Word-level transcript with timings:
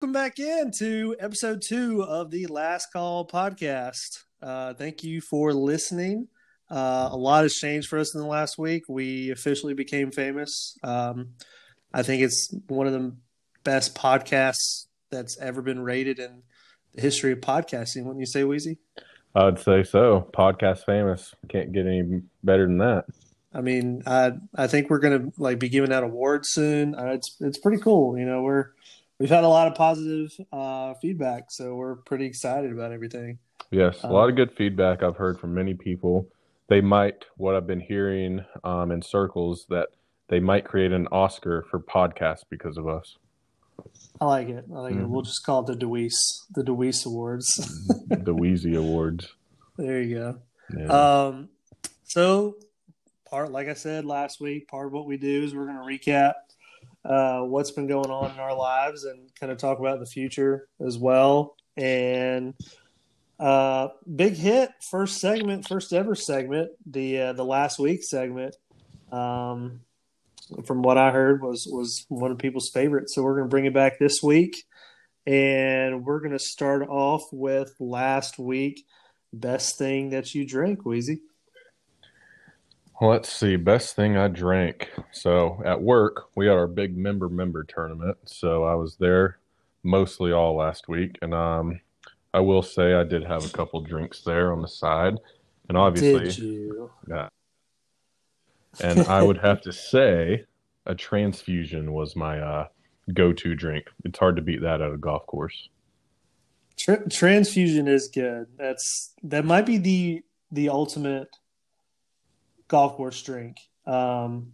welcome 0.00 0.12
back 0.12 0.38
in 0.38 0.70
to 0.70 1.16
episode 1.18 1.60
two 1.60 2.04
of 2.04 2.30
the 2.30 2.46
Last 2.46 2.92
Call 2.92 3.26
podcast. 3.26 4.22
Uh, 4.40 4.72
thank 4.72 5.02
you 5.02 5.20
for 5.20 5.52
listening. 5.52 6.28
Uh, 6.70 7.08
a 7.10 7.16
lot 7.16 7.42
has 7.42 7.54
changed 7.54 7.88
for 7.88 7.98
us 7.98 8.14
in 8.14 8.20
the 8.20 8.26
last 8.26 8.58
week. 8.58 8.84
We 8.88 9.30
officially 9.32 9.74
became 9.74 10.12
famous. 10.12 10.78
Um, 10.84 11.30
I 11.92 12.04
think 12.04 12.22
it's 12.22 12.54
one 12.68 12.86
of 12.86 12.92
the 12.92 13.16
best 13.64 13.96
podcasts 13.96 14.86
that's 15.10 15.36
ever 15.38 15.62
been 15.62 15.80
rated 15.80 16.20
in 16.20 16.42
the 16.94 17.00
history 17.00 17.32
of 17.32 17.40
podcasting. 17.40 18.04
Wouldn't 18.04 18.20
you 18.20 18.26
say, 18.26 18.44
Wheezy? 18.44 18.78
I'd 19.34 19.58
say 19.58 19.82
so. 19.82 20.30
Podcast 20.32 20.84
famous. 20.84 21.34
Can't 21.48 21.72
get 21.72 21.88
any 21.88 22.22
better 22.44 22.66
than 22.66 22.78
that. 22.78 23.06
I 23.52 23.62
mean, 23.62 24.04
I 24.06 24.32
I 24.54 24.68
think 24.68 24.90
we're 24.90 25.00
gonna 25.00 25.32
like 25.38 25.58
be 25.58 25.68
giving 25.68 25.92
out 25.92 26.04
awards 26.04 26.50
soon. 26.50 26.94
Uh, 26.94 27.14
it's 27.14 27.36
it's 27.40 27.58
pretty 27.58 27.82
cool. 27.82 28.16
You 28.16 28.26
know, 28.26 28.42
we're 28.42 28.68
we've 29.18 29.30
had 29.30 29.44
a 29.44 29.48
lot 29.48 29.68
of 29.68 29.74
positive 29.74 30.32
uh, 30.52 30.94
feedback, 30.94 31.50
so 31.50 31.74
we're 31.74 31.96
pretty 31.96 32.26
excited 32.26 32.72
about 32.72 32.92
everything. 32.92 33.38
Yes, 33.70 34.02
a 34.02 34.08
lot 34.08 34.30
of 34.30 34.36
good 34.36 34.52
feedback 34.56 35.02
I've 35.02 35.16
heard 35.16 35.38
from 35.38 35.54
many 35.54 35.74
people. 35.74 36.28
They 36.68 36.80
might, 36.80 37.24
what 37.36 37.54
I've 37.54 37.66
been 37.66 37.80
hearing 37.80 38.44
um, 38.64 38.90
in 38.90 39.02
circles, 39.02 39.66
that 39.68 39.88
they 40.28 40.40
might 40.40 40.64
create 40.64 40.92
an 40.92 41.06
Oscar 41.12 41.66
for 41.70 41.80
podcasts 41.80 42.44
because 42.48 42.76
of 42.76 42.88
us. 42.88 43.16
I 44.20 44.26
like 44.26 44.48
it. 44.48 44.64
I 44.74 44.78
like 44.78 44.94
mm-hmm. 44.94 45.04
it. 45.04 45.08
We'll 45.08 45.22
just 45.22 45.44
call 45.44 45.60
it 45.60 45.66
the 45.66 45.76
DeWeese, 45.76 46.46
the 46.54 46.62
DeWeese 46.62 47.06
Awards, 47.06 47.46
the 48.08 48.34
Wheezy 48.34 48.74
Awards. 48.74 49.32
There 49.76 50.02
you 50.02 50.14
go. 50.16 50.38
Yeah. 50.76 50.86
Um, 50.86 51.48
so 52.04 52.56
part, 53.30 53.52
like 53.52 53.68
I 53.68 53.74
said 53.74 54.04
last 54.04 54.40
week, 54.40 54.68
part 54.68 54.86
of 54.86 54.92
what 54.92 55.06
we 55.06 55.16
do 55.16 55.44
is 55.44 55.54
we're 55.54 55.66
going 55.66 55.76
to 55.76 55.82
recap 56.10 56.32
uh, 57.08 57.40
what's 57.40 57.70
been 57.70 57.86
going 57.86 58.10
on 58.10 58.30
in 58.30 58.38
our 58.38 58.54
lives 58.54 59.04
and 59.04 59.34
kind 59.40 59.50
of 59.50 59.56
talk 59.56 59.78
about 59.78 59.98
the 59.98 60.06
future 60.06 60.68
as 60.86 60.98
well. 60.98 61.56
And 61.76 62.54
uh, 63.40 63.88
big 64.14 64.34
hit, 64.34 64.70
first 64.90 65.18
segment, 65.18 65.66
first 65.66 65.92
ever 65.92 66.14
segment, 66.14 66.70
the 66.84 67.20
uh, 67.20 67.32
the 67.32 67.44
last 67.44 67.78
week 67.78 68.02
segment. 68.02 68.56
Um, 69.10 69.80
from 70.64 70.82
what 70.82 70.98
I 70.98 71.10
heard, 71.10 71.42
was 71.42 71.66
was 71.70 72.04
one 72.08 72.30
of 72.30 72.38
people's 72.38 72.68
favorites. 72.68 73.14
So 73.14 73.22
we're 73.22 73.36
going 73.36 73.46
to 73.46 73.50
bring 73.50 73.64
it 73.64 73.74
back 73.74 73.98
this 73.98 74.22
week, 74.22 74.64
and 75.26 76.04
we're 76.04 76.20
going 76.20 76.32
to 76.32 76.38
start 76.38 76.86
off 76.88 77.22
with 77.32 77.74
last 77.80 78.38
week. 78.38 78.84
Best 79.32 79.78
thing 79.78 80.10
that 80.10 80.34
you 80.34 80.46
drink, 80.46 80.84
Wheezy. 80.84 81.20
Let's 83.00 83.32
see. 83.32 83.56
Best 83.56 83.94
thing 83.94 84.16
I 84.16 84.28
drank. 84.28 84.90
So 85.12 85.62
at 85.64 85.80
work, 85.80 86.30
we 86.34 86.46
had 86.46 86.56
our 86.56 86.66
big 86.66 86.96
member 86.96 87.28
member 87.28 87.62
tournament. 87.62 88.16
So 88.24 88.64
I 88.64 88.74
was 88.74 88.96
there 88.96 89.38
mostly 89.84 90.32
all 90.32 90.56
last 90.56 90.88
week, 90.88 91.16
and 91.22 91.32
um, 91.32 91.80
I 92.34 92.40
will 92.40 92.62
say 92.62 92.94
I 92.94 93.04
did 93.04 93.24
have 93.24 93.44
a 93.44 93.50
couple 93.50 93.80
drinks 93.80 94.22
there 94.22 94.52
on 94.52 94.62
the 94.62 94.68
side, 94.68 95.14
and 95.68 95.78
obviously, 95.78 96.70
yeah. 97.08 97.28
And 98.80 99.00
I 99.00 99.22
would 99.22 99.38
have 99.38 99.60
to 99.62 99.72
say 99.72 100.44
a 100.86 100.94
transfusion 100.94 101.92
was 101.92 102.16
my 102.16 102.40
uh, 102.40 102.66
go-to 103.12 103.54
drink. 103.54 103.86
It's 104.04 104.18
hard 104.18 104.36
to 104.36 104.42
beat 104.42 104.62
that 104.62 104.80
at 104.80 104.92
a 104.92 104.96
golf 104.96 105.26
course. 105.26 105.68
Tra- 106.76 107.08
transfusion 107.08 107.88
is 107.88 108.08
good. 108.08 108.46
That's 108.56 109.14
that 109.22 109.44
might 109.44 109.66
be 109.66 109.78
the 109.78 110.22
the 110.50 110.68
ultimate 110.68 111.28
golf 112.68 112.96
course 112.96 113.20
drink. 113.22 113.58
Um, 113.86 114.52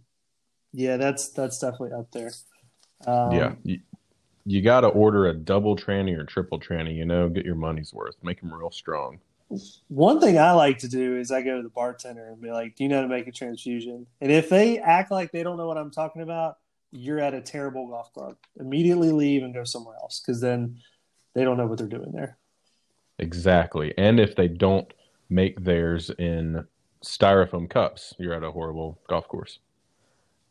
yeah, 0.73 0.97
that's 0.97 1.29
that's 1.29 1.59
definitely 1.59 1.93
up 1.93 2.11
there. 2.11 2.31
Um, 3.05 3.31
yeah, 3.31 3.53
you, 3.63 3.79
you 4.45 4.61
got 4.61 4.81
to 4.81 4.87
order 4.87 5.27
a 5.27 5.33
double 5.33 5.75
tranny 5.75 6.17
or 6.17 6.23
triple 6.23 6.59
tranny. 6.59 6.95
You 6.95 7.05
know, 7.05 7.29
get 7.29 7.45
your 7.45 7.55
money's 7.55 7.93
worth. 7.93 8.15
Make 8.23 8.41
them 8.41 8.53
real 8.53 8.71
strong. 8.71 9.19
One 9.89 10.19
thing 10.19 10.39
I 10.39 10.51
like 10.51 10.79
to 10.79 10.87
do 10.87 11.17
is 11.17 11.31
I 11.31 11.41
go 11.43 11.57
to 11.57 11.63
the 11.63 11.69
bartender 11.69 12.27
and 12.29 12.41
be 12.41 12.51
like, 12.51 12.75
"Do 12.75 12.83
you 12.83 12.89
know 12.89 12.97
how 12.97 13.01
to 13.03 13.07
make 13.07 13.27
a 13.27 13.31
transfusion?" 13.31 14.07
And 14.21 14.31
if 14.31 14.49
they 14.49 14.79
act 14.79 15.11
like 15.11 15.31
they 15.31 15.43
don't 15.43 15.57
know 15.57 15.67
what 15.67 15.77
I'm 15.77 15.91
talking 15.91 16.21
about, 16.21 16.57
you're 16.91 17.19
at 17.19 17.33
a 17.33 17.41
terrible 17.41 17.87
golf 17.87 18.11
club. 18.13 18.37
Immediately 18.59 19.11
leave 19.11 19.43
and 19.43 19.53
go 19.53 19.63
somewhere 19.63 19.95
else 19.95 20.19
because 20.19 20.41
then 20.41 20.79
they 21.33 21.43
don't 21.43 21.57
know 21.57 21.67
what 21.67 21.77
they're 21.77 21.87
doing 21.87 22.11
there. 22.11 22.37
Exactly, 23.19 23.93
and 23.97 24.19
if 24.19 24.35
they 24.35 24.47
don't 24.47 24.91
make 25.29 25.63
theirs 25.63 26.09
in 26.17 26.65
styrofoam 27.05 27.69
cups, 27.69 28.13
you're 28.17 28.33
at 28.33 28.43
a 28.43 28.51
horrible 28.51 28.99
golf 29.07 29.27
course. 29.27 29.59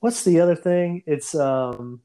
What's 0.00 0.24
the 0.24 0.40
other 0.40 0.54
thing? 0.54 1.02
It's 1.06 1.34
um 1.34 2.00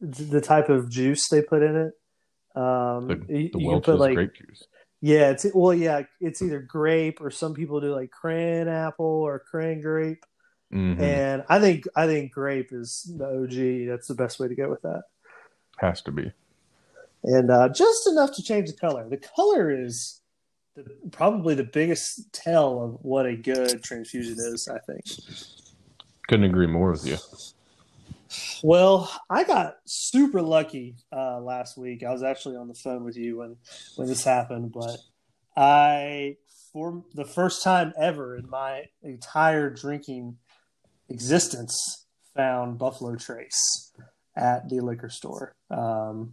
the 0.00 0.40
type 0.40 0.68
of 0.68 0.90
juice 0.90 1.28
they 1.28 1.42
put 1.42 1.62
in 1.62 1.76
it. 1.76 2.58
Um, 2.58 3.08
the, 3.08 3.14
the 3.26 3.50
you, 3.58 3.72
you 3.72 3.80
put 3.80 3.98
like 3.98 4.14
grape 4.14 4.34
juice. 4.34 4.64
Yeah, 5.00 5.30
it's 5.30 5.46
well, 5.54 5.74
yeah, 5.74 6.02
it's 6.20 6.42
either 6.42 6.60
grape 6.60 7.20
or 7.20 7.30
some 7.30 7.54
people 7.54 7.80
do 7.80 7.94
like 7.94 8.10
cran 8.10 8.68
apple 8.68 9.06
or 9.06 9.38
cran 9.38 9.80
grape. 9.80 10.24
Mm-hmm. 10.72 11.02
And 11.02 11.44
I 11.48 11.60
think 11.60 11.84
I 11.96 12.06
think 12.06 12.32
grape 12.32 12.72
is 12.72 13.10
the 13.16 13.26
OG. 13.26 13.88
That's 13.88 14.08
the 14.08 14.14
best 14.14 14.38
way 14.38 14.48
to 14.48 14.54
go 14.54 14.70
with 14.70 14.82
that. 14.82 15.02
Has 15.78 16.02
to 16.02 16.12
be. 16.12 16.32
And 17.24 17.50
uh, 17.50 17.68
just 17.68 18.08
enough 18.08 18.32
to 18.34 18.42
change 18.42 18.70
the 18.70 18.76
color. 18.76 19.08
The 19.08 19.16
color 19.16 19.70
is 19.70 20.20
the, 20.74 20.84
probably 21.10 21.54
the 21.54 21.64
biggest 21.64 22.32
tell 22.32 22.82
of 22.82 22.98
what 23.02 23.26
a 23.26 23.36
good 23.36 23.82
transfusion 23.82 24.36
is. 24.38 24.68
I 24.68 24.78
think. 24.78 25.04
Couldn't 26.28 26.46
agree 26.46 26.66
more 26.66 26.92
with 26.92 27.06
you. 27.06 27.18
Well, 28.62 29.10
I 29.28 29.44
got 29.44 29.76
super 29.84 30.40
lucky 30.40 30.96
uh, 31.14 31.40
last 31.40 31.76
week. 31.76 32.02
I 32.02 32.12
was 32.12 32.22
actually 32.22 32.56
on 32.56 32.68
the 32.68 32.74
phone 32.74 33.04
with 33.04 33.16
you 33.16 33.38
when 33.38 33.56
when 33.96 34.08
this 34.08 34.24
happened, 34.24 34.72
but 34.72 34.96
I 35.56 36.36
for 36.72 37.04
the 37.14 37.24
first 37.24 37.62
time 37.62 37.92
ever 37.98 38.36
in 38.36 38.48
my 38.48 38.84
entire 39.02 39.68
drinking 39.68 40.38
existence 41.08 42.06
found 42.34 42.78
Buffalo 42.78 43.16
Trace 43.16 43.92
at 44.36 44.68
the 44.68 44.80
liquor 44.80 45.10
store. 45.10 45.54
Um, 45.70 46.32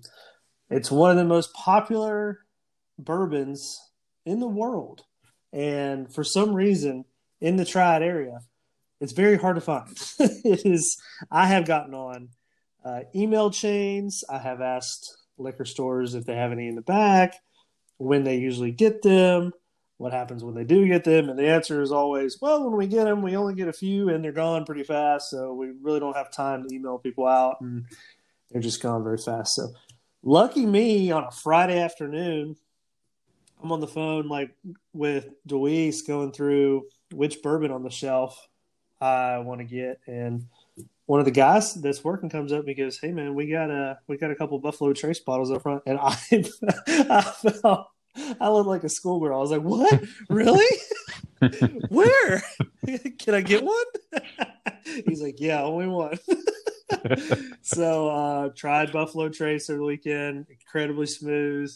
it's 0.70 0.92
one 0.92 1.12
of 1.12 1.18
the 1.18 1.26
most 1.26 1.54
popular 1.54 2.40
bourbons 2.98 3.89
in 4.30 4.40
the 4.40 4.48
world. 4.48 5.04
And 5.52 6.14
for 6.14 6.24
some 6.24 6.54
reason, 6.54 7.06
in 7.42 7.56
the 7.56 7.66
Triad 7.66 8.04
area, 8.04 8.40
it's 9.02 9.14
very 9.14 9.38
hard 9.38 9.56
to 9.56 9.62
find. 9.62 9.90
it 10.20 10.66
is. 10.66 11.02
I 11.32 11.48
have 11.48 11.66
gotten 11.66 11.94
on 11.94 12.30
uh, 12.86 13.02
email 13.16 13.50
chains. 13.50 14.24
I 14.30 14.38
have 14.38 14.62
asked 14.62 15.18
liquor 15.38 15.66
stores 15.66 16.16
if 16.16 16.26
they 16.26 16.36
have 16.36 16.52
any 16.52 16.68
in 16.68 16.76
the 16.76 16.82
back, 16.82 17.36
when 17.98 18.24
they 18.24 18.38
usually 18.38 18.72
get 18.72 19.02
them, 19.02 19.54
what 19.98 20.14
happens 20.14 20.44
when 20.44 20.56
they 20.56 20.64
do 20.64 20.88
get 20.88 21.04
them, 21.04 21.30
and 21.30 21.38
the 21.38 21.48
answer 21.48 21.82
is 21.82 21.92
always, 21.92 22.40
well, 22.42 22.64
when 22.64 22.78
we 22.78 22.88
get 22.88 23.06
them, 23.06 23.22
we 23.22 23.36
only 23.36 23.54
get 23.54 23.68
a 23.68 23.74
few, 23.74 24.10
and 24.10 24.24
they're 24.24 24.32
gone 24.32 24.66
pretty 24.66 24.84
fast. 24.84 25.30
So 25.30 25.54
we 25.54 25.72
really 25.82 26.00
don't 26.00 26.16
have 26.16 26.32
time 26.32 26.68
to 26.68 26.74
email 26.74 26.98
people 26.98 27.26
out, 27.26 27.60
and 27.62 27.86
they're 28.52 28.62
just 28.62 28.82
gone 28.82 29.04
very 29.04 29.18
fast. 29.18 29.56
So 29.56 29.70
lucky 30.24 30.66
me 30.66 31.12
on 31.12 31.24
a 31.24 31.32
Friday 31.32 31.80
afternoon 31.80 32.56
I'm 33.62 33.72
on 33.72 33.80
the 33.80 33.88
phone 33.88 34.28
like 34.28 34.52
with 34.94 35.30
Deweese 35.48 36.08
going 36.08 36.32
through 36.32 36.86
which 37.12 37.42
bourbon 37.42 37.72
on 37.72 37.84
the 37.84 37.90
shelf 37.90 38.48
I 39.02 39.40
want 39.40 39.60
to 39.60 39.66
get, 39.66 40.00
and 40.08 40.46
one 41.06 41.20
of 41.20 41.26
the 41.26 41.32
guys 41.32 41.74
that's 41.74 42.04
working 42.04 42.30
comes 42.30 42.52
up 42.54 42.60
and 42.60 42.70
he 42.70 42.76
goes, 42.76 43.00
"Hey 43.00 43.12
man, 43.12 43.34
we 43.34 43.48
got 43.48 43.72
a 43.72 43.98
we 44.08 44.18
got 44.18 44.32
a 44.32 44.36
couple 44.36 44.60
Buffalo 44.60 44.94
Trace 44.94 45.20
bottles 45.20 45.52
up 45.52 45.64
front," 45.64 45.84
and 45.86 45.98
I 46.00 46.16
I 46.88 47.22
felt 47.22 47.88
I 48.40 48.50
looked 48.50 48.68
like 48.68 48.84
a 48.84 48.90
schoolgirl. 48.90 49.38
I 49.38 49.42
was 49.42 49.52
like, 49.52 49.62
"What? 49.62 50.04
really? 50.30 50.68
Where? 51.90 52.44
Can 53.20 53.34
I 53.34 53.42
get 53.42 53.64
one?" 53.64 53.86
He's 55.08 55.22
like, 55.22 55.40
"Yeah, 55.40 55.64
only 55.64 55.88
one." 55.88 56.20
so 57.62 58.10
uh 58.10 58.50
tried 58.56 58.92
Buffalo 58.92 59.30
Trace 59.30 59.70
over 59.70 59.80
the 59.80 59.86
weekend, 59.86 60.48
incredibly 60.50 61.08
smooth. 61.08 61.72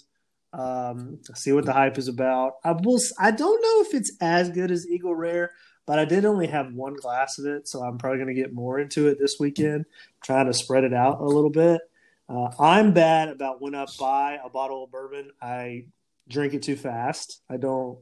Um, 0.54 1.20
see 1.34 1.52
what 1.52 1.66
the 1.66 1.74
hype 1.74 1.98
is 1.98 2.08
about. 2.08 2.54
I 2.64 2.72
will. 2.74 3.00
I 3.20 3.32
don't 3.32 3.62
know 3.62 3.82
if 3.90 3.94
it's 3.94 4.12
as 4.22 4.50
good 4.50 4.72
as 4.72 4.88
Eagle 4.88 5.16
Rare, 5.16 5.52
but 5.86 6.00
I 6.00 6.06
did 6.06 6.26
only 6.26 6.48
have 6.48 6.74
one 6.74 6.96
glass 6.96 7.40
of 7.40 7.46
it, 7.46 7.68
so 7.68 7.82
I'm 7.82 7.98
probably 7.98 8.20
going 8.20 8.36
to 8.36 8.42
get 8.42 8.54
more 8.54 8.80
into 8.80 9.08
it 9.08 9.18
this 9.20 9.38
weekend, 9.40 9.86
trying 10.24 10.46
to 10.46 10.54
spread 10.54 10.84
it 10.84 10.94
out 10.94 11.20
a 11.22 11.26
little 11.26 11.50
bit. 11.50 11.82
Uh, 12.30 12.50
I'm 12.60 12.94
bad 12.94 13.30
about 13.30 13.62
when 13.62 13.76
I 13.76 13.86
buy 14.00 14.40
a 14.44 14.50
bottle 14.50 14.84
of 14.84 14.92
bourbon, 14.92 15.32
I 15.42 15.86
drink 16.30 16.54
it 16.54 16.64
too 16.64 16.76
fast. 16.76 17.42
I 17.50 17.58
don't 17.58 18.00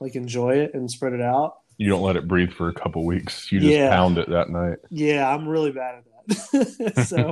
like 0.00 0.14
enjoy 0.14 0.56
it 0.56 0.74
and 0.74 0.90
spread 0.90 1.12
it 1.12 1.20
out. 1.20 1.58
You 1.76 1.88
don't 1.88 2.02
let 2.02 2.16
it 2.16 2.26
breathe 2.26 2.52
for 2.52 2.68
a 2.68 2.74
couple 2.74 3.04
weeks. 3.04 3.52
You 3.52 3.60
just 3.60 3.72
yeah. 3.72 3.90
pound 3.90 4.18
it 4.18 4.28
that 4.30 4.50
night. 4.50 4.78
Yeah, 4.90 5.32
I'm 5.32 5.48
really 5.48 5.70
bad 5.70 5.96
at 5.96 6.04
that. 6.28 7.06
so, 7.06 7.30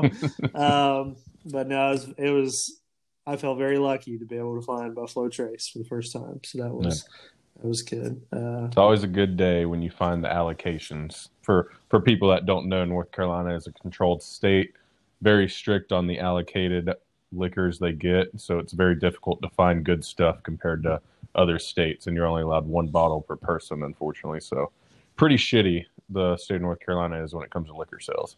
um, 0.55 1.17
but 1.45 1.69
no, 1.69 1.89
it 1.89 1.93
was, 1.93 2.15
it 2.19 2.31
was 2.31 2.81
I 3.27 3.37
felt 3.37 3.59
very 3.59 3.79
lucky 3.79 4.19
to 4.19 4.25
be 4.25 4.37
able 4.37 4.55
to 4.55 4.63
find 4.65 4.95
Buffalo 4.95 5.29
Trace 5.29 5.69
for 5.69 5.79
the 5.79 5.85
first 5.85 6.13
time. 6.13 6.41
So 6.45 6.63
that 6.63 6.73
was 6.73 7.07
yeah. 7.07 7.63
that 7.63 7.69
was 7.69 7.83
good. 7.83 8.23
Uh, 8.33 8.67
it's 8.67 8.77
always 8.77 9.03
a 9.03 9.09
good 9.09 9.37
day 9.37 9.67
when 9.67 9.83
you 9.83 9.91
find 9.91 10.23
the 10.23 10.29
allocations. 10.29 11.29
For 11.43 11.73
for 11.89 12.01
people 12.01 12.29
that 12.31 12.47
don't 12.47 12.69
know, 12.69 12.85
North 12.85 13.11
Carolina 13.11 13.55
is 13.55 13.67
a 13.67 13.73
controlled 13.73 14.23
state, 14.23 14.75
very 15.23 15.49
strict 15.49 15.93
on 15.93 16.07
the 16.07 16.21
allocated 16.21 16.91
liquors 17.33 17.79
they 17.79 17.93
get, 17.93 18.29
so 18.37 18.59
it's 18.61 18.73
very 18.73 18.95
difficult 18.95 19.43
to 19.43 19.49
find 19.51 19.85
good 19.85 20.05
stuff 20.05 20.43
compared 20.45 20.83
to 20.85 21.01
other 21.35 21.59
states, 21.59 22.07
and 22.07 22.17
you're 22.17 22.27
only 22.27 22.43
allowed 22.43 22.67
one 22.67 22.87
bottle 22.87 23.21
per 23.21 23.37
person, 23.37 23.83
unfortunately. 23.83 24.41
So, 24.41 24.71
pretty 25.17 25.37
shitty 25.37 25.85
the 26.09 26.37
state 26.37 26.57
of 26.57 26.63
North 26.63 26.81
Carolina 26.81 27.23
is 27.23 27.35
when 27.35 27.45
it 27.45 27.51
comes 27.51 27.69
to 27.69 27.77
liquor 27.77 28.01
sales. 28.01 28.37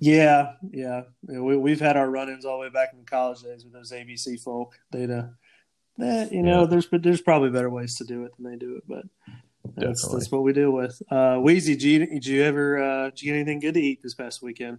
Yeah, 0.00 0.52
yeah, 0.72 1.02
we, 1.22 1.56
we've 1.58 1.80
had 1.80 1.96
our 1.98 2.10
run-ins 2.10 2.46
all 2.46 2.56
the 2.56 2.62
way 2.62 2.68
back 2.70 2.94
in 2.94 3.04
college 3.04 3.42
days 3.42 3.64
with 3.64 3.74
those 3.74 3.92
ABC 3.92 4.42
folk. 4.42 4.78
They'd, 4.90 5.10
uh, 5.10 5.24
eh, 6.02 6.28
you 6.30 6.42
know, 6.42 6.60
Yeah. 6.62 6.66
there's 6.66 6.86
but 6.86 7.02
there's 7.02 7.20
probably 7.20 7.50
better 7.50 7.68
ways 7.68 7.96
to 7.96 8.04
do 8.04 8.24
it 8.24 8.32
than 8.36 8.50
they 8.50 8.56
do 8.56 8.76
it, 8.76 8.84
but 8.88 9.04
that's 9.76 10.02
Definitely. 10.02 10.18
that's 10.18 10.32
what 10.32 10.42
we 10.42 10.52
deal 10.54 10.70
with. 10.70 11.02
Uh, 11.10 11.36
Wheezy, 11.42 11.74
did 11.74 11.82
you, 11.82 12.06
did 12.06 12.26
you 12.26 12.42
ever 12.42 12.82
uh, 12.82 13.10
did 13.10 13.22
you 13.22 13.32
get 13.32 13.36
anything 13.38 13.60
good 13.60 13.74
to 13.74 13.80
eat 13.80 14.02
this 14.02 14.14
past 14.14 14.42
weekend? 14.42 14.78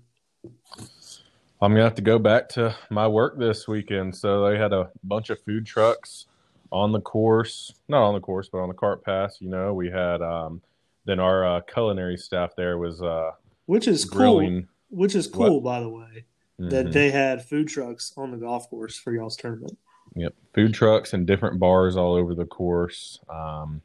I'm 1.62 1.74
gonna 1.74 1.83
have 1.83 1.95
to 1.95 2.01
go 2.01 2.17
back 2.17 2.50
to 2.50 2.75
my 2.89 3.07
work 3.07 3.38
this 3.38 3.67
weekend. 3.67 4.15
So 4.15 4.50
they 4.50 4.57
had 4.57 4.74
a 4.74 4.89
bunch 5.03 5.29
of 5.29 5.39
food 5.44 5.67
trucks 5.67 6.25
on 6.71 6.91
the 6.91 7.01
course, 7.01 7.71
not 7.88 8.01
on 8.01 8.15
the 8.15 8.19
course, 8.19 8.50
but 8.51 8.57
on 8.59 8.69
the 8.69 8.74
cart 8.74 9.03
pass. 9.06 9.38
You 9.39 9.50
know, 9.50 9.74
we 9.75 9.91
had 9.91 10.24
um, 10.24 10.62
then 11.06 11.19
our 11.19 11.45
uh, 11.45 11.62
culinary 11.62 12.17
staff 12.17 12.51
there 12.57 12.79
was 12.79 13.03
uh, 13.03 13.31
Which 13.67 13.88
is 13.88 14.06
cool. 14.06 14.63
Which 14.91 15.15
is 15.15 15.25
cool, 15.27 15.61
by 15.61 15.79
the 15.79 15.89
way, 15.89 16.25
that 16.59 16.88
Mhm. 16.88 16.91
they 16.91 17.09
had 17.09 17.43
food 17.43 17.67
trucks 17.67 18.13
on 18.17 18.31
the 18.31 18.38
golf 18.38 18.69
course 18.69 18.97
for 18.97 19.11
y'all's 19.13 19.38
tournament. 19.38 19.77
Yep, 20.15 20.35
food 20.53 20.73
trucks 20.73 21.13
and 21.13 21.25
different 21.25 21.59
bars 21.59 21.95
all 21.95 22.13
over 22.13 22.35
the 22.35 22.45
course. 22.45 23.19
Um, 23.29 23.81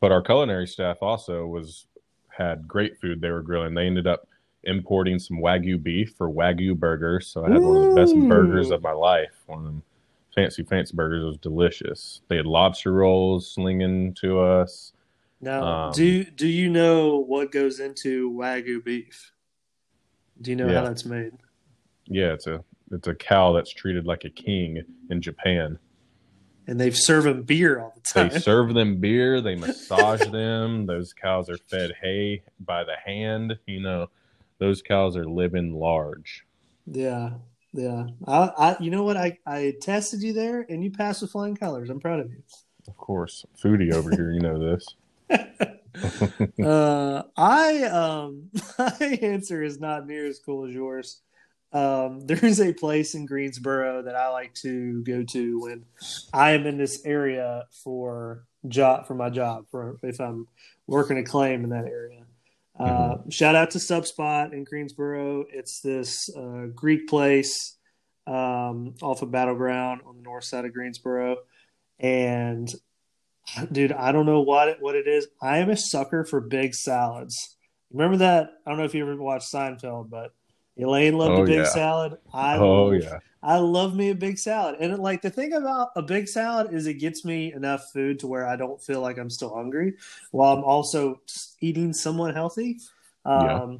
but 0.00 0.12
our 0.12 0.20
culinary 0.20 0.66
staff 0.66 0.98
also 1.00 1.46
was 1.46 1.86
had 2.28 2.66
great 2.66 2.98
food 2.98 3.20
they 3.20 3.30
were 3.30 3.42
grilling. 3.42 3.74
They 3.74 3.86
ended 3.86 4.06
up 4.08 4.28
importing 4.64 5.18
some 5.20 5.38
wagyu 5.38 5.80
beef 5.80 6.14
for 6.16 6.28
wagyu 6.28 6.76
burgers, 6.76 7.28
so 7.28 7.44
I 7.44 7.52
had 7.52 7.62
one 7.62 7.76
of 7.76 7.88
the 7.88 7.94
best 7.94 8.16
burgers 8.28 8.70
of 8.70 8.82
my 8.82 8.92
life. 8.92 9.44
One 9.46 9.58
of 9.60 9.64
them 9.64 9.82
fancy, 10.34 10.64
fancy 10.64 10.96
burgers. 10.96 11.22
It 11.22 11.26
was 11.26 11.38
delicious. 11.38 12.22
They 12.26 12.36
had 12.36 12.46
lobster 12.46 12.92
rolls 12.92 13.48
slinging 13.48 14.14
to 14.14 14.40
us. 14.40 14.92
Now, 15.40 15.62
Um, 15.62 15.92
do 15.92 16.24
do 16.24 16.48
you 16.48 16.70
know 16.70 17.18
what 17.18 17.52
goes 17.52 17.78
into 17.78 18.32
wagyu 18.32 18.82
beef? 18.82 19.32
Do 20.40 20.50
you 20.50 20.56
know 20.56 20.68
Yeah. 20.68 20.80
how 20.80 20.84
that's 20.86 21.04
made? 21.04 21.32
Yeah, 22.06 22.32
it's 22.32 22.46
a 22.46 22.62
it's 22.90 23.08
a 23.08 23.14
cow 23.14 23.52
that's 23.52 23.72
treated 23.72 24.06
like 24.06 24.24
a 24.24 24.30
king 24.30 24.82
in 25.10 25.22
Japan. 25.22 25.78
And 26.66 26.80
they 26.80 26.90
serve 26.90 27.24
them 27.24 27.42
beer 27.42 27.78
all 27.80 27.92
the 27.94 28.00
time. 28.00 28.28
They 28.30 28.38
serve 28.38 28.72
them 28.74 28.96
beer, 29.00 29.40
they 29.40 29.54
massage 29.54 30.26
them. 30.30 30.86
Those 30.86 31.12
cows 31.12 31.48
are 31.50 31.56
fed 31.58 31.92
hay 32.00 32.42
by 32.60 32.84
the 32.84 32.96
hand. 33.04 33.58
You 33.66 33.80
know, 33.80 34.08
those 34.58 34.80
cows 34.82 35.16
are 35.16 35.26
living 35.26 35.74
large. 35.74 36.44
Yeah, 36.86 37.30
yeah. 37.72 38.06
I, 38.26 38.50
I, 38.58 38.76
you 38.80 38.90
know 38.90 39.02
what? 39.02 39.16
I, 39.16 39.38
I 39.46 39.74
tested 39.80 40.22
you 40.22 40.32
there, 40.32 40.64
and 40.68 40.82
you 40.84 40.90
passed 40.90 41.22
with 41.22 41.32
flying 41.32 41.56
colors. 41.56 41.90
I'm 41.90 42.00
proud 42.00 42.20
of 42.20 42.30
you. 42.30 42.42
Of 42.86 42.96
course, 42.98 43.44
foodie 43.62 43.92
over 43.92 44.10
here, 44.10 44.30
you 44.32 44.40
know 44.40 44.58
this. 44.58 44.86
uh, 46.64 47.22
I, 47.36 47.82
um, 47.84 48.50
my 48.78 49.18
answer 49.22 49.62
is 49.62 49.80
not 49.80 50.06
near 50.06 50.26
as 50.26 50.40
cool 50.44 50.66
as 50.66 50.74
yours. 50.74 51.20
Um, 51.72 52.20
there 52.20 52.44
is 52.44 52.60
a 52.60 52.72
place 52.72 53.14
in 53.14 53.26
Greensboro 53.26 54.02
that 54.02 54.14
I 54.14 54.28
like 54.28 54.54
to 54.62 55.02
go 55.02 55.24
to 55.24 55.60
when 55.60 55.84
I 56.32 56.52
am 56.52 56.66
in 56.66 56.78
this 56.78 57.04
area 57.04 57.64
for 57.82 58.44
job 58.68 59.06
for 59.06 59.14
my 59.14 59.28
job 59.28 59.66
for 59.70 59.98
if 60.02 60.20
I'm 60.20 60.46
working 60.86 61.18
a 61.18 61.24
claim 61.24 61.64
in 61.64 61.70
that 61.70 61.86
area. 61.86 62.24
Uh, 62.78 63.16
Shout 63.28 63.54
out 63.54 63.72
to 63.72 63.78
Subspot 63.78 64.52
in 64.52 64.64
Greensboro. 64.64 65.44
It's 65.52 65.80
this 65.80 66.28
uh, 66.36 66.66
Greek 66.74 67.08
place 67.08 67.76
um, 68.26 68.94
off 69.02 69.22
of 69.22 69.30
Battleground 69.30 70.02
on 70.06 70.16
the 70.16 70.22
north 70.22 70.44
side 70.44 70.64
of 70.64 70.72
Greensboro, 70.72 71.36
and 71.98 72.72
dude, 73.72 73.92
I 73.92 74.12
don't 74.12 74.26
know 74.26 74.40
what 74.40 74.68
it, 74.68 74.76
what 74.80 74.94
it 74.94 75.06
is. 75.06 75.28
I 75.42 75.58
am 75.58 75.70
a 75.70 75.76
sucker 75.76 76.24
for 76.24 76.40
big 76.40 76.74
salads. 76.74 77.56
Remember 77.92 78.16
that? 78.18 78.50
I 78.66 78.70
don't 78.70 78.78
know 78.78 78.84
if 78.84 78.94
you 78.94 79.02
ever 79.02 79.16
watched 79.20 79.52
Seinfeld, 79.52 80.10
but 80.10 80.34
Elaine 80.76 81.16
loved 81.16 81.38
Oh, 81.38 81.42
a 81.42 81.46
big 81.46 81.58
yeah. 81.58 81.64
salad. 81.64 82.18
I 82.32 82.56
oh 82.56 82.86
love, 82.86 83.02
yeah. 83.02 83.18
I 83.42 83.58
love 83.58 83.94
me 83.94 84.10
a 84.10 84.14
big 84.14 84.38
salad. 84.38 84.76
And 84.80 84.98
like 84.98 85.22
the 85.22 85.30
thing 85.30 85.52
about 85.52 85.90
a 85.94 86.02
big 86.02 86.26
salad 86.28 86.72
is 86.74 86.86
it 86.86 86.94
gets 86.94 87.24
me 87.24 87.52
enough 87.52 87.84
food 87.92 88.18
to 88.20 88.26
where 88.26 88.46
I 88.46 88.56
don't 88.56 88.82
feel 88.82 89.00
like 89.00 89.18
I'm 89.18 89.30
still 89.30 89.54
hungry 89.54 89.94
while 90.32 90.56
I'm 90.56 90.64
also 90.64 91.20
eating 91.60 91.92
somewhat 91.92 92.34
healthy. 92.34 92.78
Um, 93.24 93.42
Yeah. 93.44 93.76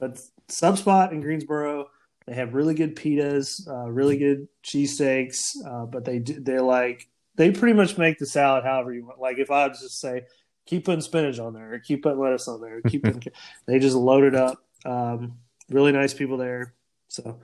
But 0.00 0.20
Subspot 0.48 1.12
in 1.12 1.20
Greensboro, 1.22 1.88
they 2.26 2.34
have 2.34 2.52
really 2.54 2.74
good 2.74 2.96
pitas, 2.96 3.66
uh, 3.68 3.88
really 3.90 4.18
good 4.18 4.48
cheesesteaks, 4.62 5.38
uh, 5.66 5.86
but 5.86 6.04
they 6.04 6.18
do, 6.18 6.40
they're 6.40 6.60
like 6.60 7.08
they 7.36 7.50
pretty 7.50 7.74
much 7.74 7.98
make 7.98 8.18
the 8.18 8.26
salad 8.26 8.64
however 8.64 8.92
you 8.92 9.04
want. 9.06 9.20
Like 9.20 9.38
if 9.38 9.50
I 9.50 9.66
was 9.68 9.80
just 9.80 10.00
say 10.00 10.22
keep 10.66 10.84
putting 10.86 11.00
spinach 11.00 11.38
on 11.38 11.52
there, 11.52 11.74
or 11.74 11.78
keep 11.78 12.02
putting 12.02 12.18
lettuce 12.20 12.48
on 12.48 12.60
there, 12.60 12.80
keep 12.82 13.02
putting, 13.04 13.22
they 13.66 13.78
just 13.78 13.96
load 13.96 14.24
it 14.24 14.34
up. 14.34 14.64
Um, 14.84 15.38
really 15.70 15.92
nice 15.92 16.14
people 16.14 16.36
there. 16.36 16.74
So 17.08 17.38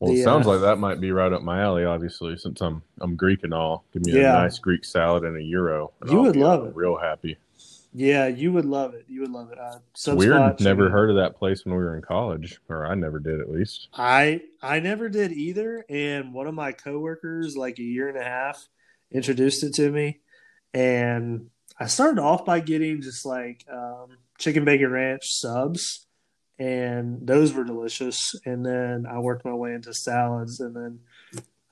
Well, 0.00 0.12
it 0.12 0.22
sounds 0.24 0.46
uh, 0.46 0.50
like 0.50 0.60
that 0.62 0.76
might 0.78 1.00
be 1.00 1.12
right 1.12 1.32
up 1.32 1.42
my 1.42 1.60
alley. 1.62 1.84
Obviously, 1.84 2.36
since 2.36 2.60
I'm 2.60 2.82
I'm 3.00 3.16
Greek 3.16 3.44
and 3.44 3.54
all, 3.54 3.84
give 3.92 4.04
me 4.04 4.12
Yeah. 4.20 4.38
a 4.38 4.42
nice 4.42 4.58
Greek 4.58 4.84
salad 4.84 5.24
and 5.24 5.36
a 5.36 5.40
gyro. 5.50 5.92
and 6.00 6.10
You 6.10 6.18
I'll 6.18 6.24
would 6.24 6.36
love 6.36 6.66
it. 6.66 6.74
Real 6.76 6.96
happy. 6.96 7.36
Yeah, 7.98 8.26
you 8.26 8.52
would 8.52 8.66
love 8.66 8.92
it. 8.92 9.06
You 9.08 9.22
would 9.22 9.30
love 9.30 9.50
it. 9.52 9.58
Uh, 9.58 9.78
weird. 10.14 10.60
Never 10.60 10.84
you- 10.84 10.90
heard 10.90 11.08
of 11.08 11.16
that 11.16 11.34
place 11.36 11.64
when 11.64 11.74
we 11.74 11.82
were 11.82 11.96
in 11.96 12.02
college, 12.02 12.60
or 12.68 12.84
I 12.86 12.94
never 12.94 13.18
did 13.18 13.40
at 13.40 13.50
least. 13.50 13.88
I 13.94 14.42
I 14.60 14.80
never 14.80 15.08
did 15.08 15.32
either, 15.32 15.82
and 15.88 16.34
one 16.34 16.46
of 16.46 16.52
my 16.54 16.72
coworkers, 16.72 17.56
like 17.56 17.78
a 17.78 17.82
year 17.82 18.08
and 18.10 18.18
a 18.18 18.24
half, 18.24 18.68
introduced 19.16 19.64
it 19.64 19.74
to 19.74 19.90
me, 19.90 20.20
and 20.74 21.48
I 21.78 21.86
started 21.86 22.20
off 22.20 22.44
by 22.44 22.60
getting 22.60 23.00
just 23.00 23.24
like 23.24 23.64
um, 23.72 24.18
chicken 24.38 24.64
bacon 24.64 24.90
ranch 24.90 25.22
subs, 25.24 26.06
and 26.58 27.26
those 27.26 27.52
were 27.52 27.64
delicious. 27.64 28.34
And 28.44 28.64
then 28.64 29.06
I 29.10 29.18
worked 29.18 29.44
my 29.44 29.54
way 29.54 29.72
into 29.72 29.92
salads, 29.94 30.60
and 30.60 30.76
then 30.76 31.00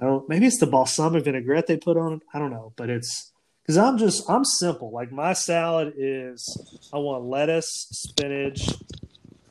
I 0.00 0.04
don't 0.06 0.28
maybe 0.28 0.46
it's 0.46 0.58
the 0.58 0.66
balsamic 0.66 1.24
vinaigrette 1.24 1.66
they 1.66 1.76
put 1.76 1.96
on 1.96 2.14
it. 2.14 2.22
I 2.32 2.38
don't 2.38 2.50
know, 2.50 2.72
but 2.76 2.90
it's 2.90 3.32
because 3.62 3.78
I'm 3.78 3.98
just 3.98 4.28
I'm 4.28 4.44
simple. 4.44 4.90
Like 4.90 5.12
my 5.12 5.32
salad 5.32 5.94
is 5.96 6.42
I 6.92 6.98
want 6.98 7.24
lettuce, 7.24 7.70
spinach, 7.92 8.68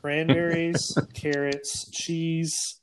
cranberries, 0.01 0.98
carrots, 1.13 1.90
cheese, 1.92 2.81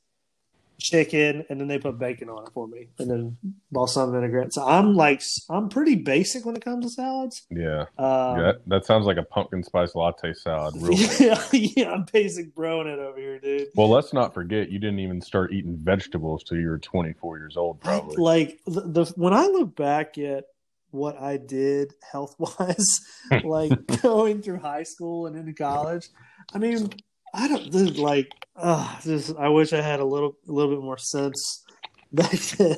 chicken, 0.81 1.45
and 1.49 1.59
then 1.59 1.67
they 1.67 1.79
put 1.79 1.97
bacon 1.99 2.29
on 2.29 2.43
it 2.45 2.49
for 2.53 2.67
me, 2.67 2.89
and 2.99 3.09
then 3.09 3.37
balsamic 3.71 4.15
vinaigrette. 4.15 4.53
So 4.53 4.65
I'm 4.65 4.95
like 4.95 5.21
I'm 5.49 5.69
pretty 5.69 5.95
basic 5.95 6.45
when 6.45 6.55
it 6.55 6.63
comes 6.63 6.85
to 6.85 6.91
salads. 6.91 7.45
Yeah, 7.49 7.85
Um, 7.97 8.39
that 8.39 8.61
that 8.67 8.85
sounds 8.85 9.05
like 9.05 9.17
a 9.17 9.23
pumpkin 9.23 9.63
spice 9.63 9.95
latte 9.95 10.33
salad. 10.33 10.75
Real 10.77 10.97
yeah, 11.19 11.43
yeah, 11.51 11.91
I'm 11.91 12.05
basic 12.11 12.55
broing 12.55 12.87
it 12.87 12.99
over 12.99 13.17
here, 13.17 13.39
dude. 13.39 13.67
Well, 13.75 13.89
let's 13.89 14.13
not 14.13 14.33
forget 14.33 14.69
you 14.69 14.79
didn't 14.79 14.99
even 14.99 15.21
start 15.21 15.53
eating 15.53 15.77
vegetables 15.81 16.43
till 16.43 16.57
you 16.57 16.67
were 16.69 16.79
24 16.79 17.37
years 17.37 17.57
old, 17.57 17.79
probably. 17.81 18.15
Like 18.17 18.59
the, 18.65 18.81
the 18.81 19.13
when 19.15 19.33
I 19.33 19.45
look 19.47 19.75
back 19.75 20.17
at 20.17 20.45
what 20.89 21.19
I 21.21 21.37
did 21.37 21.93
health 22.11 22.35
wise, 22.37 22.99
like 23.43 23.71
going 24.01 24.41
through 24.41 24.59
high 24.59 24.83
school 24.83 25.27
and 25.27 25.37
into 25.37 25.53
college, 25.53 26.09
I 26.53 26.57
mean, 26.57 26.89
I 27.33 27.47
don't 27.47 27.97
like. 27.97 28.31
Uh, 28.55 28.99
this, 29.03 29.33
I 29.37 29.47
wish 29.49 29.73
I 29.73 29.81
had 29.81 29.99
a 29.99 30.05
little 30.05 30.37
a 30.47 30.51
little 30.51 30.75
bit 30.75 30.83
more 30.83 30.97
sense 30.97 31.63
back 32.13 32.31
then. 32.31 32.77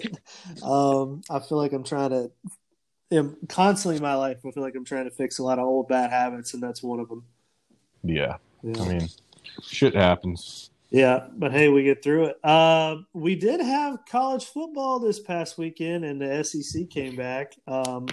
Um, 0.63 1.21
I 1.29 1.39
feel 1.39 1.57
like 1.57 1.73
I'm 1.73 1.83
trying 1.83 2.11
to. 2.11 2.31
am 3.11 3.37
constantly 3.49 3.97
in 3.97 4.03
my 4.03 4.15
life, 4.15 4.37
I 4.45 4.51
feel 4.51 4.63
like 4.63 4.75
I'm 4.75 4.85
trying 4.85 5.05
to 5.05 5.11
fix 5.11 5.39
a 5.39 5.43
lot 5.43 5.59
of 5.59 5.65
old 5.65 5.87
bad 5.87 6.11
habits, 6.11 6.53
and 6.53 6.61
that's 6.61 6.83
one 6.83 6.99
of 6.99 7.09
them. 7.09 7.25
yeah, 8.03 8.37
Yeah. 8.61 8.81
I 8.81 8.87
mean, 8.87 9.09
shit 9.63 9.95
happens. 9.95 10.69
Yeah, 10.93 11.25
but 11.33 11.51
hey, 11.51 11.69
we 11.69 11.81
get 11.81 12.03
through 12.03 12.25
it. 12.25 12.45
Uh, 12.45 12.97
we 13.13 13.35
did 13.35 13.59
have 13.61 14.05
college 14.07 14.45
football 14.45 14.99
this 14.99 15.19
past 15.19 15.57
weekend, 15.57 16.05
and 16.05 16.21
the 16.21 16.43
SEC 16.43 16.87
came 16.87 17.15
back. 17.15 17.55
Um, 17.67 18.07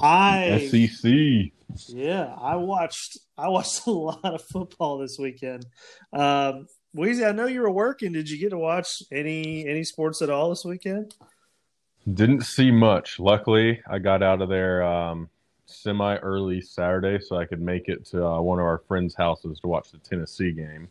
I 0.00 0.68
SEC. 0.68 1.52
Yeah, 1.88 2.34
I 2.40 2.56
watched 2.56 3.18
I 3.36 3.48
watched 3.48 3.86
a 3.86 3.90
lot 3.90 4.24
of 4.24 4.42
football 4.42 4.98
this 4.98 5.18
weekend. 5.18 5.66
Um, 6.12 6.66
Weezy, 6.96 7.26
I 7.26 7.32
know 7.32 7.46
you 7.46 7.60
were 7.60 7.70
working. 7.70 8.12
Did 8.12 8.30
you 8.30 8.38
get 8.38 8.50
to 8.50 8.58
watch 8.58 9.02
any 9.10 9.66
any 9.66 9.84
sports 9.84 10.22
at 10.22 10.30
all 10.30 10.50
this 10.50 10.64
weekend? 10.64 11.14
Didn't 12.12 12.42
see 12.42 12.70
much. 12.70 13.18
Luckily, 13.18 13.80
I 13.88 13.98
got 13.98 14.22
out 14.22 14.42
of 14.42 14.48
there 14.48 14.82
um, 14.82 15.28
semi 15.66 16.16
early 16.16 16.60
Saturday 16.60 17.18
so 17.18 17.36
I 17.36 17.46
could 17.46 17.60
make 17.60 17.88
it 17.88 18.04
to 18.06 18.24
uh, 18.24 18.40
one 18.40 18.58
of 18.58 18.64
our 18.66 18.78
friends' 18.78 19.14
houses 19.14 19.58
to 19.60 19.68
watch 19.68 19.90
the 19.90 19.98
Tennessee 19.98 20.52
game. 20.52 20.88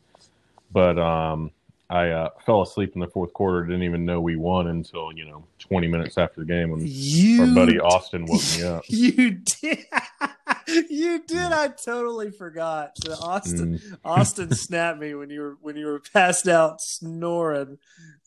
But 0.72 0.98
um, 0.98 1.52
I 1.90 2.10
uh, 2.10 2.30
fell 2.46 2.64
asleep 2.64 2.94
in 2.96 3.02
the 3.02 3.08
fourth 3.08 3.34
quarter. 3.34 3.64
Didn't 3.64 3.84
even 3.84 4.04
know 4.04 4.20
we 4.20 4.36
won 4.36 4.68
until 4.68 5.12
you 5.14 5.26
know 5.26 5.46
20 5.60 5.88
minutes 5.88 6.18
after 6.18 6.42
the 6.42 6.46
game 6.46 6.72
when 6.72 6.82
You 6.84 7.44
our 7.44 7.54
buddy 7.54 7.80
Austin 7.80 8.26
woke 8.26 8.42
me 8.58 8.64
up. 8.64 8.84
You 8.90 9.32
did. 9.32 9.86
you 10.90 11.24
did. 11.26 11.38
Mm. 11.38 11.52
I 11.52 11.68
totally 11.70 12.32
forgot. 12.32 12.92
Austin 13.22 13.80
mm. 13.80 13.98
Austin 14.06 14.54
snapped 14.54 15.00
me 15.00 15.14
when 15.16 15.30
you 15.30 15.42
were 15.42 15.58
when 15.62 15.76
you 15.76 15.86
were 15.88 16.02
passed 16.14 16.48
out 16.48 16.82
snoring. 16.82 17.78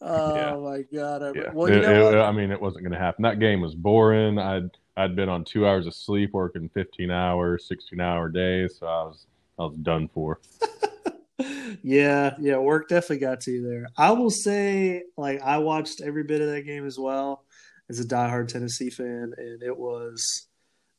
Oh 0.01 0.35
Yeah. 0.35 0.57
my 0.57 0.83
god! 0.93 1.23
I, 1.23 1.33
Yeah. 1.35 1.51
Well, 1.53 1.73
you 1.73 1.81
know 1.81 2.13
it-? 2.13 2.23
I 2.23 2.33
mean, 2.33 2.51
it 2.51 2.61
wasn't 2.61 2.85
going 2.85 2.93
to 2.93 2.99
happen. 2.99 3.23
That 3.23 3.39
game 3.41 3.61
was 3.61 3.75
boring. 3.75 4.39
I'd 4.39 4.71
I'd 4.97 5.15
been 5.17 5.29
on 5.29 5.45
two 5.45 5.67
hours 5.67 5.87
of 5.87 5.95
sleep, 5.95 6.33
working 6.33 6.69
15 6.71 7.11
hours, 7.11 7.67
16 7.69 8.01
hour 8.01 8.29
days, 8.29 8.77
so 8.79 8.87
I 8.87 9.03
was 9.05 9.27
I 9.59 9.63
was 9.65 9.77
done 9.77 10.09
for. 10.09 10.41
yeah, 11.83 12.35
yeah, 12.41 12.57
work 12.59 12.89
definitely 12.89 13.19
got 13.19 13.41
to 13.43 13.51
you 13.51 13.63
there. 13.69 13.87
I 13.97 14.11
will 14.13 14.31
say, 14.31 15.03
like, 15.17 15.41
I 15.43 15.59
watched 15.59 16.01
every 16.01 16.25
bit 16.25 16.41
of 16.41 16.49
that 16.49 16.63
game 16.63 16.87
as 16.87 16.99
well 16.99 17.45
as 17.91 18.01
a 18.01 18.05
diehard 18.05 18.49
Tennessee 18.49 18.91
fan, 18.91 19.33
and 19.37 19.63
it 19.63 19.77
was, 19.77 20.46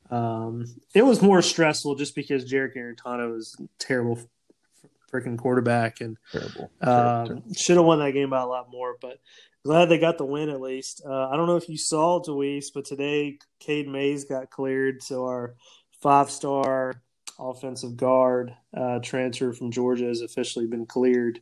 um, 0.10 0.66
it 0.94 1.04
was 1.04 1.22
more 1.22 1.42
stressful 1.42 1.96
just 1.96 2.16
because 2.16 2.46
Jarrett 2.46 2.76
Guarantano 2.76 3.38
is 3.38 3.56
terrible 3.80 4.20
freaking 5.12 5.38
quarterback, 5.38 6.02
and 6.02 6.18
Terrible. 6.32 6.72
Terrible. 6.84 7.38
um, 7.38 7.54
should 7.54 7.78
have 7.78 7.86
won 7.86 8.00
that 8.00 8.12
game 8.12 8.30
by 8.30 8.42
a 8.42 8.46
lot 8.46 8.70
more. 8.72 8.96
But 9.02 9.20
glad 9.64 9.86
they 9.86 9.98
got 9.98 10.18
the 10.18 10.26
win 10.26 10.50
at 10.50 10.62
least. 10.62 11.02
Uh, 11.06 11.30
I 11.30 11.36
don't 11.36 11.48
know 11.48 11.58
if 11.58 11.70
you 11.70 11.78
saw 11.78 12.22
Deweese, 12.22 12.68
but 12.74 12.86
today 12.86 13.40
Cade 13.60 13.88
Mays 13.88 14.26
got 14.26 14.50
cleared, 14.50 15.02
so 15.04 15.26
our 15.26 15.56
five-star 16.02 17.02
offensive 17.40 17.98
guard 17.98 18.54
uh, 18.76 19.00
transfer 19.00 19.54
from 19.54 19.72
Georgia 19.72 20.06
has 20.06 20.22
officially 20.22 20.68
been 20.68 20.86
cleared. 20.86 21.40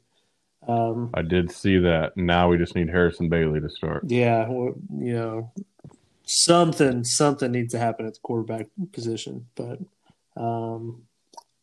Um, 0.68 1.12
I 1.14 1.22
did 1.22 1.52
see 1.52 1.78
that. 1.80 2.18
Now 2.18 2.50
we 2.50 2.58
just 2.58 2.76
need 2.76 2.90
Harrison 2.90 3.30
Bailey 3.30 3.62
to 3.62 3.70
start. 3.70 4.04
yeah, 4.08 4.48
well, 4.50 4.74
you 4.98 5.14
know, 5.14 5.52
something 6.26 7.04
something 7.04 7.52
needs 7.52 7.74
to 7.74 7.80
happen 7.80 8.06
at 8.06 8.14
the 8.16 8.20
quarterback 8.22 8.68
position. 8.92 9.48
But 9.56 9.80
um, 10.36 11.04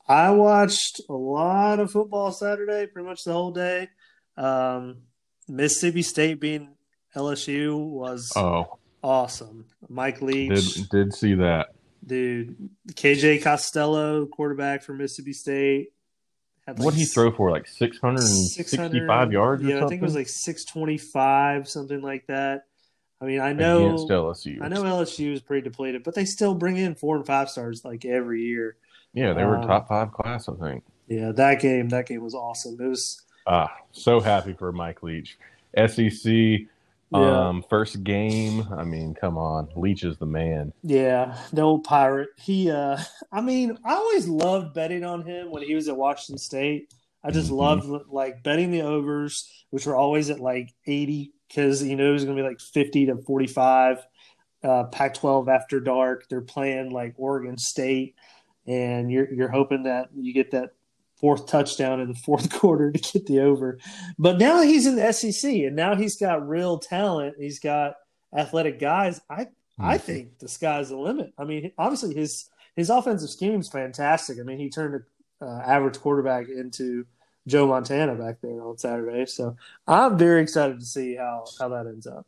I 0.08 0.30
watched 0.30 1.00
a 1.08 1.14
lot 1.14 1.80
of 1.80 1.90
football 1.90 2.32
Saturday, 2.32 2.86
pretty 2.86 3.08
much 3.08 3.24
the 3.24 3.32
whole 3.32 3.50
day. 3.52 3.88
Um, 4.36 4.98
Mississippi 5.48 6.02
State 6.02 6.40
being 6.40 6.70
LSU 7.14 7.78
was 7.78 8.32
Oh, 8.36 8.78
awesome. 9.02 9.66
Mike 9.88 10.22
Leach, 10.22 10.74
did 10.74 10.88
did 10.88 11.14
see 11.14 11.34
that. 11.34 11.74
dude, 12.06 12.70
KJ 12.92 13.42
Costello, 13.42 14.26
quarterback 14.26 14.82
for 14.82 14.94
Mississippi 14.94 15.32
State. 15.32 15.92
Had 16.66 16.78
What 16.78 16.94
did 16.94 17.00
he 17.00 17.06
throw 17.06 17.32
for? 17.32 17.50
Like 17.50 17.66
665 17.66 18.66
600 18.66 19.32
yards 19.32 19.64
or 19.64 19.66
Yeah, 19.68 19.84
I 19.84 19.88
think 19.88 20.00
it 20.00 20.04
was 20.04 20.14
like 20.14 20.28
625, 20.28 21.68
something 21.68 22.00
like 22.00 22.26
that. 22.28 22.66
I 23.22 23.24
mean, 23.24 23.40
I 23.40 23.52
know 23.52 23.86
against 23.86 24.08
LSU. 24.08 24.60
I 24.60 24.66
know 24.68 24.82
LSU 24.82 25.32
is 25.32 25.40
pretty 25.40 25.62
depleted, 25.62 26.02
but 26.02 26.14
they 26.16 26.24
still 26.24 26.54
bring 26.56 26.76
in 26.76 26.96
four 26.96 27.16
and 27.16 27.24
five 27.24 27.48
stars 27.48 27.84
like 27.84 28.04
every 28.04 28.42
year. 28.42 28.76
Yeah, 29.14 29.32
they 29.32 29.44
were 29.44 29.58
Um, 29.58 29.68
top 29.68 29.86
five 29.88 30.10
class, 30.10 30.48
I 30.48 30.54
think. 30.54 30.82
Yeah, 31.06 31.30
that 31.32 31.60
game, 31.60 31.88
that 31.90 32.06
game 32.06 32.22
was 32.24 32.34
awesome. 32.34 32.80
It 32.80 32.88
was 32.88 33.22
Ah, 33.46 33.72
so 33.92 34.18
happy 34.20 34.52
for 34.54 34.72
Mike 34.72 35.02
Leach. 35.02 35.38
SEC 35.76 36.66
Yeah. 37.12 37.48
um 37.48 37.62
first 37.68 38.02
game. 38.02 38.66
I 38.76 38.82
mean, 38.84 39.14
come 39.14 39.36
on. 39.38 39.68
Leach 39.76 40.02
is 40.02 40.16
the 40.18 40.26
man. 40.26 40.72
yeah, 40.82 41.36
the 41.52 41.62
old 41.62 41.84
pirate. 41.84 42.30
He 42.38 42.70
uh 42.70 42.98
I 43.30 43.40
mean, 43.40 43.78
I 43.84 43.94
always 43.94 44.26
loved 44.26 44.74
betting 44.74 45.04
on 45.04 45.22
him 45.24 45.50
when 45.50 45.62
he 45.62 45.74
was 45.74 45.88
at 45.88 45.96
Washington 45.96 46.38
State. 46.38 46.92
I 47.22 47.30
just 47.30 47.50
Mhm. 47.50 47.56
loved 47.56 48.08
like 48.10 48.42
betting 48.42 48.70
the 48.72 48.82
overs, 48.82 49.48
which 49.70 49.86
were 49.86 49.94
always 49.94 50.28
at 50.30 50.40
like 50.40 50.72
80 50.86 51.32
because 51.52 51.82
you 51.82 51.96
know 51.96 52.08
it 52.10 52.12
was 52.12 52.24
going 52.24 52.36
to 52.36 52.42
be 52.42 52.48
like 52.48 52.60
50 52.60 53.06
to 53.06 53.16
45. 53.16 54.06
Uh, 54.64 54.84
Pac-12 54.84 55.48
after 55.52 55.80
dark, 55.80 56.28
they're 56.28 56.40
playing 56.40 56.90
like 56.90 57.14
Oregon 57.16 57.58
State, 57.58 58.14
and 58.66 59.10
you're 59.10 59.32
you're 59.32 59.48
hoping 59.50 59.82
that 59.84 60.10
you 60.14 60.32
get 60.32 60.52
that 60.52 60.70
fourth 61.20 61.46
touchdown 61.48 62.00
in 62.00 62.06
the 62.08 62.14
fourth 62.24 62.48
quarter 62.52 62.92
to 62.92 62.98
get 63.12 63.26
the 63.26 63.40
over. 63.40 63.78
But 64.20 64.38
now 64.38 64.62
he's 64.62 64.86
in 64.86 64.94
the 64.94 65.12
SEC, 65.12 65.50
and 65.52 65.74
now 65.74 65.96
he's 65.96 66.16
got 66.16 66.48
real 66.48 66.78
talent. 66.78 67.34
He's 67.40 67.58
got 67.58 67.94
athletic 68.36 68.78
guys. 68.78 69.20
I 69.28 69.48
I 69.80 69.98
Mhm. 69.98 70.00
think 70.02 70.38
the 70.38 70.48
sky's 70.48 70.90
the 70.90 70.96
limit. 70.96 71.32
I 71.36 71.42
mean, 71.44 71.72
obviously 71.76 72.14
his 72.14 72.48
his 72.76 72.88
offensive 72.88 73.30
scheme 73.30 73.58
is 73.58 73.68
fantastic. 73.68 74.38
I 74.38 74.44
mean, 74.44 74.58
he 74.58 74.70
turned 74.70 74.94
an 74.94 75.04
uh, 75.48 75.60
average 75.66 75.98
quarterback 75.98 76.48
into 76.48 77.04
Joe 77.46 77.66
Montana 77.66 78.14
back 78.14 78.40
there 78.40 78.62
on 78.62 78.78
Saturday. 78.78 79.26
So 79.26 79.56
I'm 79.86 80.16
very 80.16 80.42
excited 80.42 80.80
to 80.80 80.86
see 80.86 81.16
how 81.16 81.44
how 81.58 81.68
that 81.68 81.86
ends 81.86 82.06
up. 82.06 82.26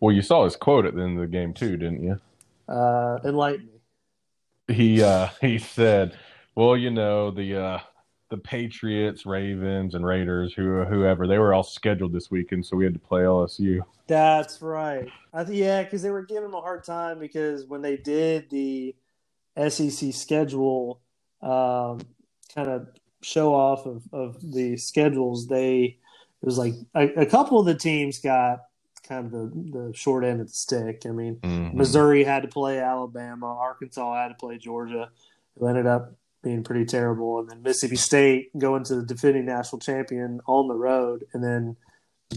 Well, 0.00 0.14
you 0.14 0.22
saw 0.22 0.44
his 0.44 0.56
quote 0.56 0.86
at 0.86 0.94
the 0.94 1.02
end 1.02 1.18
of 1.18 1.22
the 1.22 1.26
game 1.26 1.52
too, 1.52 1.76
didn't 1.76 2.02
you? 2.02 2.20
Uh, 2.68 3.18
enlighten 3.24 3.66
me. 3.66 4.74
He 4.74 5.02
uh 5.02 5.28
he 5.40 5.58
said, 5.58 6.16
"Well, 6.54 6.76
you 6.76 6.90
know, 6.90 7.30
the 7.30 7.56
uh 7.56 7.78
the 8.30 8.38
Patriots, 8.38 9.26
Ravens, 9.26 9.94
and 9.94 10.06
Raiders, 10.06 10.54
who 10.54 10.84
whoever, 10.84 11.26
they 11.26 11.38
were 11.38 11.52
all 11.52 11.64
scheduled 11.64 12.12
this 12.12 12.30
weekend, 12.30 12.64
so 12.64 12.76
we 12.76 12.84
had 12.84 12.94
to 12.94 13.00
play 13.00 13.22
LSU." 13.22 13.80
That's 14.06 14.60
right. 14.62 15.08
I 15.32 15.44
th- 15.44 15.56
yeah, 15.56 15.82
because 15.82 16.02
they 16.02 16.10
were 16.10 16.22
giving 16.22 16.44
him 16.44 16.54
a 16.54 16.60
hard 16.60 16.84
time 16.84 17.18
because 17.18 17.64
when 17.66 17.82
they 17.82 17.96
did 17.96 18.50
the 18.50 18.94
SEC 19.68 20.12
schedule, 20.14 21.00
um, 21.42 22.00
kind 22.54 22.68
of 22.68 22.88
show 23.22 23.54
off 23.54 23.86
of, 23.86 24.02
of 24.12 24.36
the 24.52 24.76
schedules, 24.76 25.46
they 25.48 25.96
it 26.42 26.46
was 26.46 26.56
like 26.58 26.74
a, 26.94 27.08
a 27.22 27.26
couple 27.26 27.58
of 27.60 27.66
the 27.66 27.74
teams 27.74 28.18
got 28.18 28.60
kind 29.06 29.26
of 29.26 29.30
the, 29.32 29.78
the 29.88 29.92
short 29.94 30.24
end 30.24 30.40
of 30.40 30.46
the 30.46 30.52
stick. 30.54 31.02
I 31.06 31.10
mean, 31.10 31.36
Mhm. 31.42 31.74
Missouri 31.74 32.24
had 32.24 32.42
to 32.42 32.48
play 32.48 32.78
Alabama, 32.78 33.46
Arkansas 33.46 34.14
had 34.22 34.28
to 34.28 34.34
play 34.34 34.56
Georgia, 34.56 35.10
who 35.58 35.66
ended 35.66 35.86
up 35.86 36.12
being 36.42 36.62
pretty 36.64 36.86
terrible, 36.86 37.38
and 37.40 37.50
then 37.50 37.62
Mississippi 37.62 37.96
State 37.96 38.56
going 38.58 38.84
to 38.84 38.94
the 38.96 39.02
defending 39.04 39.44
national 39.44 39.80
champion 39.80 40.40
on 40.46 40.68
the 40.68 40.74
road, 40.74 41.24
and 41.34 41.44
then 41.44 41.76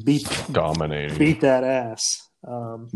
beat 0.03 0.27
dominating. 0.51 1.17
beat 1.17 1.39
that 1.41 1.63
ass. 1.63 2.27
Um, 2.45 2.89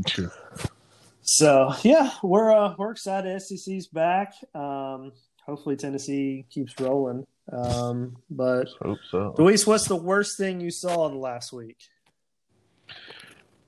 so 1.22 1.74
yeah, 1.84 2.12
we're 2.24 2.52
uh, 2.52 2.76
we're 2.78 2.92
excited. 2.92 3.42
SEC's 3.42 3.88
back. 3.88 4.34
Um, 4.54 5.12
hopefully 5.46 5.76
Tennessee 5.76 6.46
keeps 6.50 6.74
rolling. 6.80 7.26
Um, 7.52 8.18
but 8.30 8.68
Hope 8.82 9.00
so. 9.10 9.36
Luis, 9.38 9.66
what's 9.66 9.88
the 9.88 9.96
worst 9.96 10.38
thing 10.38 10.60
you 10.60 10.72
saw 10.72 11.08
in 11.08 11.14
the 11.14 11.20
last 11.20 11.54
week? 11.54 11.78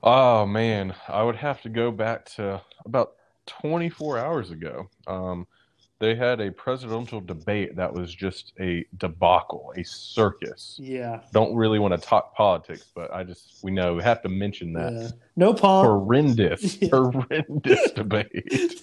Oh 0.02 0.46
man, 0.46 0.94
I 1.08 1.22
would 1.22 1.36
have 1.36 1.60
to 1.62 1.68
go 1.68 1.90
back 1.90 2.24
to 2.36 2.60
about 2.84 3.12
24 3.46 4.18
hours 4.18 4.50
ago. 4.50 4.88
Um, 5.06 5.46
they 5.98 6.14
had 6.14 6.40
a 6.40 6.50
presidential 6.50 7.20
debate 7.20 7.76
that 7.76 7.92
was 7.92 8.14
just 8.14 8.54
a 8.58 8.86
debacle, 8.96 9.74
a 9.76 9.84
circus. 9.84 10.78
Yeah, 10.82 11.20
Don't 11.34 11.54
really 11.54 11.78
want 11.78 11.92
to 11.92 12.00
talk 12.00 12.34
politics, 12.34 12.86
but 12.94 13.12
I 13.12 13.22
just 13.22 13.58
we 13.62 13.70
know 13.70 13.94
we 13.94 14.02
have 14.02 14.22
to 14.22 14.30
mention 14.30 14.72
that 14.74 14.92
yeah. 14.94 15.08
no 15.36 15.52
Paul. 15.52 15.82
horrendous, 15.84 16.78
Yeah. 16.80 16.88
horrendous 16.92 17.90
debate. 17.92 18.30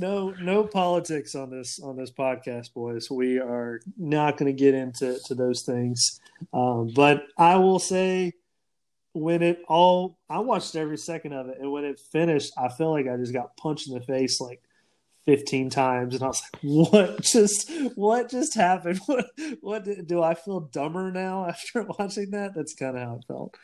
no 0.00 0.30
no 0.40 0.64
politics 0.64 1.34
on 1.34 1.50
this 1.50 1.78
on 1.80 1.96
this 1.96 2.10
podcast 2.10 2.72
boys. 2.74 3.10
We 3.10 3.38
are 3.38 3.80
not 3.96 4.36
going 4.36 4.54
to 4.54 4.58
get 4.58 4.74
into 4.74 5.18
to 5.26 5.34
those 5.34 5.62
things. 5.62 6.20
Um, 6.52 6.90
but 6.94 7.24
i 7.36 7.56
will 7.56 7.78
say 7.78 8.32
when 9.12 9.42
it 9.42 9.60
all 9.68 10.16
i 10.30 10.38
watched 10.38 10.74
every 10.74 10.96
second 10.96 11.34
of 11.34 11.48
it 11.48 11.58
and 11.60 11.70
when 11.70 11.84
it 11.84 12.00
finished 12.00 12.52
i 12.56 12.68
felt 12.68 12.92
like 12.92 13.06
i 13.08 13.16
just 13.18 13.32
got 13.34 13.56
punched 13.58 13.88
in 13.88 13.94
the 13.94 14.00
face 14.00 14.40
like 14.40 14.62
15 15.26 15.68
times 15.68 16.14
and 16.14 16.22
i 16.24 16.28
was 16.28 16.42
like 16.54 16.62
what 16.92 17.20
just 17.20 17.70
what 17.94 18.30
just 18.30 18.54
happened? 18.54 19.00
What 19.06 19.26
what 19.60 19.84
did- 19.84 20.06
do 20.06 20.22
i 20.22 20.32
feel 20.34 20.60
dumber 20.60 21.10
now 21.12 21.44
after 21.48 21.82
watching 21.98 22.30
that? 22.30 22.54
That's 22.54 22.74
kind 22.74 22.96
of 22.96 23.02
how 23.02 23.14
it 23.16 23.24
felt. 23.28 23.54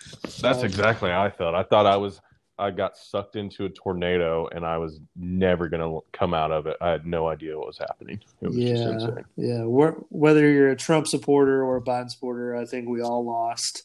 That's 0.43 0.59
Um, 0.59 0.65
exactly 0.67 1.09
how 1.11 1.23
I 1.23 1.31
felt. 1.31 1.55
I 1.55 1.63
thought 1.63 1.87
I 1.87 1.97
was 1.97 2.21
I 2.59 2.71
got 2.71 2.97
sucked 2.97 3.37
into 3.37 3.67
a 3.67 3.69
tornado 3.69 4.49
and 4.49 4.65
I 4.65 4.79
was 4.79 5.01
never 5.15 5.69
gonna 5.69 5.99
come 6.13 6.33
out 6.33 6.51
of 6.51 6.67
it. 6.67 6.77
I 6.81 6.91
had 6.91 7.07
no 7.07 7.29
idea 7.29 7.57
what 7.59 7.67
was 7.67 7.79
happening. 7.79 8.21
It 8.41 8.49
was 8.49 8.57
just 8.57 8.83
yeah, 8.83 8.91
insane. 8.93 9.25
yeah. 9.37 9.65
We're, 9.65 9.93
whether 10.09 10.51
you're 10.51 10.71
a 10.71 10.77
Trump 10.77 11.07
supporter 11.07 11.63
or 11.63 11.77
a 11.77 11.83
Biden 11.83 12.11
supporter, 12.11 12.57
I 12.57 12.65
think 12.65 12.89
we 12.89 13.03
all 13.03 13.25
lost. 13.25 13.85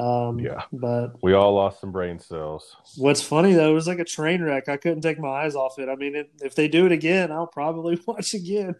Um, 0.00 0.38
Yeah. 0.38 0.62
But 0.72 1.22
We 1.22 1.34
all 1.34 1.52
lost 1.54 1.80
some 1.80 1.92
brain 1.92 2.18
cells. 2.18 2.76
what's 2.96 3.20
funny 3.22 3.52
though, 3.52 3.70
it 3.70 3.74
was 3.74 3.86
like 3.86 3.98
a 3.98 4.04
train 4.04 4.42
wreck. 4.42 4.68
I 4.68 4.76
couldn't 4.76 5.02
take 5.02 5.18
my 5.18 5.28
eyes 5.28 5.54
off 5.54 5.78
it. 5.78 5.88
I 5.88 5.94
mean, 5.96 6.14
it, 6.16 6.30
if 6.40 6.54
they 6.54 6.68
do 6.68 6.86
it 6.86 6.92
again, 6.92 7.30
I'll 7.30 7.46
probably 7.46 8.00
watch 8.06 8.34
again. 8.34 8.74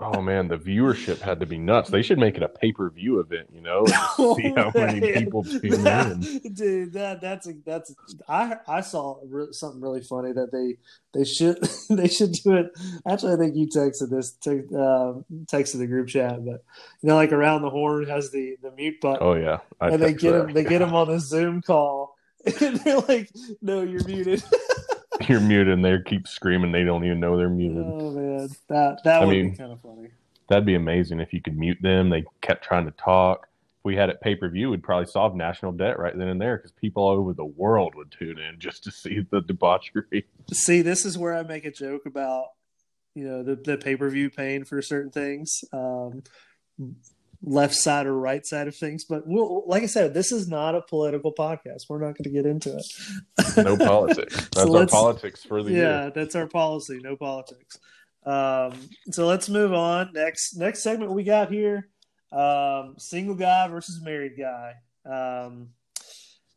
Oh 0.00 0.20
man, 0.20 0.48
the 0.48 0.56
viewership 0.56 1.20
had 1.20 1.40
to 1.40 1.46
be 1.46 1.58
nuts. 1.58 1.90
They 1.90 2.02
should 2.02 2.18
make 2.18 2.36
it 2.36 2.42
a 2.42 2.48
pay 2.48 2.72
per 2.72 2.88
view 2.90 3.20
event, 3.20 3.48
you 3.52 3.60
know, 3.60 3.84
Oh, 4.18 4.34
see 4.36 4.52
how 4.56 4.72
many 4.74 5.12
people 5.12 5.44
tune 5.44 5.86
in. 5.86 6.20
Dude, 6.54 6.92
that 6.94 7.20
that's 7.20 7.46
a, 7.48 7.52
that's 7.64 7.94
I 8.28 8.56
I 8.66 8.80
saw 8.80 9.18
something 9.52 9.80
really 9.80 10.00
funny 10.02 10.32
that 10.32 10.50
they 10.52 10.76
they 11.12 11.24
should 11.24 11.58
they 11.90 12.08
should 12.08 12.32
do 12.32 12.56
it. 12.56 12.72
Actually, 13.06 13.34
I 13.34 13.36
think 13.36 13.56
you 13.56 13.66
texted 13.66 14.10
this 14.10 14.32
te- 14.32 14.74
uh, 14.74 15.14
texted 15.46 15.78
the 15.78 15.86
group 15.86 16.08
chat, 16.08 16.44
but 16.44 16.64
you 17.00 17.08
know, 17.08 17.16
like 17.16 17.32
around 17.32 17.62
the 17.62 17.70
horn 17.70 18.06
has 18.08 18.30
the 18.30 18.56
the 18.62 18.70
mute 18.72 19.00
button. 19.00 19.18
Oh 19.20 19.34
yeah, 19.34 19.58
I 19.80 19.90
and 19.90 20.02
they 20.02 20.12
get 20.14 20.32
that. 20.32 20.48
him 20.48 20.52
they 20.54 20.64
get 20.64 20.82
him 20.82 20.94
on 20.94 21.10
a 21.10 21.20
Zoom 21.20 21.62
call, 21.62 22.16
and 22.60 22.76
they're 22.80 23.00
like, 23.00 23.30
"No, 23.60 23.82
you're 23.82 24.04
muted." 24.04 24.42
you're 25.28 25.40
muted 25.40 25.74
and 25.74 25.84
they 25.84 25.96
keep 26.04 26.26
screaming. 26.26 26.72
They 26.72 26.84
don't 26.84 27.04
even 27.04 27.20
know 27.20 27.36
they're 27.36 27.48
muted. 27.48 27.84
Oh 27.86 28.10
man, 28.10 28.48
that 28.68 29.04
that 29.04 29.22
I 29.22 29.24
would 29.24 29.30
mean- 29.32 29.50
be 29.50 29.56
kind 29.56 29.72
of 29.72 29.80
funny. 29.80 30.08
That'd 30.48 30.66
be 30.66 30.74
amazing 30.74 31.20
if 31.20 31.32
you 31.32 31.40
could 31.40 31.56
mute 31.56 31.78
them. 31.80 32.10
They 32.10 32.24
kept 32.42 32.64
trying 32.64 32.84
to 32.84 32.90
talk. 32.92 33.48
We 33.84 33.96
had 33.96 34.10
it 34.10 34.20
pay 34.20 34.34
per 34.34 34.48
view, 34.48 34.70
we'd 34.70 34.82
probably 34.82 35.06
solve 35.06 35.34
national 35.34 35.72
debt 35.72 35.98
right 35.98 36.16
then 36.16 36.28
and 36.28 36.40
there 36.40 36.56
because 36.56 36.72
people 36.72 37.02
all 37.02 37.18
over 37.18 37.32
the 37.32 37.44
world 37.44 37.94
would 37.96 38.12
tune 38.12 38.38
in 38.38 38.58
just 38.58 38.84
to 38.84 38.90
see 38.90 39.26
the 39.30 39.40
debauchery. 39.40 40.26
See, 40.52 40.82
this 40.82 41.04
is 41.04 41.18
where 41.18 41.34
I 41.34 41.42
make 41.42 41.64
a 41.64 41.70
joke 41.70 42.06
about 42.06 42.46
you 43.14 43.24
know 43.24 43.42
the 43.42 43.56
the 43.56 43.76
pay 43.76 43.96
per 43.96 44.08
view 44.08 44.30
paying 44.30 44.64
for 44.64 44.80
certain 44.82 45.10
things, 45.10 45.64
um, 45.72 46.22
left 47.42 47.74
side 47.74 48.06
or 48.06 48.16
right 48.16 48.46
side 48.46 48.68
of 48.68 48.76
things. 48.76 49.04
But 49.04 49.26
we'll, 49.26 49.64
like 49.66 49.82
I 49.82 49.86
said, 49.86 50.14
this 50.14 50.32
is 50.32 50.48
not 50.48 50.74
a 50.74 50.82
political 50.82 51.32
podcast. 51.32 51.88
We're 51.88 51.98
not 51.98 52.16
going 52.16 52.24
to 52.24 52.30
get 52.30 52.46
into 52.46 52.76
it. 52.76 53.64
No 53.64 53.76
politics. 53.86 54.48
That's 54.54 54.70
our 54.70 54.86
politics 54.86 55.44
for 55.44 55.62
the 55.62 55.72
yeah, 55.72 56.02
year. 56.02 56.12
that's 56.14 56.34
our 56.34 56.46
policy. 56.46 57.00
No 57.02 57.16
politics. 57.16 57.78
Um, 58.24 58.88
so 59.10 59.26
let's 59.26 59.48
move 59.48 59.72
on. 59.72 60.12
Next 60.14 60.56
next 60.56 60.82
segment 60.82 61.12
we 61.12 61.24
got 61.24 61.50
here: 61.50 61.88
um, 62.32 62.94
single 62.98 63.34
guy 63.34 63.68
versus 63.68 64.00
married 64.02 64.32
guy. 64.38 64.74
Um, 65.04 65.70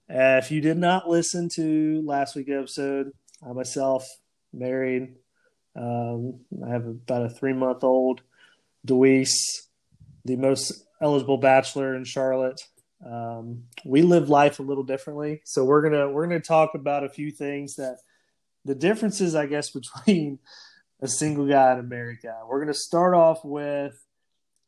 uh, 0.09 0.39
if 0.41 0.51
you 0.51 0.61
did 0.61 0.77
not 0.77 1.09
listen 1.09 1.49
to 1.55 2.01
last 2.05 2.35
week's 2.35 2.51
episode, 2.51 3.11
I 3.47 3.51
myself 3.53 4.07
married. 4.53 5.15
Um, 5.75 6.39
I 6.65 6.69
have 6.69 6.85
about 6.85 7.25
a 7.25 7.29
three 7.29 7.53
month 7.53 7.83
old 7.83 8.21
Deweese, 8.87 9.35
the 10.23 10.35
most 10.35 10.85
eligible 11.01 11.37
bachelor 11.37 11.95
in 11.95 12.05
Charlotte. 12.05 12.61
Um, 13.05 13.63
we 13.83 14.01
live 14.01 14.29
life 14.29 14.59
a 14.59 14.63
little 14.63 14.83
differently, 14.83 15.41
so 15.43 15.65
we're 15.65 15.81
gonna 15.81 16.09
we're 16.09 16.27
gonna 16.27 16.39
talk 16.39 16.75
about 16.75 17.03
a 17.03 17.09
few 17.09 17.31
things 17.31 17.75
that 17.75 17.97
the 18.63 18.75
differences, 18.75 19.35
I 19.35 19.47
guess, 19.47 19.69
between 20.05 20.39
a 21.01 21.07
single 21.07 21.47
guy 21.47 21.71
and 21.71 21.81
a 21.81 21.83
married 21.83 22.19
guy. 22.23 22.39
We're 22.47 22.59
to 22.67 22.79
start 22.79 23.13
off 23.13 23.43
with 23.43 23.93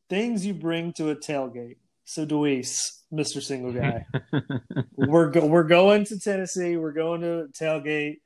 things 0.09 0.45
you 0.45 0.53
bring 0.53 0.93
to 0.93 1.09
a 1.09 1.15
tailgate. 1.15 1.77
So, 2.05 2.25
Deweese, 2.25 3.01
Mr. 3.13 3.41
Single 3.41 3.73
Guy, 3.73 4.05
we're 4.95 5.29
go- 5.29 5.45
we're 5.45 5.63
going 5.63 6.05
to 6.05 6.19
Tennessee. 6.19 6.77
We're 6.77 6.93
going 6.93 7.21
to 7.21 7.47
tailgate. 7.59 8.19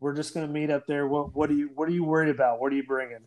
We're 0.00 0.14
just 0.14 0.32
going 0.32 0.46
to 0.46 0.52
meet 0.52 0.70
up 0.70 0.86
there. 0.86 1.06
What 1.06 1.34
what 1.34 1.50
are 1.50 1.54
you 1.54 1.70
what 1.74 1.88
are 1.88 1.92
you 1.92 2.04
worried 2.04 2.30
about? 2.34 2.60
What 2.60 2.72
are 2.72 2.76
you 2.76 2.84
bringing? 2.84 3.18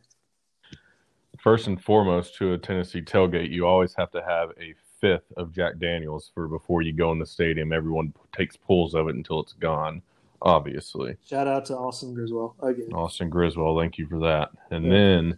First 1.39 1.67
and 1.67 1.81
foremost, 1.83 2.35
to 2.35 2.53
a 2.53 2.57
Tennessee 2.57 3.01
tailgate, 3.01 3.49
you 3.51 3.65
always 3.65 3.93
have 3.95 4.11
to 4.11 4.21
have 4.23 4.49
a 4.59 4.73
fifth 4.99 5.31
of 5.37 5.51
Jack 5.51 5.79
Daniels 5.79 6.29
for 6.33 6.47
before 6.47 6.81
you 6.83 6.93
go 6.93 7.11
in 7.11 7.19
the 7.19 7.25
stadium. 7.25 7.73
Everyone 7.73 8.13
takes 8.35 8.55
pulls 8.55 8.93
of 8.93 9.07
it 9.07 9.15
until 9.15 9.39
it's 9.41 9.53
gone. 9.53 10.01
Obviously, 10.43 11.15
Shout 11.27 11.47
out 11.47 11.65
to 11.65 11.75
Austin 11.77 12.13
Griswold 12.15 12.53
again. 12.63 12.89
Austin 12.93 13.29
Griswold, 13.29 13.79
thank 13.79 13.97
you 13.99 14.07
for 14.07 14.19
that. 14.21 14.49
And 14.71 14.85
Yeah. 14.85 14.91
then 14.91 15.37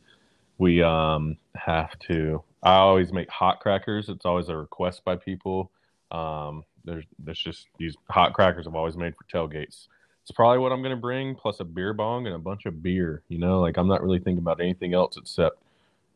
we 0.58 0.82
um 0.82 1.38
have 1.56 1.98
to. 2.08 2.42
I 2.64 2.76
always 2.76 3.12
make 3.12 3.30
hot 3.30 3.60
crackers. 3.60 4.08
It's 4.10 4.26
always 4.26 4.48
a 4.50 4.56
request 4.56 5.04
by 5.04 5.18
people. 5.18 5.70
Um, 6.12 6.64
there's 6.86 7.04
there's 7.20 7.40
just 7.40 7.68
these 7.78 7.96
hot 8.10 8.34
crackers 8.34 8.68
I've 8.68 8.76
always 8.76 8.96
made 8.96 9.14
for 9.16 9.26
tailgates. 9.26 9.88
It's 10.22 10.32
probably 10.32 10.60
what 10.60 10.72
I'm 10.72 10.82
gonna 10.82 10.96
bring, 10.96 11.36
plus 11.36 11.60
a 11.60 11.66
beer 11.66 11.94
bong 11.94 12.26
and 12.26 12.36
a 12.36 12.40
bunch 12.40 12.66
of 12.66 12.82
beer. 12.82 13.22
You 13.28 13.40
know, 13.40 13.60
like 13.60 13.78
I'm 13.78 13.88
not 13.88 14.02
really 14.02 14.20
thinking 14.20 14.40
about 14.42 14.62
anything 14.62 14.94
else 14.94 15.18
except 15.18 15.58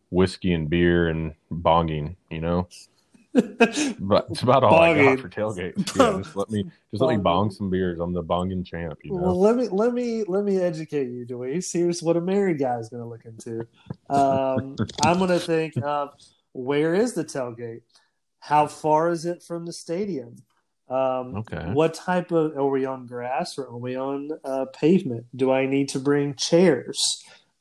whiskey 0.10 0.54
and 0.54 0.70
beer 0.70 1.10
and 1.10 1.34
bonging. 1.51 2.16
You 2.32 2.39
know, 2.39 2.68
but 3.34 4.27
it's 4.30 4.42
about 4.42 4.63
all 4.63 4.80
I 4.80 4.96
got 4.96 5.20
for 5.20 5.30
tailgates. 5.30 5.96
Yeah, 5.98 6.22
just 6.22 6.36
let 6.36 6.50
me 6.50 6.63
just 6.92 7.01
let 7.01 7.16
me 7.16 7.22
bong 7.22 7.51
some 7.51 7.70
beers. 7.70 8.00
I'm 8.00 8.13
the 8.13 8.24
bonging 8.24 8.66
champ. 8.66 9.00
You 9.04 9.12
know. 9.12 9.18
Well, 9.18 9.39
let 9.39 9.58
me 9.58 9.68
let 9.68 9.94
me 9.94 10.24
let 10.25 10.46
me 10.46 10.58
educate 10.60 11.10
you, 11.10 11.25
Deweese. 11.25 11.74
Here's 11.74 12.01
what 12.01 12.16
a 12.16 12.22
married 12.22 12.60
guy 12.60 12.77
is 12.77 12.88
going 12.88 13.04
to 13.04 13.10
look 13.10 13.25
into. 13.25 13.68
Um, 14.10 14.77
I'm 15.04 15.18
going 15.18 15.30
to 15.30 15.39
think 15.39 15.74
of 15.84 16.13
where 16.58 16.96
is 16.96 17.14
the 17.14 17.24
tailgate? 17.24 17.82
How 18.40 18.68
far 18.68 19.10
is 19.10 19.26
it 19.26 19.44
from 19.44 19.66
the 19.66 19.74
stadium? 19.74 20.38
Um, 20.90 21.36
Okay. 21.38 21.72
What 21.74 21.94
type 21.94 22.32
of 22.32 22.58
are 22.58 22.68
we 22.68 22.86
on 22.86 23.06
grass 23.06 23.58
or 23.58 23.68
are 23.68 23.78
we 23.78 23.96
on 23.96 24.30
uh, 24.44 24.66
pavement? 24.74 25.26
Do 25.36 25.52
I 25.52 25.66
need 25.66 25.90
to 25.90 26.00
bring 26.00 26.34
chairs? 26.36 27.00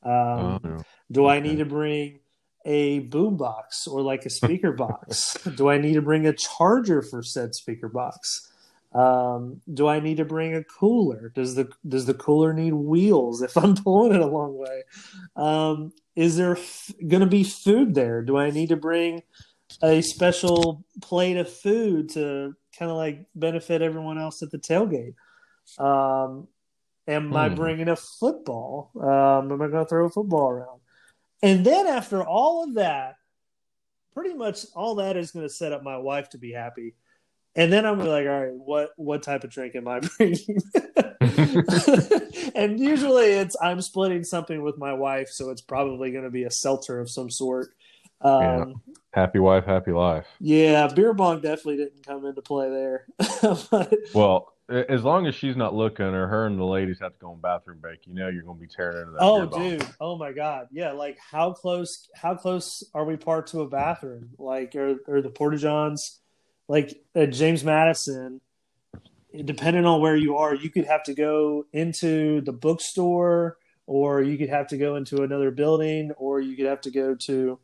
Um, 0.03 0.59
Oh, 0.63 0.77
do 1.11 1.27
I 1.27 1.39
need 1.39 1.57
to 1.57 1.65
bring 1.65 2.19
a 2.65 2.99
boom 2.99 3.37
box 3.37 3.87
or 3.87 4.01
like 4.01 4.25
a 4.25 4.29
speaker 4.29 4.71
box? 4.71 5.33
do 5.55 5.69
I 5.69 5.77
need 5.77 5.93
to 5.93 6.01
bring 6.01 6.25
a 6.25 6.33
charger 6.33 7.01
for 7.01 7.21
said 7.21 7.53
speaker 7.53 7.89
box? 7.89 8.51
Um, 8.97 9.61
do 9.73 9.87
I 9.87 9.99
need 9.99 10.17
to 10.17 10.25
bring 10.25 10.55
a 10.55 10.63
cooler? 10.63 11.31
Does 11.35 11.55
the 11.55 11.69
does 11.87 12.05
the 12.05 12.13
cooler 12.13 12.53
need 12.53 12.73
wheels 12.73 13.41
if 13.41 13.55
I'm 13.63 13.75
pulling 13.75 14.13
it 14.15 14.21
a 14.21 14.25
long 14.25 14.57
way? 14.57 14.83
Um, 15.35 15.93
is 16.15 16.35
there 16.37 16.53
f- 16.57 16.91
going 17.07 17.21
to 17.21 17.27
be 17.27 17.43
food 17.43 17.93
there? 17.93 18.21
Do 18.23 18.37
I 18.37 18.49
need 18.49 18.69
to 18.69 18.75
bring 18.77 19.21
a 19.83 20.01
special 20.01 20.83
plate 21.01 21.37
of 21.37 21.51
food 21.51 22.09
to 22.11 22.55
kind 22.77 22.89
of 22.89 22.97
like 22.97 23.25
benefit 23.35 23.81
everyone 23.81 24.17
else 24.17 24.41
at 24.41 24.49
the 24.49 24.57
tailgate? 24.57 25.13
Um, 25.77 26.47
am 27.07 27.35
I 27.35 27.49
Hmm. 27.49 27.55
bringing 27.55 27.89
a 27.89 27.95
football? 27.95 28.91
Um, 28.99 29.51
am 29.51 29.61
I 29.61 29.67
going 29.67 29.83
to 29.83 29.89
throw 29.89 30.05
a 30.07 30.09
football 30.09 30.49
around? 30.49 30.79
And 31.43 31.63
then 31.63 31.85
after 31.85 32.23
all 32.23 32.63
of 32.63 32.73
that, 32.75 33.17
pretty 34.13 34.33
much 34.33 34.65
all 34.73 34.95
that 34.95 35.17
is 35.17 35.29
going 35.31 35.45
to 35.45 35.53
set 35.53 35.71
up 35.71 35.83
my 35.83 35.97
wife 35.97 36.29
to 36.29 36.39
be 36.39 36.51
happy. 36.51 36.95
And 37.57 37.73
then 37.73 37.85
I'm 37.87 37.97
like, 37.97 38.27
all 38.27 38.39
right, 38.39 38.53
what 38.53 38.91
what 38.97 39.23
type 39.23 39.43
of 39.43 39.49
drink 39.49 39.75
am 39.75 39.87
I 39.87 39.99
bringing? 39.99 40.59
and 42.55 42.79
usually 42.79 43.31
it's 43.31 43.55
I'm 43.59 43.81
splitting 43.81 44.23
something 44.23 44.61
with 44.61 44.77
my 44.77 44.93
wife, 44.93 45.29
so 45.29 45.49
it's 45.49 45.61
probably 45.61 46.11
going 46.11 46.23
to 46.23 46.29
be 46.29 46.43
a 46.43 46.51
seltzer 46.51 46.99
of 46.99 47.09
some 47.09 47.31
sort. 47.31 47.69
Um, 48.21 48.81
Happy 49.13 49.39
wife, 49.39 49.65
happy 49.65 49.91
life. 49.91 50.27
yeah. 50.39 50.87
beer 50.93 51.13
bong 51.13 51.41
definitely 51.41 51.77
didn't 51.77 52.05
come 52.05 52.25
into 52.25 52.43
play 52.43 52.69
there. 52.69 53.07
but, 53.71 53.91
Well, 54.13 54.53
as 54.69 55.03
long 55.03 55.25
as 55.25 55.33
she's 55.33 55.55
not 55.55 55.73
looking, 55.73 56.05
or 56.05 56.27
her 56.27 56.45
and 56.45 56.59
the 56.59 56.63
ladies 56.63 56.99
have 56.99 57.13
to 57.13 57.19
go 57.19 57.33
in 57.33 57.39
bathroom 57.39 57.79
break, 57.79 58.05
you 58.05 58.13
know 58.13 58.27
you're 58.27 58.43
going 58.43 58.57
to 58.57 58.61
be 58.61 58.67
tearing 58.67 58.99
into 58.99 59.11
that. 59.13 59.21
oh, 59.21 59.39
beer 59.39 59.47
bong. 59.47 59.69
dude, 59.69 59.87
oh 59.99 60.15
my 60.15 60.31
god, 60.31 60.67
yeah. 60.71 60.91
Like 60.91 61.17
how 61.31 61.53
close? 61.53 62.07
How 62.13 62.35
close 62.35 62.83
are 62.93 63.05
we 63.05 63.17
parked 63.17 63.49
to 63.51 63.61
a 63.61 63.67
bathroom? 63.67 64.29
Like, 64.37 64.75
or 64.75 64.97
or 65.07 65.23
the 65.23 65.31
porta 65.31 65.57
johns? 65.57 66.19
Like 66.67 67.01
at 67.15 67.31
James 67.31 67.63
Madison, 67.63 68.41
depending 69.45 69.85
on 69.85 70.01
where 70.01 70.15
you 70.15 70.37
are, 70.37 70.53
you 70.53 70.69
could 70.69 70.85
have 70.85 71.03
to 71.03 71.13
go 71.13 71.65
into 71.73 72.41
the 72.41 72.51
bookstore, 72.51 73.57
or 73.85 74.21
you 74.21 74.37
could 74.37 74.49
have 74.49 74.67
to 74.67 74.77
go 74.77 74.95
into 74.95 75.23
another 75.23 75.51
building, 75.51 76.11
or 76.17 76.39
you 76.41 76.55
could 76.55 76.65
have 76.65 76.81
to 76.81 76.91
go 76.91 77.15
to 77.15 77.59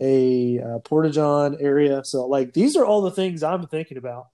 a 0.00 0.60
uh, 0.60 0.78
porta 0.80 1.10
john 1.10 1.56
area. 1.60 2.04
So, 2.04 2.26
like, 2.26 2.52
these 2.52 2.76
are 2.76 2.86
all 2.86 3.02
the 3.02 3.10
things 3.10 3.42
I'm 3.42 3.66
thinking 3.66 3.98
about. 3.98 4.28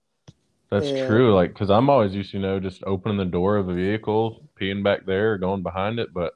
That's 0.71 0.91
Yeah. 0.91 1.07
true. 1.07 1.35
Like, 1.35 1.53
because 1.53 1.71
I'm 1.71 1.89
always 1.89 2.15
used 2.15 2.33
to, 2.33 2.39
you 2.39 2.43
know, 2.43 2.61
just 2.61 2.83
opening 2.85 3.17
the 3.17 3.25
door 3.25 3.57
of 3.57 3.69
a 3.69 3.75
vehicle, 3.75 4.43
peeing 4.61 4.83
back 4.83 5.07
there, 5.07 5.39
going 5.39 5.63
behind 5.63 5.99
it. 5.99 6.13
But 6.13 6.35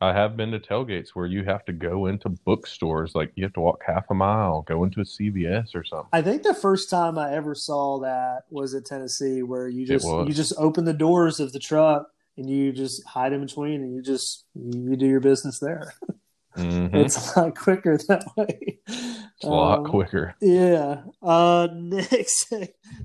I 0.00 0.12
have 0.12 0.36
been 0.36 0.50
to 0.50 0.58
tailgates 0.60 1.10
where 1.14 1.24
you 1.26 1.44
have 1.44 1.64
to 1.66 1.72
go 1.72 2.06
into 2.06 2.28
bookstores. 2.28 3.14
Like, 3.14 3.32
you 3.34 3.44
have 3.44 3.54
to 3.54 3.60
walk 3.60 3.82
half 3.86 4.04
a 4.10 4.14
mile, 4.14 4.62
go 4.62 4.84
into 4.84 5.00
a 5.00 5.04
CVS 5.04 5.74
or 5.74 5.84
something. 5.84 6.08
I 6.12 6.20
think 6.20 6.42
the 6.42 6.52
first 6.54 6.90
time 6.90 7.18
I 7.18 7.32
ever 7.34 7.54
saw 7.54 7.98
that 8.00 8.42
was 8.50 8.74
at 8.74 8.84
Tennessee, 8.84 9.42
where 9.42 9.68
you 9.68 9.86
just 9.86 10.06
you 10.06 10.32
just 10.34 10.52
open 10.58 10.84
the 10.84 10.92
doors 10.92 11.40
of 11.40 11.52
the 11.52 11.58
truck 11.58 12.08
and 12.36 12.50
you 12.50 12.72
just 12.72 13.02
hide 13.06 13.32
in 13.32 13.40
between, 13.40 13.80
and 13.82 13.94
you 13.94 14.02
just 14.02 14.44
you 14.54 14.96
do 14.96 15.06
your 15.06 15.20
business 15.20 15.58
there. 15.60 15.94
hmm 16.54 16.86
It's 16.92 17.34
a 17.36 17.40
lot 17.40 17.56
quicker 17.56 17.96
that 18.08 18.24
way. 18.36 18.78
It's 18.86 19.44
a 19.44 19.48
lot 19.48 19.78
Um, 19.78 19.84
quicker. 19.86 20.34
Yeah. 20.42 21.02
Uh, 21.22 21.68
next, 21.74 22.52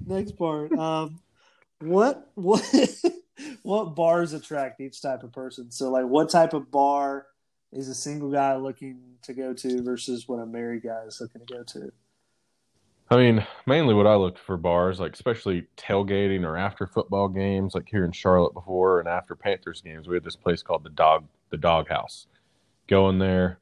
next 0.06 0.34
part. 0.38 0.72
Um, 0.74 1.20
what 1.82 2.30
what 2.36 2.64
what 3.64 3.96
bars 3.96 4.34
attract 4.34 4.80
each 4.80 5.02
type 5.02 5.24
of 5.24 5.32
person? 5.32 5.72
So, 5.72 5.90
like, 5.92 6.06
what 6.06 6.30
type 6.30 6.54
of 6.54 6.72
bar 6.72 7.28
is 7.72 7.88
a 7.88 7.96
single 7.96 8.32
guy 8.32 8.56
looking 8.56 9.00
to 9.24 9.34
go 9.34 9.54
to 9.54 9.82
versus 9.82 10.28
what 10.28 10.38
a 10.38 10.46
married 10.46 10.84
guy 10.84 11.04
is 11.08 11.22
looking 11.22 11.46
to 11.46 11.54
go 11.54 11.64
to? 11.64 11.92
I 13.10 13.18
mean, 13.18 13.46
mainly 13.66 13.94
what 13.94 14.08
I 14.08 14.16
looked 14.16 14.40
for 14.40 14.56
bars, 14.56 15.02
like 15.02 15.14
especially 15.14 15.68
tailgating 15.76 16.46
or 16.46 16.56
after 16.56 16.88
football 16.88 17.28
games, 17.28 17.76
like 17.76 17.90
here 17.90 18.06
in 18.06 18.14
Charlotte 18.14 18.54
before 18.54 19.00
and 19.00 19.10
after 19.10 19.36
Panthers 19.36 19.82
games, 19.82 20.08
we 20.08 20.16
had 20.16 20.24
this 20.24 20.38
place 20.38 20.64
called 20.64 20.86
the 20.86 20.90
Dog 20.90 21.26
the 21.50 21.58
Dog 21.58 21.90
House. 21.90 22.28
Go 22.88 23.10
in 23.10 23.20
there, 23.20 23.60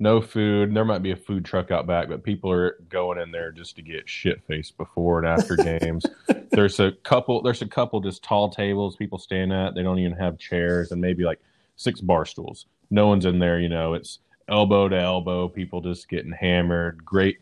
no 0.00 0.20
food. 0.20 0.74
There 0.74 0.84
might 0.84 1.02
be 1.02 1.12
a 1.12 1.16
food 1.16 1.44
truck 1.44 1.70
out 1.70 1.86
back, 1.86 2.08
but 2.08 2.24
people 2.24 2.50
are 2.50 2.78
going 2.88 3.18
in 3.18 3.30
there 3.30 3.52
just 3.52 3.76
to 3.76 3.82
get 3.82 4.08
shit 4.08 4.42
faced 4.48 4.76
before 4.78 5.18
and 5.18 5.28
after 5.28 5.56
games. 5.78 6.06
There's 6.50 6.80
a 6.80 6.92
couple. 7.04 7.42
There's 7.42 7.62
a 7.62 7.68
couple 7.68 8.00
just 8.00 8.24
tall 8.24 8.48
tables 8.48 8.96
people 8.96 9.18
stand 9.18 9.52
at. 9.52 9.74
They 9.74 9.82
don't 9.82 9.98
even 9.98 10.16
have 10.16 10.38
chairs, 10.38 10.90
and 10.90 11.00
maybe 11.00 11.22
like 11.22 11.38
six 11.76 12.00
bar 12.00 12.24
stools. 12.24 12.66
No 12.90 13.06
one's 13.06 13.26
in 13.26 13.38
there. 13.38 13.60
You 13.60 13.68
know, 13.68 13.92
it's 13.92 14.20
elbow 14.48 14.88
to 14.88 14.98
elbow. 14.98 15.48
People 15.48 15.82
just 15.82 16.08
getting 16.08 16.32
hammered. 16.32 17.04
Great 17.04 17.38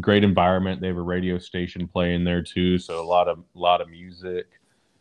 great 0.00 0.22
environment. 0.22 0.80
They 0.80 0.86
have 0.86 0.96
a 0.96 1.02
radio 1.02 1.38
station 1.38 1.88
playing 1.88 2.22
there 2.22 2.42
too, 2.42 2.78
so 2.78 3.00
a 3.00 3.04
lot 3.04 3.26
of 3.26 3.38
a 3.38 3.58
lot 3.58 3.80
of 3.80 3.88
music. 3.88 4.46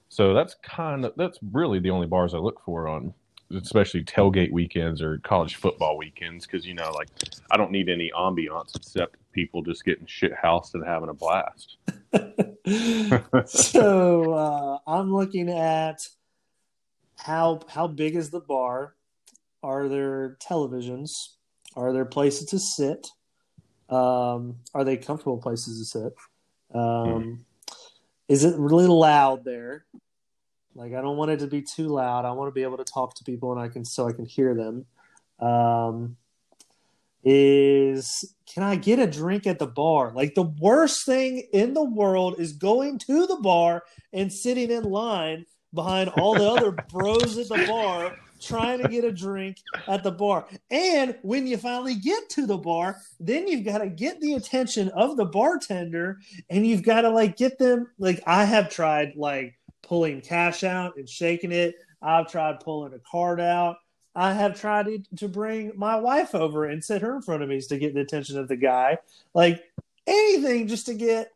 So 0.10 0.34
that's 0.34 0.56
kind 0.63 1.06
of 1.06 1.13
that's 1.18 1.38
really 1.52 1.78
the 1.80 1.91
only 1.91 2.08
bars 2.08 2.34
I 2.34 2.39
look 2.39 2.62
for 2.65 2.88
on 2.88 3.13
especially 3.51 4.03
tailgate 4.03 4.51
weekends 4.51 5.01
or 5.01 5.19
college 5.19 5.55
football 5.55 5.97
weekends 5.97 6.45
because 6.45 6.65
you 6.65 6.73
know 6.73 6.91
like 6.91 7.10
I 7.51 7.58
don't 7.58 7.71
need 7.71 7.89
any 7.89 8.12
ambiance 8.17 8.75
except 8.75 9.17
people 9.31 9.62
just 9.62 9.86
getting 9.86 10.05
shit 10.05 10.34
housed 10.34 10.73
and 10.75 10.86
having 10.86 11.10
a 11.10 11.13
blast. 11.13 11.77
so 13.45 14.34
uh, 14.34 14.77
I'm 14.88 15.13
looking 15.13 15.49
at 15.49 16.08
how 17.17 17.62
how 17.69 17.88
big 17.88 18.15
is 18.15 18.29
the 18.29 18.39
bar? 18.39 18.95
Are 19.62 19.88
there 19.88 20.38
televisions? 20.41 21.29
Are 21.75 21.91
there 21.91 22.05
places 22.05 22.49
to 22.49 22.60
sit? 22.60 23.08
Um, 23.89 24.58
are 24.73 24.84
they 24.84 24.97
comfortable 24.97 25.38
places 25.38 25.79
to 25.79 25.99
sit? 25.99 26.13
Um, 26.73 26.81
mm. 26.81 27.38
Is 28.27 28.43
it 28.43 28.58
really 28.58 28.88
loud 28.88 29.43
there? 29.43 29.86
Like 30.75 30.93
I 30.93 31.01
don't 31.01 31.17
want 31.17 31.31
it 31.31 31.39
to 31.39 31.47
be 31.47 31.61
too 31.61 31.88
loud. 31.88 32.25
I 32.25 32.31
want 32.31 32.49
to 32.49 32.53
be 32.53 32.63
able 32.63 32.77
to 32.77 32.83
talk 32.83 33.15
to 33.15 33.23
people 33.23 33.51
and 33.51 33.61
I 33.61 33.69
can 33.69 33.85
so 33.85 34.07
I 34.07 34.11
can 34.11 34.25
hear 34.25 34.53
them. 34.53 34.85
Um, 35.39 36.17
is 37.23 38.35
can 38.45 38.61
I 38.61 38.75
get 38.75 38.99
a 38.99 39.07
drink 39.07 39.47
at 39.47 39.57
the 39.57 39.67
bar? 39.67 40.11
Like 40.13 40.35
the 40.35 40.43
worst 40.43 41.05
thing 41.05 41.47
in 41.53 41.73
the 41.73 41.83
world 41.83 42.35
is 42.39 42.53
going 42.53 42.99
to 42.99 43.25
the 43.25 43.38
bar 43.38 43.83
and 44.13 44.31
sitting 44.31 44.69
in 44.69 44.83
line 44.83 45.45
behind 45.73 46.09
all 46.09 46.35
the 46.35 46.49
other 46.49 46.71
bros 46.91 47.38
at 47.38 47.47
the 47.47 47.65
bar 47.67 48.15
trying 48.39 48.81
to 48.81 48.88
get 48.88 49.03
a 49.03 49.11
drink 49.11 49.57
at 49.88 50.03
the 50.03 50.11
bar. 50.11 50.45
And 50.69 51.15
when 51.23 51.47
you 51.47 51.57
finally 51.57 51.95
get 51.95 52.29
to 52.31 52.45
the 52.45 52.57
bar, 52.57 52.97
then 53.19 53.47
you've 53.47 53.65
got 53.65 53.79
to 53.79 53.89
get 53.89 54.21
the 54.21 54.33
attention 54.33 54.89
of 54.89 55.17
the 55.17 55.25
bartender 55.25 56.19
and 56.49 56.67
you've 56.67 56.83
got 56.83 57.01
to 57.01 57.09
like 57.09 57.38
get 57.38 57.57
them 57.57 57.88
like 57.97 58.21
I 58.27 58.45
have 58.45 58.69
tried 58.69 59.13
like 59.15 59.55
pulling 59.86 60.21
cash 60.21 60.63
out 60.63 60.98
and 60.98 61.08
shaking 61.08 61.52
it. 61.52 61.76
I've 62.02 62.30
tried 62.30 62.60
pulling 62.60 62.93
a 62.93 63.00
card 63.00 63.39
out. 63.39 63.78
I 64.15 64.34
have 64.34 64.60
tried 64.60 64.88
to 65.17 65.28
bring 65.28 65.74
my 65.76 65.98
wife 65.98 66.34
over 66.36 66.65
and 66.65 66.84
sit 66.84 67.02
her 67.02 67.15
in 67.15 67.21
front 67.21 67.43
of 67.43 67.50
me 67.50 67.60
to 67.60 67.78
get 67.78 67.93
the 67.93 68.02
attention 68.02 68.39
of 68.39 68.48
the 68.48 68.56
guy. 68.56 68.98
Like 69.34 69.63
anything 70.08 70.67
just 70.67 70.86
to 70.86 70.93
get 70.93 71.32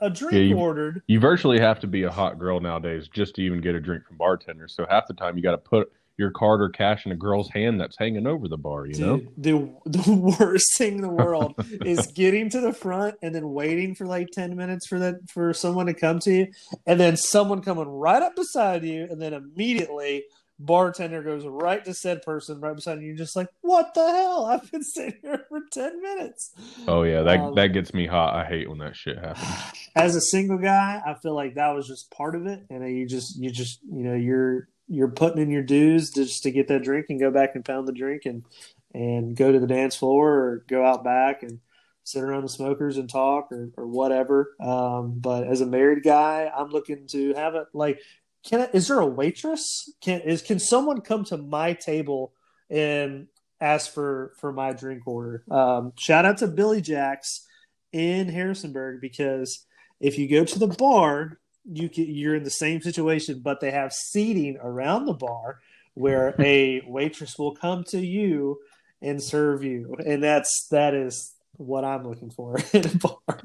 a 0.00 0.10
drink 0.10 0.34
yeah, 0.34 0.40
you, 0.40 0.56
ordered. 0.56 1.02
You 1.06 1.18
virtually 1.18 1.60
have 1.60 1.80
to 1.80 1.86
be 1.86 2.04
a 2.04 2.10
hot 2.10 2.38
girl 2.38 2.60
nowadays 2.60 3.08
just 3.08 3.34
to 3.36 3.42
even 3.42 3.60
get 3.60 3.74
a 3.74 3.80
drink 3.80 4.06
from 4.06 4.16
bartenders. 4.16 4.74
So 4.74 4.86
half 4.88 5.06
the 5.06 5.14
time 5.14 5.36
you 5.36 5.42
got 5.42 5.52
to 5.52 5.58
put 5.58 5.92
your 6.16 6.30
card 6.30 6.62
or 6.62 6.68
cash 6.68 7.06
in 7.06 7.12
a 7.12 7.16
girl's 7.16 7.50
hand 7.50 7.80
that's 7.80 7.96
hanging 7.98 8.26
over 8.26 8.48
the 8.48 8.56
bar, 8.56 8.86
you 8.86 8.98
know? 8.98 9.20
the 9.36 9.72
the 9.84 10.36
worst 10.38 10.76
thing 10.78 10.96
in 10.96 11.00
the 11.00 11.08
world 11.08 11.54
is 11.84 12.06
getting 12.14 12.48
to 12.50 12.60
the 12.60 12.72
front 12.72 13.16
and 13.22 13.34
then 13.34 13.52
waiting 13.52 13.94
for 13.94 14.06
like 14.06 14.28
10 14.32 14.56
minutes 14.56 14.86
for 14.86 14.98
that 14.98 15.16
for 15.28 15.52
someone 15.52 15.86
to 15.86 15.94
come 15.94 16.18
to 16.20 16.32
you 16.32 16.46
and 16.86 17.00
then 17.00 17.16
someone 17.16 17.62
coming 17.62 17.88
right 17.88 18.22
up 18.22 18.36
beside 18.36 18.84
you 18.84 19.06
and 19.10 19.20
then 19.20 19.32
immediately 19.32 20.24
bartender 20.58 21.22
goes 21.22 21.44
right 21.44 21.84
to 21.84 21.94
said 21.94 22.22
person 22.22 22.60
right 22.60 22.76
beside 22.76 23.00
you. 23.00 23.08
You're 23.08 23.16
just 23.16 23.36
like, 23.36 23.48
what 23.60 23.94
the 23.94 24.06
hell? 24.06 24.46
I've 24.46 24.70
been 24.70 24.82
sitting 24.82 25.18
here 25.22 25.44
for 25.48 25.60
10 25.72 26.00
minutes. 26.00 26.52
Oh, 26.86 27.02
yeah. 27.02 27.22
That, 27.22 27.40
um, 27.40 27.54
that 27.54 27.68
gets 27.68 27.92
me 27.92 28.06
hot. 28.06 28.34
I 28.34 28.44
hate 28.44 28.68
when 28.68 28.78
that 28.78 28.96
shit 28.96 29.18
happens. 29.18 29.48
As 29.96 30.16
a 30.16 30.20
single 30.20 30.58
guy, 30.58 31.02
I 31.04 31.14
feel 31.14 31.34
like 31.34 31.54
that 31.54 31.74
was 31.74 31.88
just 31.88 32.10
part 32.10 32.34
of 32.34 32.46
it. 32.46 32.64
And 32.70 32.88
you 32.96 33.06
just, 33.06 33.36
you 33.36 33.50
just, 33.50 33.80
you 33.82 34.04
know, 34.04 34.14
you're, 34.14 34.68
you're 34.88 35.08
putting 35.08 35.42
in 35.42 35.50
your 35.50 35.62
dues 35.62 36.10
just 36.10 36.42
to 36.42 36.50
get 36.50 36.68
that 36.68 36.82
drink 36.82 37.06
and 37.08 37.20
go 37.20 37.30
back 37.30 37.54
and 37.54 37.64
pound 37.64 37.88
the 37.88 37.92
drink 37.92 38.22
and 38.26 38.44
and 38.92 39.36
go 39.36 39.50
to 39.50 39.58
the 39.58 39.66
dance 39.66 39.96
floor 39.96 40.30
or 40.30 40.64
go 40.68 40.84
out 40.84 41.02
back 41.02 41.42
and 41.42 41.60
sit 42.04 42.22
around 42.22 42.42
the 42.42 42.48
smokers 42.48 42.96
and 42.96 43.08
talk 43.08 43.50
or, 43.50 43.70
or 43.76 43.86
whatever. 43.86 44.54
Um, 44.60 45.18
but 45.18 45.46
as 45.46 45.62
a 45.62 45.66
married 45.66 46.04
guy, 46.04 46.50
I'm 46.54 46.68
looking 46.68 47.06
to 47.08 47.34
have 47.34 47.54
it 47.54 47.66
like 47.72 48.00
can 48.44 48.60
I, 48.60 48.68
is 48.74 48.88
there 48.88 49.00
a 49.00 49.06
waitress? 49.06 49.90
Can 50.00 50.20
is 50.20 50.42
can 50.42 50.58
someone 50.58 51.00
come 51.00 51.24
to 51.24 51.38
my 51.38 51.72
table 51.72 52.32
and 52.70 53.28
ask 53.60 53.92
for 53.92 54.32
for 54.38 54.52
my 54.52 54.72
drink 54.72 55.06
order? 55.06 55.44
Um, 55.50 55.92
shout 55.96 56.26
out 56.26 56.38
to 56.38 56.46
Billy 56.46 56.82
Jacks 56.82 57.46
in 57.92 58.28
Harrisonburg 58.28 59.00
because 59.00 59.64
if 60.00 60.18
you 60.18 60.28
go 60.28 60.44
to 60.44 60.58
the 60.58 60.66
bar 60.66 61.38
you 61.64 61.88
can, 61.88 62.06
you're 62.06 62.34
in 62.34 62.44
the 62.44 62.50
same 62.50 62.80
situation, 62.80 63.40
but 63.42 63.60
they 63.60 63.70
have 63.70 63.92
seating 63.92 64.58
around 64.62 65.06
the 65.06 65.14
bar 65.14 65.60
where 65.94 66.34
a 66.40 66.82
waitress 66.86 67.38
will 67.38 67.54
come 67.54 67.84
to 67.84 68.00
you 68.04 68.58
and 69.02 69.22
serve 69.22 69.62
you, 69.64 69.94
and 70.04 70.22
that's 70.22 70.66
that 70.70 70.94
is 70.94 71.34
what 71.56 71.84
I'm 71.84 72.06
looking 72.06 72.30
for 72.30 72.58
in 72.72 72.86
a 72.86 72.96
bar. 72.96 73.40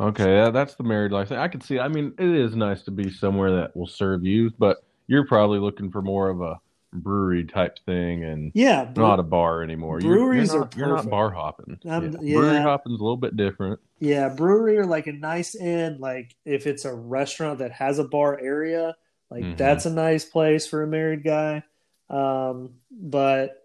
Okay, 0.00 0.34
yeah, 0.36 0.50
that's 0.50 0.74
the 0.74 0.82
married 0.82 1.12
life 1.12 1.28
thing. 1.28 1.38
I 1.38 1.48
can 1.48 1.60
see. 1.60 1.78
I 1.78 1.88
mean, 1.88 2.14
it 2.18 2.28
is 2.28 2.56
nice 2.56 2.82
to 2.82 2.90
be 2.90 3.10
somewhere 3.10 3.54
that 3.56 3.76
will 3.76 3.86
serve 3.86 4.24
you, 4.24 4.50
but 4.58 4.78
you're 5.06 5.26
probably 5.26 5.60
looking 5.60 5.90
for 5.90 6.02
more 6.02 6.28
of 6.28 6.40
a 6.40 6.58
brewery 6.94 7.44
type 7.44 7.78
thing 7.84 8.24
and 8.24 8.52
yeah, 8.54 8.90
not 8.96 9.20
a 9.20 9.24
bar 9.24 9.62
anymore. 9.62 10.00
Breweries 10.00 10.52
you're, 10.52 10.56
you're 10.56 10.60
not, 10.60 10.74
are 10.74 10.78
you're 10.78 10.96
not 10.96 11.10
bar 11.10 11.30
hopping. 11.30 11.78
Um, 11.86 12.12
yeah. 12.12 12.18
yeah. 12.22 12.36
Brewery 12.36 12.62
hopping's 12.62 13.00
a 13.00 13.02
little 13.02 13.16
bit 13.16 13.36
different. 13.36 13.80
Yeah, 13.98 14.28
brewery 14.28 14.78
or 14.78 14.86
like 14.86 15.06
a 15.06 15.12
nice 15.12 15.54
inn. 15.54 15.98
Like 16.00 16.34
if 16.44 16.66
it's 16.66 16.84
a 16.84 16.94
restaurant 16.94 17.58
that 17.58 17.72
has 17.72 17.98
a 17.98 18.04
bar 18.04 18.38
area, 18.40 18.96
like 19.30 19.44
mm-hmm. 19.44 19.56
that's 19.56 19.86
a 19.86 19.90
nice 19.90 20.24
place 20.24 20.66
for 20.66 20.82
a 20.82 20.86
married 20.86 21.24
guy. 21.24 21.62
Um, 22.08 22.74
but 22.90 23.62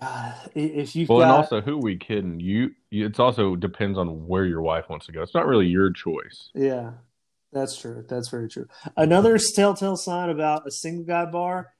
uh, 0.00 0.32
if 0.54 0.94
you 0.94 1.06
well, 1.08 1.20
got... 1.20 1.24
and 1.24 1.32
also 1.32 1.60
who 1.60 1.78
we 1.78 1.96
kidding 1.96 2.40
you? 2.40 2.70
It's 2.90 3.18
also 3.18 3.56
depends 3.56 3.98
on 3.98 4.26
where 4.26 4.44
your 4.44 4.62
wife 4.62 4.88
wants 4.88 5.06
to 5.06 5.12
go. 5.12 5.22
It's 5.22 5.34
not 5.34 5.46
really 5.46 5.66
your 5.66 5.92
choice. 5.92 6.50
Yeah, 6.54 6.92
that's 7.52 7.76
true. 7.78 8.04
That's 8.08 8.28
very 8.28 8.48
true. 8.48 8.68
Another 8.96 9.38
telltale 9.38 9.96
sign 9.96 10.28
about 10.28 10.66
a 10.66 10.70
single 10.70 11.04
guy 11.04 11.24
bar 11.24 11.72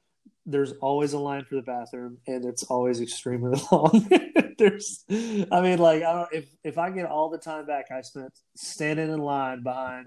there's 0.47 0.73
always 0.75 1.13
a 1.13 1.19
line 1.19 1.45
for 1.45 1.57
the 1.57 1.63
bathroom 1.63 2.19
and 2.27 2.45
it's 2.45 2.63
always 2.65 3.01
extremely 3.01 3.61
long. 3.73 4.09
there's 4.59 5.05
I 5.11 5.61
mean 5.61 5.79
like 5.79 6.03
I 6.03 6.13
don't 6.13 6.33
if 6.33 6.47
if 6.65 6.79
I 6.79 6.91
get 6.91 7.07
all 7.07 7.29
the 7.29 7.39
time 7.39 7.67
back 7.67 7.87
I 7.91 8.01
spent 8.01 8.33
standing 8.55 9.13
in 9.13 9.19
line 9.19 9.63
behind 9.63 10.07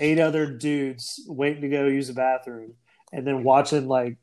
eight 0.00 0.18
other 0.18 0.46
dudes 0.46 1.22
waiting 1.28 1.62
to 1.62 1.68
go 1.68 1.86
use 1.86 2.08
the 2.08 2.14
bathroom 2.14 2.74
and 3.12 3.26
then 3.26 3.44
watching 3.44 3.86
like 3.86 4.16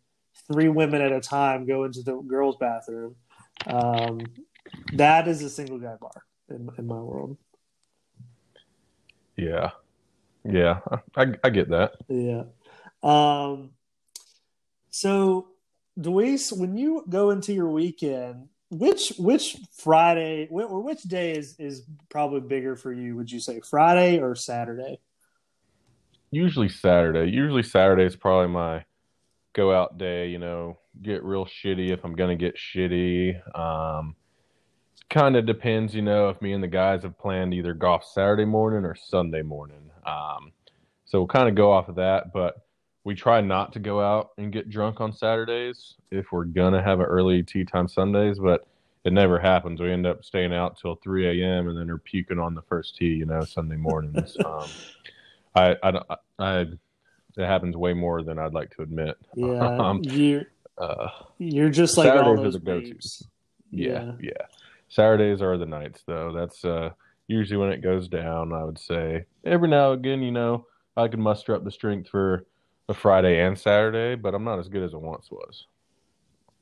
three 0.52 0.68
women 0.68 1.02
at 1.02 1.12
a 1.12 1.22
time 1.22 1.66
go 1.66 1.84
into 1.84 2.02
the 2.02 2.18
girls' 2.22 2.58
bathroom. 2.60 3.16
Um, 3.68 4.22
that 4.94 5.28
is 5.28 5.42
a 5.44 5.50
single 5.50 5.80
guy 5.80 5.96
bar 6.00 6.24
in, 6.50 6.70
in 6.78 6.88
my 6.88 7.00
world. 7.00 7.38
Yeah. 9.38 9.72
Yeah. 10.44 10.80
I 11.16 11.34
I 11.44 11.50
get 11.50 11.70
that. 11.70 11.94
Yeah. 12.08 12.44
Um 13.04 13.72
so 14.90 15.51
Deweese, 16.02 16.58
when 16.58 16.76
you 16.76 17.04
go 17.10 17.30
into 17.30 17.54
your 17.54 17.70
weekend, 17.70 18.48
which 18.70 19.14
which 19.18 19.58
Friday 19.78 20.48
or 20.50 20.82
which 20.82 21.04
day 21.04 21.32
is 21.34 21.56
is 21.60 21.84
probably 22.10 22.40
bigger 22.40 22.76
for 22.76 22.94
you? 22.94 23.16
Would 23.18 23.32
you 23.32 23.40
say 23.40 23.60
Friday 23.60 24.20
or 24.20 24.34
Saturday? 24.36 25.00
Usually 26.32 26.70
Saturday. 26.70 27.30
Usually 27.30 27.64
Saturday 27.64 28.06
is 28.06 28.16
probably 28.16 28.48
my 28.48 28.86
go 29.54 29.74
out 29.74 29.98
day. 29.98 30.28
You 30.30 30.40
know, 30.40 30.80
get 31.02 31.24
real 31.24 31.46
shitty 31.46 31.92
if 31.92 32.06
I'm 32.06 32.16
gonna 32.16 32.38
get 32.38 32.56
shitty. 32.56 33.36
Um, 33.58 34.16
kind 35.10 35.36
of 35.36 35.46
depends, 35.46 35.94
you 35.94 36.02
know, 36.02 36.30
if 36.30 36.42
me 36.42 36.54
and 36.54 36.64
the 36.64 36.70
guys 36.70 37.04
have 37.04 37.20
planned 37.20 37.54
either 37.54 37.74
golf 37.74 38.06
Saturday 38.06 38.46
morning 38.46 38.86
or 38.86 38.96
Sunday 38.96 39.42
morning. 39.42 39.92
Um, 40.06 40.54
so 41.04 41.20
we'll 41.20 41.28
kind 41.28 41.50
of 41.50 41.56
go 41.56 41.74
off 41.74 41.90
of 41.90 41.96
that, 41.96 42.32
but 42.34 42.56
we 43.04 43.16
try 43.16 43.42
not 43.42 43.74
to 43.74 43.80
go 43.80 44.00
out 44.02 44.32
and 44.38 44.52
get 44.52 44.70
drunk 44.70 45.02
on 45.02 45.14
Saturdays 45.14 45.96
if 46.12 46.32
we're 46.32 46.46
gonna 46.46 46.82
have 46.82 47.00
an 47.00 47.06
early 47.06 47.44
tee 47.44 47.66
time 47.66 47.88
Sundays, 47.88 48.40
but 48.40 48.68
it 49.04 49.14
never 49.14 49.40
happens. 49.40 49.82
We 49.82 49.92
end 49.92 50.06
up 50.06 50.24
staying 50.24 50.54
out 50.54 50.78
till 50.80 50.96
3 50.96 51.42
a.m. 51.42 51.68
and 51.68 51.78
then 51.78 51.90
are 51.90 51.98
puking 51.98 52.38
on 52.38 52.54
the 52.54 52.62
first 52.62 52.98
tee, 52.98 53.08
you 53.08 53.26
know, 53.26 53.44
Sunday 53.44 53.76
mornings. 53.76 54.38
um, 54.46 54.70
I, 55.56 55.76
I, 55.82 56.02
I, 56.38 56.60
it 56.60 56.78
happens 57.38 57.76
way 57.76 57.94
more 57.94 58.22
than 58.22 58.38
I'd 58.38 58.54
like 58.54 58.76
to 58.76 58.84
admit. 58.84 59.18
Yeah, 59.36 59.60
um, 59.80 60.02
you're, 60.04 60.44
uh, 60.78 61.08
you're 61.40 61.70
just 61.70 61.98
like 61.98 62.08
Saturdays 62.08 62.28
all 62.28 62.44
those 62.44 62.56
are 62.56 62.60
the 62.60 62.66
go-tos. 62.66 63.28
Yeah, 63.72 63.88
yeah, 63.88 64.12
yeah. 64.20 64.46
Saturdays 64.90 65.42
are 65.42 65.58
the 65.58 65.66
nights, 65.66 66.04
though. 66.06 66.34
That's 66.34 66.64
uh, 66.64 66.92
usually 67.28 67.58
when 67.58 67.72
it 67.72 67.82
goes 67.82 68.08
down. 68.08 68.54
I 68.54 68.64
would 68.64 68.78
say 68.78 69.26
every 69.46 69.70
now 69.70 69.94
and 69.94 70.06
again, 70.06 70.22
you 70.22 70.32
know, 70.32 70.68
I 70.96 71.08
can 71.08 71.22
muster 71.22 71.56
up 71.56 71.64
the 71.64 71.72
strength 71.72 72.10
for 72.10 72.46
a 72.90 72.94
Friday 72.94 73.40
and 73.42 73.58
Saturday, 73.58 74.16
but 74.16 74.34
I'm 74.34 74.44
not 74.44 74.60
as 74.60 74.68
good 74.68 74.84
as 74.84 74.94
it 74.94 75.02
once 75.02 75.30
was. 75.32 75.66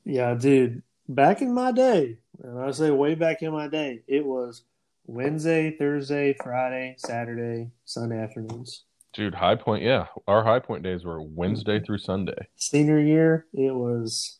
Yeah, 0.04 0.34
dude. 0.34 0.82
Back 1.08 1.42
in 1.42 1.52
my 1.52 1.72
day, 1.72 2.18
and 2.42 2.58
I 2.60 2.70
say 2.70 2.90
way 2.90 3.14
back 3.14 3.42
in 3.42 3.52
my 3.52 3.68
day, 3.68 4.02
it 4.06 4.24
was 4.24 4.62
Wednesday, 5.06 5.76
Thursday, 5.76 6.36
Friday, 6.42 6.94
Saturday, 6.98 7.70
Sunday 7.84 8.18
afternoons. 8.18 8.84
Dude, 9.12 9.34
high 9.34 9.56
point, 9.56 9.82
yeah. 9.82 10.06
Our 10.28 10.44
high 10.44 10.60
point 10.60 10.84
days 10.84 11.04
were 11.04 11.20
Wednesday 11.20 11.80
through 11.80 11.98
Sunday. 11.98 12.46
Senior 12.54 13.00
year, 13.00 13.46
it 13.52 13.74
was 13.74 14.38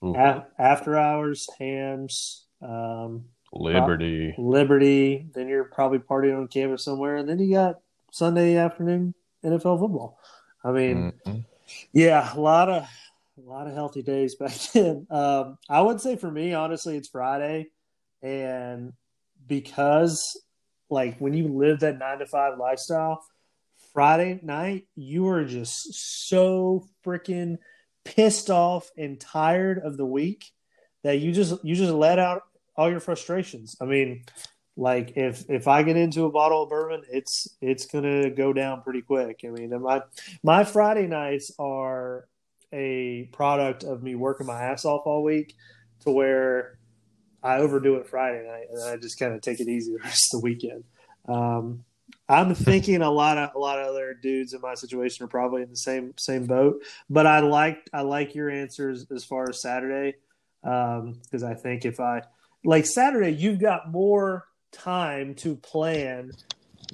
a- 0.00 0.44
after 0.58 0.96
hours, 0.96 1.48
hams, 1.58 2.46
um, 2.60 3.24
Liberty, 3.52 4.34
Liberty. 4.38 5.26
Then 5.34 5.48
you're 5.48 5.64
probably 5.64 5.98
partying 5.98 6.38
on 6.38 6.46
campus 6.48 6.84
somewhere, 6.84 7.16
and 7.16 7.28
then 7.28 7.38
you 7.40 7.52
got 7.52 7.80
Sunday 8.12 8.56
afternoon 8.56 9.14
NFL 9.44 9.78
football. 9.80 10.18
I 10.64 10.72
mean, 10.72 11.12
Mhm. 11.26 11.44
yeah, 11.92 12.34
a 12.34 12.40
lot 12.40 12.68
of 12.68 12.88
a 13.38 13.40
lot 13.40 13.66
of 13.66 13.72
healthy 13.72 14.02
days 14.02 14.34
back 14.40 14.52
then. 14.72 15.06
Um, 15.10 15.58
I 15.68 15.80
would 15.80 16.00
say 16.00 16.16
for 16.16 16.30
me, 16.30 16.52
honestly, 16.52 16.96
it's 16.96 17.08
Friday, 17.08 17.68
and 18.22 18.92
because 19.46 20.40
like 20.90 21.18
when 21.18 21.32
you 21.32 21.48
live 21.48 21.80
that 21.80 21.98
nine 21.98 22.18
to 22.18 22.26
five 22.26 22.58
lifestyle, 22.58 23.24
Friday 23.92 24.38
night 24.42 24.86
you 24.94 25.28
are 25.28 25.44
just 25.44 26.28
so 26.28 26.86
freaking 27.04 27.58
pissed 28.04 28.50
off 28.50 28.90
and 28.96 29.20
tired 29.20 29.78
of 29.78 29.96
the 29.96 30.06
week 30.06 30.44
that 31.02 31.18
you 31.18 31.32
just 31.32 31.64
you 31.64 31.74
just 31.74 31.92
let 31.92 32.18
out 32.18 32.42
all 32.76 32.90
your 32.90 33.00
frustrations. 33.00 33.76
I 33.80 33.86
mean, 33.86 34.24
like 34.76 35.16
if 35.16 35.48
if 35.50 35.68
I 35.68 35.82
get 35.82 35.96
into 35.96 36.24
a 36.24 36.30
bottle 36.30 36.62
of 36.62 36.70
bourbon, 36.70 37.02
it's 37.10 37.48
it's 37.60 37.86
gonna 37.86 38.30
go 38.30 38.52
down 38.52 38.82
pretty 38.82 39.02
quick. 39.02 39.40
I 39.44 39.48
mean, 39.48 39.70
my 39.82 40.02
my 40.42 40.64
Friday 40.64 41.06
nights 41.06 41.52
are 41.58 42.26
a 42.72 43.28
product 43.32 43.84
of 43.84 44.02
me 44.02 44.14
working 44.14 44.46
my 44.46 44.62
ass 44.62 44.84
off 44.84 45.02
all 45.04 45.22
week 45.22 45.54
to 46.00 46.10
where 46.10 46.78
I 47.42 47.58
overdo 47.58 47.96
it 47.96 48.08
Friday 48.08 48.46
night 48.48 48.66
and 48.72 48.82
I 48.82 48.96
just 48.96 49.18
kind 49.18 49.34
of 49.34 49.42
take 49.42 49.60
it 49.60 49.68
easy 49.68 49.92
the 49.92 49.98
rest 50.04 50.32
of 50.32 50.40
the 50.40 50.44
weekend. 50.44 50.84
Um, 51.28 51.84
I'm 52.28 52.54
thinking 52.54 53.02
a 53.02 53.10
lot 53.10 53.36
of 53.36 53.50
a 53.54 53.58
lot 53.58 53.78
of 53.78 53.88
other 53.88 54.14
dudes 54.14 54.54
in 54.54 54.62
my 54.62 54.74
situation 54.74 55.24
are 55.24 55.28
probably 55.28 55.62
in 55.62 55.68
the 55.68 55.76
same 55.76 56.14
same 56.16 56.46
boat, 56.46 56.82
but 57.10 57.26
I 57.26 57.40
like 57.40 57.90
I 57.92 58.02
like 58.02 58.34
your 58.34 58.48
answers 58.48 59.06
as 59.14 59.24
far 59.24 59.50
as 59.50 59.60
Saturday 59.60 60.14
because 60.62 61.42
I 61.42 61.54
think 61.54 61.84
if 61.84 62.00
I 62.00 62.22
like 62.64 62.86
Saturday, 62.86 63.30
you've 63.30 63.60
got 63.60 63.90
more 63.90 64.46
time 64.72 65.34
to 65.36 65.56
plan 65.56 66.32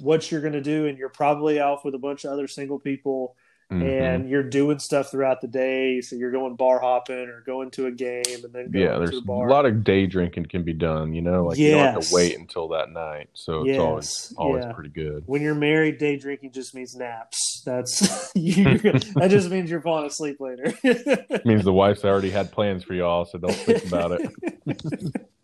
what 0.01 0.31
you're 0.31 0.41
going 0.41 0.53
to 0.53 0.61
do, 0.61 0.85
and 0.87 0.97
you're 0.97 1.09
probably 1.09 1.59
off 1.59 1.83
with 1.83 1.95
a 1.95 1.99
bunch 1.99 2.23
of 2.25 2.31
other 2.31 2.47
single 2.47 2.79
people 2.79 3.35
Mhm. 3.71 4.01
and 4.15 4.29
you're 4.31 4.41
doing 4.41 4.79
stuff 4.79 5.11
throughout 5.11 5.41
the 5.41 5.47
day. 5.47 6.01
So 6.01 6.15
you're 6.15 6.31
going 6.31 6.55
bar 6.55 6.79
hopping 6.79 7.27
or 7.29 7.43
going 7.45 7.69
to 7.71 7.85
a 7.85 7.91
game 7.91 8.23
and 8.43 8.51
then 8.51 8.71
going 8.71 8.83
yeah, 8.83 8.97
there's 8.97 9.11
a 9.13 9.31
a 9.31 9.45
lot 9.47 9.67
of 9.67 9.83
day 9.83 10.07
drinking 10.07 10.47
can 10.47 10.63
be 10.63 10.73
done. 10.73 11.13
You 11.13 11.21
know, 11.21 11.45
like 11.45 11.59
you 11.59 11.69
don't 11.71 11.93
have 11.93 12.01
to 12.07 12.15
wait 12.15 12.35
until 12.39 12.69
that 12.69 12.89
night, 12.89 13.29
so 13.35 13.63
it's 13.67 13.77
always 13.77 14.05
Yes, 14.07 14.33
always 14.39 14.65
yeah. 14.65 14.71
pretty 14.71 14.89
good. 14.89 15.23
when 15.27 15.43
you're 15.43 15.53
married, 15.53 15.99
day 15.99 16.17
drinking 16.17 16.51
just 16.51 16.73
means 16.73 16.95
naps. 16.95 17.61
That's 17.63 18.31
you, 18.35 18.63
that 18.63 19.27
just 19.29 19.51
means 19.51 19.69
you're 19.69 19.81
falling 19.81 20.07
asleep 20.07 20.37
later. 20.39 20.73
means 21.45 21.63
the 21.63 21.71
wife's 21.71 22.03
already 22.03 22.31
had 22.31 22.51
plans 22.51 22.83
for 22.83 22.95
y'all, 22.95 23.25
so 23.25 23.37
don't 23.37 23.53
think 23.53 23.85
about 23.85 24.13
it. 24.13 24.31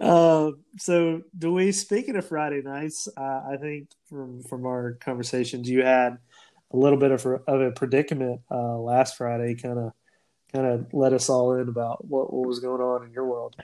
um, 0.00 0.60
so, 0.78 1.22
Dewey, 1.36 1.72
speaking 1.72 2.16
of 2.16 2.26
Friday 2.26 2.62
nights, 2.62 3.08
uh, 3.16 3.42
I 3.50 3.56
think 3.60 3.88
from 4.08 4.42
from 4.42 4.66
our 4.66 4.92
conversations, 5.00 5.68
you 5.68 5.82
had 5.82 6.18
a 6.72 6.76
little 6.76 6.98
bit 6.98 7.10
of, 7.10 7.26
of 7.26 7.60
a 7.60 7.70
predicament 7.72 8.40
uh, 8.50 8.78
last 8.78 9.16
Friday. 9.16 9.54
Kind 9.54 9.78
of, 9.78 9.92
kind 10.52 10.66
of 10.66 10.86
let 10.92 11.12
us 11.12 11.28
all 11.28 11.54
in 11.54 11.68
about 11.68 12.04
what, 12.06 12.32
what 12.32 12.46
was 12.46 12.60
going 12.60 12.80
on 12.80 13.04
in 13.06 13.12
your 13.12 13.26
world. 13.26 13.56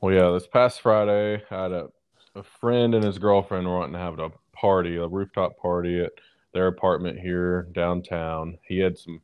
Well, 0.00 0.14
yeah, 0.14 0.30
this 0.30 0.46
past 0.46 0.80
Friday, 0.80 1.42
I 1.50 1.54
had 1.62 1.72
a, 1.72 1.88
a 2.34 2.42
friend 2.42 2.94
and 2.94 3.04
his 3.04 3.18
girlfriend 3.18 3.66
were 3.66 3.78
wanting 3.78 3.94
to 3.94 3.98
have 3.98 4.18
a 4.18 4.30
party, 4.52 4.96
a 4.96 5.06
rooftop 5.06 5.58
party 5.58 6.02
at 6.02 6.12
their 6.52 6.66
apartment 6.66 7.18
here 7.18 7.68
downtown. 7.72 8.58
He 8.62 8.78
had 8.78 8.98
some 8.98 9.20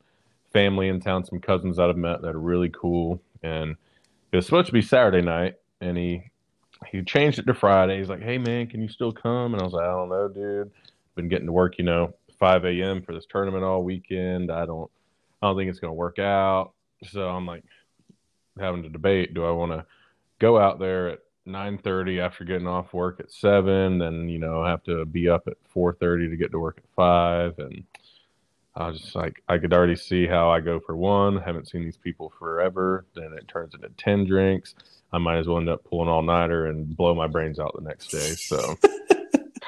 family 0.53 0.87
in 0.87 0.99
town, 0.99 1.25
some 1.25 1.39
cousins 1.39 1.77
that 1.77 1.89
I've 1.89 1.97
met 1.97 2.21
that 2.21 2.35
are 2.35 2.39
really 2.39 2.69
cool, 2.69 3.21
and 3.43 3.75
it 4.31 4.35
was 4.35 4.45
supposed 4.45 4.67
to 4.67 4.73
be 4.73 4.81
Saturday 4.81 5.21
night, 5.21 5.55
and 5.81 5.97
he 5.97 6.31
he 6.91 7.03
changed 7.03 7.39
it 7.39 7.47
to 7.47 7.53
Friday. 7.53 7.97
He's 7.97 8.09
like, 8.09 8.21
"Hey, 8.21 8.37
man, 8.37 8.67
can 8.67 8.81
you 8.81 8.89
still 8.89 9.11
come?" 9.11 9.53
And 9.53 9.61
I 9.61 9.65
was 9.65 9.73
like, 9.73 9.85
"I 9.85 9.91
don't 9.91 10.09
know, 10.09 10.27
dude. 10.27 10.71
Been 11.15 11.29
getting 11.29 11.47
to 11.47 11.51
work, 11.51 11.77
you 11.77 11.85
know, 11.85 12.13
5 12.39 12.65
a.m. 12.65 13.01
for 13.01 13.13
this 13.13 13.25
tournament 13.25 13.63
all 13.63 13.83
weekend. 13.83 14.51
I 14.51 14.65
don't, 14.65 14.89
I 15.41 15.47
don't 15.47 15.57
think 15.57 15.69
it's 15.69 15.79
gonna 15.79 15.93
work 15.93 16.19
out." 16.19 16.73
So 17.11 17.27
I'm 17.27 17.45
like 17.45 17.63
having 18.59 18.83
to 18.83 18.89
debate: 18.89 19.33
Do 19.33 19.45
I 19.45 19.51
want 19.51 19.71
to 19.71 19.85
go 20.39 20.59
out 20.59 20.79
there 20.79 21.09
at 21.09 21.19
9:30 21.45 22.19
after 22.19 22.43
getting 22.43 22.67
off 22.67 22.93
work 22.93 23.19
at 23.19 23.31
7 23.31 23.97
then 23.97 24.27
you 24.29 24.37
know 24.37 24.63
have 24.63 24.83
to 24.83 25.05
be 25.05 25.29
up 25.29 25.47
at 25.47 25.57
4:30 25.73 26.29
to 26.29 26.37
get 26.37 26.51
to 26.51 26.59
work 26.59 26.77
at 26.77 26.89
5 26.95 27.59
and 27.59 27.83
I 28.75 28.89
was 28.89 28.99
just 29.01 29.15
like 29.15 29.41
I 29.47 29.57
could 29.57 29.73
already 29.73 29.95
see 29.95 30.27
how 30.27 30.49
I 30.51 30.59
go 30.59 30.79
for 30.79 30.95
one 30.95 31.37
haven't 31.37 31.69
seen 31.69 31.83
these 31.83 31.97
people 31.97 32.33
forever 32.37 33.05
then 33.15 33.31
it 33.33 33.47
turns 33.47 33.73
into 33.73 33.89
10 33.97 34.25
drinks 34.25 34.75
I 35.13 35.17
might 35.19 35.37
as 35.37 35.47
well 35.47 35.57
end 35.57 35.69
up 35.69 35.83
pulling 35.83 36.09
all 36.09 36.21
nighter 36.21 36.65
and 36.67 36.95
blow 36.95 37.15
my 37.15 37.27
brains 37.27 37.59
out 37.59 37.73
the 37.75 37.81
next 37.87 38.11
day 38.11 38.35
so 38.35 38.77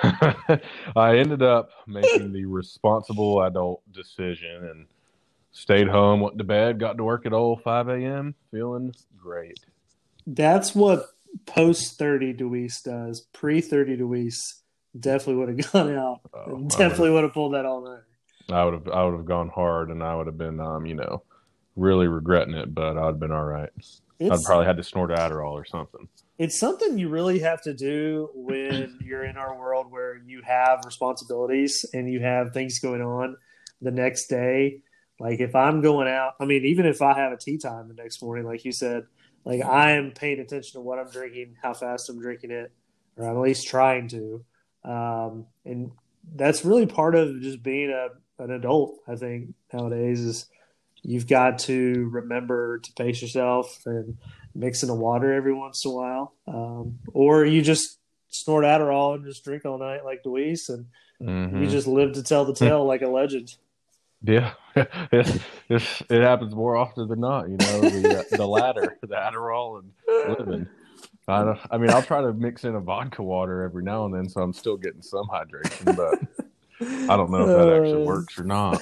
I 0.95 1.17
ended 1.17 1.41
up 1.43 1.69
making 1.87 2.31
the 2.31 2.45
responsible 2.45 3.41
adult 3.43 3.81
decision 3.91 4.65
and 4.67 4.85
stayed 5.51 5.87
home 5.87 6.21
went 6.21 6.37
to 6.37 6.43
bed 6.43 6.79
got 6.79 6.97
to 6.97 7.03
work 7.03 7.25
at 7.25 7.33
old 7.33 7.61
5 7.63 7.89
a.m 7.89 8.35
feeling 8.51 8.93
great 9.17 9.59
That's 10.27 10.73
what 10.75 11.05
post 11.45 11.97
thirty 11.97 12.33
Deweese 12.33 12.81
does. 12.83 13.21
Pre 13.33 13.61
thirty 13.61 13.97
Deweese 13.97 14.61
definitely 14.99 15.35
would 15.35 15.49
have 15.49 15.71
gone 15.73 15.95
out 15.95 16.21
Oh, 16.33 16.55
and 16.55 16.69
definitely 16.69 17.11
would 17.11 17.23
have 17.23 17.33
pulled 17.33 17.53
that 17.53 17.65
all 17.65 17.81
night. 17.81 18.01
I 18.51 18.63
would 18.65 18.73
have 18.73 18.87
I 18.89 19.03
would 19.03 19.13
have 19.15 19.25
gone 19.25 19.49
hard 19.49 19.89
and 19.89 20.01
I 20.03 20.15
would 20.15 20.27
have 20.27 20.37
been 20.37 20.59
um, 20.59 20.85
you 20.85 20.95
know, 20.95 21.23
really 21.75 22.07
regretting 22.07 22.55
it, 22.55 22.73
but 22.73 22.97
I'd 22.97 23.05
have 23.05 23.19
been 23.19 23.31
all 23.31 23.43
right. 23.45 23.69
I'd 24.19 24.43
probably 24.43 24.65
had 24.65 24.77
to 24.77 24.83
snort 24.83 25.11
Adderall 25.11 25.53
or 25.53 25.65
something. 25.65 26.07
it's 26.37 26.59
something 26.59 26.97
you 26.97 27.09
really 27.09 27.39
have 27.39 27.61
to 27.63 27.73
do 27.73 28.29
when 28.33 28.99
you're 29.05 29.23
in 29.23 29.37
our 29.37 29.57
world 29.57 29.91
where 29.91 30.17
you 30.17 30.41
have 30.43 30.83
responsibilities 30.85 31.85
and 31.93 32.11
you 32.11 32.19
have 32.19 32.53
things 32.53 32.79
going 32.79 33.01
on 33.01 33.37
the 33.81 33.91
next 33.91 34.27
day. 34.27 34.81
Like 35.19 35.39
if 35.39 35.55
I'm 35.55 35.81
going 35.81 36.07
out, 36.07 36.33
I 36.39 36.45
mean, 36.45 36.65
even 36.65 36.85
if 36.85 37.01
I 37.01 37.13
have 37.13 37.31
a 37.31 37.37
tee 37.37 37.57
time 37.57 37.87
the 37.87 37.93
next 37.93 38.21
morning, 38.21 38.45
like 38.45 38.65
you 38.65 38.71
said, 38.71 39.03
like 39.45 39.63
I 39.63 39.91
am 39.91 40.11
paying 40.11 40.39
attention 40.39 40.73
to 40.73 40.81
what 40.81 40.99
I'm 40.99 41.09
drinking, 41.09 41.55
how 41.61 41.73
fast 41.73 42.09
I'm 42.09 42.21
drinking 42.21 42.51
it, 42.51 42.71
or 43.17 43.25
I'm 43.25 43.37
at 43.37 43.41
least 43.41 43.67
trying 43.67 44.07
to. 44.09 44.43
Um, 44.83 45.45
and 45.65 45.91
that's 46.35 46.63
really 46.63 46.85
part 46.85 47.15
of 47.15 47.41
just 47.41 47.63
being 47.63 47.89
a 47.89 48.09
an 48.41 48.51
adult. 48.51 48.99
I 49.07 49.15
think 49.15 49.53
nowadays 49.73 50.21
is 50.21 50.45
you've 51.03 51.27
got 51.27 51.59
to 51.59 52.09
remember 52.11 52.79
to 52.79 52.93
pace 52.93 53.21
yourself 53.21 53.81
and 53.85 54.17
mix 54.55 54.81
in 54.83 54.87
the 54.87 54.95
water 54.95 55.33
every 55.33 55.53
once 55.53 55.85
in 55.85 55.91
a 55.91 55.93
while, 55.93 56.33
um, 56.47 56.99
or 57.13 57.45
you 57.45 57.61
just 57.61 57.97
snort 58.29 58.63
Adderall 58.65 59.15
and 59.15 59.25
just 59.25 59.43
drink 59.43 59.65
all 59.65 59.77
night 59.77 60.03
like 60.05 60.23
Deweese, 60.23 60.69
and 60.69 60.85
Mhm. 61.21 61.61
you 61.61 61.67
just 61.67 61.87
live 61.87 62.13
to 62.13 62.23
tell 62.23 62.45
the 62.45 62.53
tale 62.65 62.85
like 62.85 63.01
a 63.01 63.07
legend. 63.07 63.55
yeah, 64.23 64.53
it's, 64.75 65.39
it's, 65.69 66.03
it 66.09 66.21
happens 66.21 66.53
more 66.55 66.75
often 66.75 67.07
than 67.07 67.19
not. 67.19 67.49
You 67.49 67.57
know, 67.57 67.81
the 67.89 68.19
uh, 68.19 68.23
the 68.31 68.47
latter, 68.47 68.97
the 69.01 69.15
Adderall 69.15 69.79
and 69.79 70.37
living. 70.37 70.67
I, 71.27 71.55
I 71.69 71.77
mean, 71.77 71.91
I'll 71.91 72.01
try 72.01 72.21
to 72.21 72.33
mix 72.33 72.63
in 72.63 72.73
a 72.73 72.79
vodka 72.79 73.21
water 73.21 73.61
every 73.61 73.83
now 73.83 74.05
and 74.05 74.13
then, 74.13 74.27
so 74.27 74.41
I'm 74.41 74.51
still 74.53 74.77
getting 74.77 75.03
some 75.03 75.27
hydration. 75.27 75.95
But 75.95 76.17
I 77.07 77.15
don't 77.17 77.29
know 77.29 77.43
if 77.45 77.53
that 77.55 77.69
actually 77.69 78.01
Uh, 78.03 78.07
works 78.07 78.39
or 78.39 78.43
not. 78.45 78.81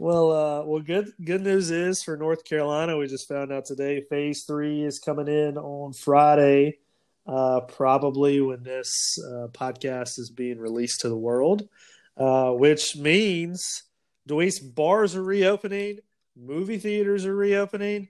Well, 0.00 0.32
uh, 0.32 0.64
well, 0.64 0.80
good 0.80 1.12
good 1.22 1.42
news 1.42 1.70
is 1.70 2.02
for 2.02 2.16
North 2.16 2.42
Carolina, 2.44 2.96
we 2.96 3.06
just 3.06 3.28
found 3.28 3.52
out 3.52 3.66
today. 3.66 4.00
Phase 4.00 4.44
three 4.44 4.82
is 4.82 4.98
coming 4.98 5.28
in 5.28 5.58
on 5.58 5.92
Friday, 5.92 6.78
uh, 7.26 7.60
probably 7.68 8.40
when 8.40 8.62
this 8.62 9.18
uh, 9.22 9.48
podcast 9.48 10.18
is 10.18 10.30
being 10.30 10.58
released 10.58 11.00
to 11.00 11.10
the 11.10 11.18
world, 11.18 11.68
uh, 12.16 12.50
which 12.52 12.96
means 12.96 13.82
Deweese 14.26 14.74
bars 14.74 15.14
are 15.16 15.22
reopening, 15.22 15.98
movie 16.34 16.78
theaters 16.78 17.26
are 17.26 17.36
reopening. 17.36 18.08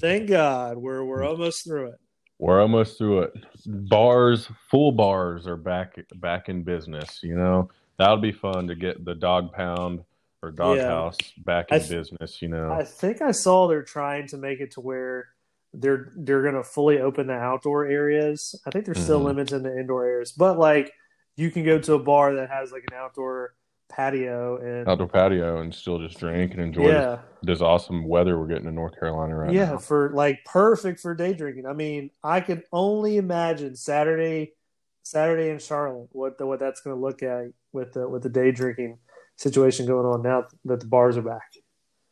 Thank 0.00 0.28
God, 0.28 0.76
we're 0.76 1.04
we're 1.04 1.24
almost 1.24 1.64
through 1.64 1.86
it. 1.86 2.00
We're 2.38 2.60
almost 2.60 2.98
through 2.98 3.20
it. 3.22 3.32
Bars, 3.64 4.46
full 4.70 4.92
bars 4.92 5.46
are 5.46 5.56
back 5.56 5.96
back 6.16 6.50
in 6.50 6.64
business. 6.64 7.20
You 7.22 7.36
know 7.36 7.70
that'll 7.96 8.18
be 8.18 8.32
fun 8.32 8.66
to 8.66 8.74
get 8.74 9.06
the 9.06 9.14
dog 9.14 9.54
pound 9.54 10.04
or 10.44 10.50
dog 10.50 10.76
Yeah. 10.76 10.88
house 10.88 11.18
back 11.38 11.70
in 11.72 11.78
th- 11.80 11.90
business. 11.90 12.40
You 12.42 12.48
know, 12.48 12.70
I 12.70 12.84
think 12.84 13.22
I 13.22 13.32
saw 13.32 13.66
they're 13.66 13.82
trying 13.82 14.26
to 14.28 14.36
make 14.36 14.60
it 14.60 14.72
to 14.72 14.80
where 14.80 15.28
they're 15.72 16.12
they're 16.16 16.42
going 16.42 16.54
to 16.54 16.62
fully 16.62 17.00
open 17.00 17.26
the 17.26 17.34
outdoor 17.34 17.86
areas. 17.86 18.54
I 18.66 18.70
think 18.70 18.84
they're 18.84 18.94
still 18.94 19.20
Mhm. 19.20 19.24
limited 19.24 19.62
the 19.64 19.76
indoor 19.78 20.04
areas, 20.06 20.32
but 20.32 20.58
like 20.58 20.92
you 21.36 21.50
can 21.50 21.64
go 21.64 21.78
to 21.80 21.94
a 21.94 21.98
bar 21.98 22.34
that 22.36 22.48
has 22.50 22.70
like 22.70 22.84
an 22.90 22.96
outdoor 22.96 23.54
patio 23.88 24.56
and 24.56 24.88
outdoor 24.88 25.08
patio 25.08 25.60
and 25.60 25.74
still 25.74 25.98
just 25.98 26.18
drink 26.18 26.52
and 26.52 26.60
enjoy 26.60 26.88
yeah, 26.88 27.18
this 27.42 27.60
awesome 27.60 28.06
weather 28.08 28.38
we're 28.38 28.46
getting 28.46 28.66
in 28.66 28.74
North 28.74 28.98
Carolina 28.98 29.36
right 29.36 29.52
yeah, 29.52 29.64
now. 29.66 29.72
Yeah, 29.72 29.78
for 29.78 30.10
like 30.10 30.44
perfect 30.44 31.00
for 31.00 31.14
day 31.14 31.32
drinking. 31.32 31.66
I 31.66 31.72
mean, 31.74 32.10
I 32.22 32.40
can 32.40 32.62
only 32.72 33.16
imagine 33.18 33.76
Saturday 33.76 34.54
Saturday 35.02 35.50
in 35.50 35.58
Charlotte 35.58 36.08
what 36.12 36.38
the, 36.38 36.46
what 36.46 36.58
that's 36.60 36.80
going 36.80 36.96
to 36.96 37.00
look 37.02 37.22
at 37.22 37.48
with 37.72 37.92
the 37.92 38.08
with 38.08 38.22
the 38.22 38.28
day 38.30 38.52
drinking 38.52 38.98
situation 39.36 39.86
going 39.86 40.06
on 40.06 40.22
now 40.22 40.46
that 40.64 40.80
the 40.80 40.86
bars 40.86 41.16
are 41.16 41.22
back. 41.22 41.52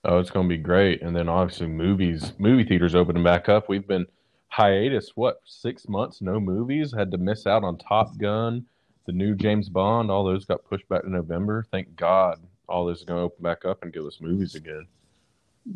Oh, 0.04 0.18
it's 0.18 0.30
going 0.30 0.48
to 0.48 0.54
be 0.54 0.60
great. 0.60 1.02
And 1.02 1.14
then 1.14 1.28
obviously 1.28 1.68
movies, 1.68 2.32
movie 2.38 2.64
theaters 2.64 2.94
opening 2.94 3.22
back 3.22 3.48
up. 3.48 3.68
We've 3.68 3.86
been 3.86 4.06
hiatus, 4.48 5.12
what, 5.14 5.40
six 5.44 5.88
months, 5.88 6.20
no 6.20 6.40
movies. 6.40 6.92
Had 6.96 7.10
to 7.12 7.18
miss 7.18 7.46
out 7.46 7.62
on 7.62 7.78
Top 7.78 8.18
Gun, 8.18 8.66
the 9.06 9.12
new 9.12 9.34
James 9.36 9.68
Bond. 9.68 10.10
All 10.10 10.24
those 10.24 10.44
got 10.44 10.64
pushed 10.64 10.88
back 10.88 11.02
to 11.02 11.10
November. 11.10 11.64
Thank 11.70 11.94
God 11.96 12.40
all 12.68 12.86
this 12.86 12.98
is 12.98 13.04
going 13.04 13.18
to 13.18 13.24
open 13.24 13.42
back 13.42 13.64
up 13.64 13.82
and 13.82 13.92
give 13.92 14.04
us 14.04 14.20
movies 14.20 14.54
again. 14.54 14.86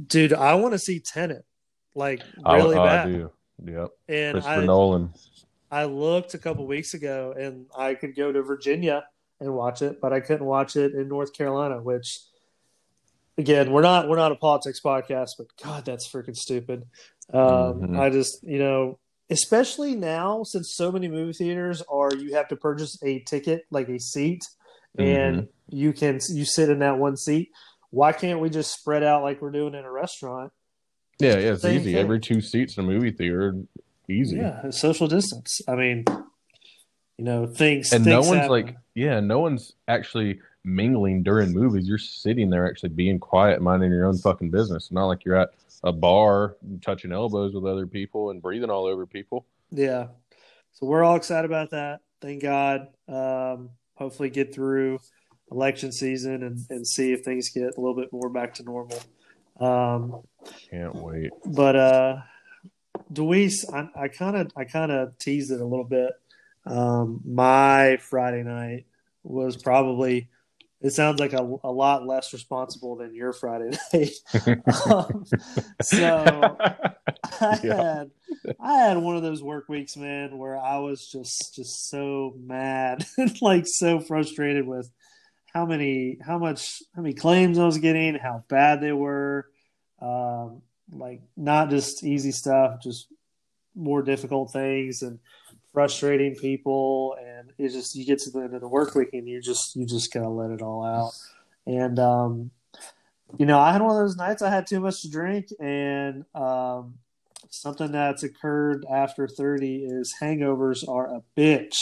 Dude, 0.09 0.33
I 0.33 0.55
want 0.55 0.73
to 0.73 0.79
see 0.79 0.99
Tenet, 0.99 1.45
like 1.95 2.23
I- 2.45 2.57
really 2.57 2.77
I, 2.77 2.87
bad. 2.87 3.07
do. 3.07 3.31
Yep. 3.65 3.89
And 4.09 4.33
Christopher 4.35 4.61
I, 4.61 4.65
Nolan. 4.67 5.11
I 5.71 5.85
looked 5.85 6.35
a 6.35 6.39
couple 6.39 6.67
weeks 6.67 6.95
ago, 6.95 7.35
and 7.39 7.67
I 7.77 7.95
could 7.95 8.15
go 8.15 8.33
to 8.33 8.43
Virginia 8.43 9.05
and 9.41 9.53
watch 9.55 9.83
it, 9.83 10.01
but 10.01 10.13
I 10.13 10.21
couldn't 10.21 10.47
watch 10.47 10.77
it 10.77 10.95
in 10.95 11.09
North 11.09 11.33
Carolina. 11.33 11.83
Which, 11.83 12.21
again, 13.39 13.71
we're 13.73 13.83
not 13.83 14.09
we're 14.09 14.17
not 14.17 14.33
a 14.33 14.37
politics 14.37 14.81
podcast, 14.85 15.31
but 15.39 15.47
God, 15.63 15.85
that's 15.85 16.09
freaking 16.11 16.37
stupid. 16.37 16.85
Um, 17.33 17.41
Mhm. 17.81 17.99
I 17.99 18.11
just 18.11 18.43
you 18.43 18.59
know, 18.59 18.99
especially 19.31 19.95
now 19.97 20.43
since 20.45 20.75
so 20.75 20.91
many 20.93 21.09
movie 21.09 21.33
theaters 21.33 21.83
are 21.89 22.15
you 22.15 22.35
have 22.35 22.49
to 22.49 22.57
purchase 22.57 22.99
a 23.03 23.21
ticket 23.21 23.65
like 23.71 23.89
a 23.89 23.99
seat, 23.99 24.45
and 24.99 25.49
you 25.69 25.93
can 25.93 26.21
you 26.31 26.45
sit 26.45 26.71
in 26.71 26.79
that 26.81 26.99
one 26.99 27.17
seat. 27.17 27.51
Why 27.91 28.13
can't 28.13 28.41
we 28.41 28.51
just 28.51 28.73
spread 28.79 29.03
out 29.03 29.23
like 29.23 29.41
we're 29.43 29.51
doing 29.51 29.75
in 29.75 29.85
a 29.85 29.91
restaurant? 29.91 30.53
Yeah, 31.19 31.39
yeah, 31.39 31.53
it's 31.53 31.63
Same 31.63 31.81
easy. 31.81 31.93
thing. 31.93 31.97
Every 32.03 32.21
two 32.21 32.41
seats 32.41 32.77
in 32.77 32.85
a 32.85 32.87
movie 32.87 33.11
theater, 33.11 33.55
easy. 34.09 34.37
Yeah, 34.37 34.69
social 34.71 35.09
distance. 35.09 35.61
I 35.67 35.75
mean, 35.75 36.05
you 37.19 37.25
know, 37.25 37.47
things 37.47 37.93
and 37.93 38.05
no 38.05 38.21
one's 38.21 38.33
happen. 38.35 38.51
like, 38.51 38.77
yeah, 38.95 39.21
no 39.21 39.41
one's 39.41 39.75
actually 39.89 40.41
mingling 40.65 41.23
during 41.23 41.53
movies. 41.53 41.89
You're 41.89 41.99
sitting 41.99 42.51
there 42.51 42.69
actually 42.69 42.91
being 42.91 43.19
quiet, 43.19 43.63
minding 43.63 43.91
your 43.91 44.07
own 44.07 44.19
fucking 44.19 44.51
business. 44.51 44.85
It's 44.85 44.93
not 44.93 45.07
like 45.07 45.25
you're 45.25 45.37
at 45.37 45.51
a 45.85 45.93
bar 45.93 46.57
touching 46.83 47.13
elbows 47.13 47.55
with 47.55 47.65
other 47.65 47.87
people 47.87 48.31
and 48.31 48.43
breathing 48.43 48.71
all 48.71 48.87
over 48.87 49.07
people. 49.07 49.47
Yeah. 49.71 50.09
So 50.73 50.87
we're 50.87 51.05
all 51.05 51.17
excited 51.17 51.47
about 51.47 51.71
that. 51.71 52.01
Thank 52.21 52.43
God. 52.43 52.89
Um, 53.09 53.71
hopefully 53.95 54.31
get 54.31 54.55
through 54.55 54.99
election 55.51 55.93
season 55.93 56.43
and, 56.43 56.59
and 56.71 56.87
see 56.87 57.13
if 57.13 57.25
things 57.25 57.51
get 57.51 57.77
a 57.77 57.81
little 57.81 57.95
bit 57.95 58.13
more 58.13 58.29
back 58.29 58.55
to 58.55 58.63
normal. 58.63 59.01
Um, 59.61 60.23
Can't 60.71 60.95
wait. 60.95 61.31
but 61.47 61.77
uh 61.77 62.17
Deweese, 63.13 63.65
I 63.73 64.05
I 64.05 64.09
kind 64.09 64.37
of 64.37 64.51
I 64.57 64.65
kind 64.65 64.91
of 64.93 65.17
teased 65.19 65.51
it 65.51 65.61
a 65.61 65.65
little 65.65 65.85
bit. 65.85 66.13
Um, 66.67 67.21
my 67.25 67.99
Friday 67.99 68.43
night 68.43 68.87
was 69.23 69.57
probably 69.57 70.29
it 70.81 70.91
sounds 70.91 71.21
like 71.21 71.33
a, 71.33 71.57
a 71.65 71.71
lot 71.73 72.07
less 72.07 72.33
responsible 72.33 72.97
than 72.97 73.15
your 73.15 73.33
Friday 73.33 73.77
night. 73.95 74.11
um, 74.85 75.25
so 75.81 76.59
I 77.41 77.57
Yeah. 77.63 77.75
had 77.75 78.11
I 78.61 78.79
had 78.79 78.99
one 78.99 79.17
of 79.17 79.23
those 79.23 79.43
work 79.43 79.69
weeks, 79.69 79.97
man, 79.97 80.39
where 80.39 80.57
I 80.59 80.79
was 80.79 81.09
just 81.11 81.55
just 81.55 81.89
so 81.89 82.35
mad 82.39 83.05
and 83.19 83.41
like 83.43 83.67
so 83.67 84.01
frustrated 84.01 84.67
with 84.67 84.91
how 85.53 85.67
many 85.67 86.19
how 86.25 86.39
much 86.39 86.83
how 86.95 87.03
many 87.03 87.15
claims 87.15 87.59
I 87.59 87.67
was 87.67 87.79
getting, 87.79 88.15
how 88.17 88.45
bad 88.49 88.81
they 88.81 88.93
were. 88.93 89.47
Um, 90.01 90.63
like 90.93 91.23
not 91.37 91.71
just 91.71 92.05
easy 92.05 92.33
stuff, 92.33 92.81
just 92.83 93.09
more 93.75 94.03
difficult 94.03 94.53
things 94.53 95.03
and 95.03 95.19
frustrating 95.77 96.35
people 96.35 97.15
and 97.23 97.53
it 97.59 97.69
just 97.69 97.95
you 97.95 98.07
get 98.07 98.19
to 98.19 98.31
the 98.31 98.39
end 98.39 98.55
of 98.55 98.63
the 98.63 98.67
work 98.67 98.95
week 98.95 99.11
and 99.13 99.29
you 99.29 99.43
just 99.43 99.77
you 99.77 99.85
just 99.85 100.11
gotta 100.11 100.27
let 100.27 100.51
it 100.51 100.63
all 100.63 100.83
out. 100.83 101.13
And 101.67 101.99
um 101.99 102.51
you 103.37 103.45
know, 103.45 103.59
I 103.59 103.73
had 103.73 103.83
one 103.83 103.91
of 103.91 103.99
those 103.99 104.17
nights 104.17 104.41
I 104.41 104.49
had 104.49 104.67
too 104.67 104.81
much 104.81 105.03
to 105.03 105.11
drink 105.11 105.49
and 105.61 106.25
um 106.35 106.95
something 107.51 107.93
that's 107.93 108.23
occurred 108.23 108.87
after 108.91 109.29
30 109.29 109.85
is 109.85 110.15
hangovers 110.19 110.89
are 110.89 111.15
a 111.15 111.23
bitch. 111.37 111.75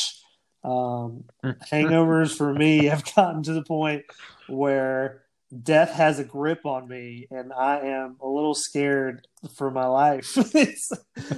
Um, 0.64 1.26
hangovers 1.44 2.36
for 2.36 2.52
me 2.52 2.86
have 2.86 3.04
gotten 3.14 3.44
to 3.44 3.52
the 3.52 3.62
point 3.62 4.02
where 4.48 5.22
death 5.62 5.92
has 5.92 6.18
a 6.18 6.24
grip 6.24 6.66
on 6.66 6.88
me 6.88 7.28
and 7.30 7.52
I 7.52 7.78
am 7.78 8.16
a 8.20 8.26
little 8.26 8.56
scared 8.56 9.28
for 9.54 9.70
my 9.70 9.86
life. 9.86 10.32
it's 10.36 10.90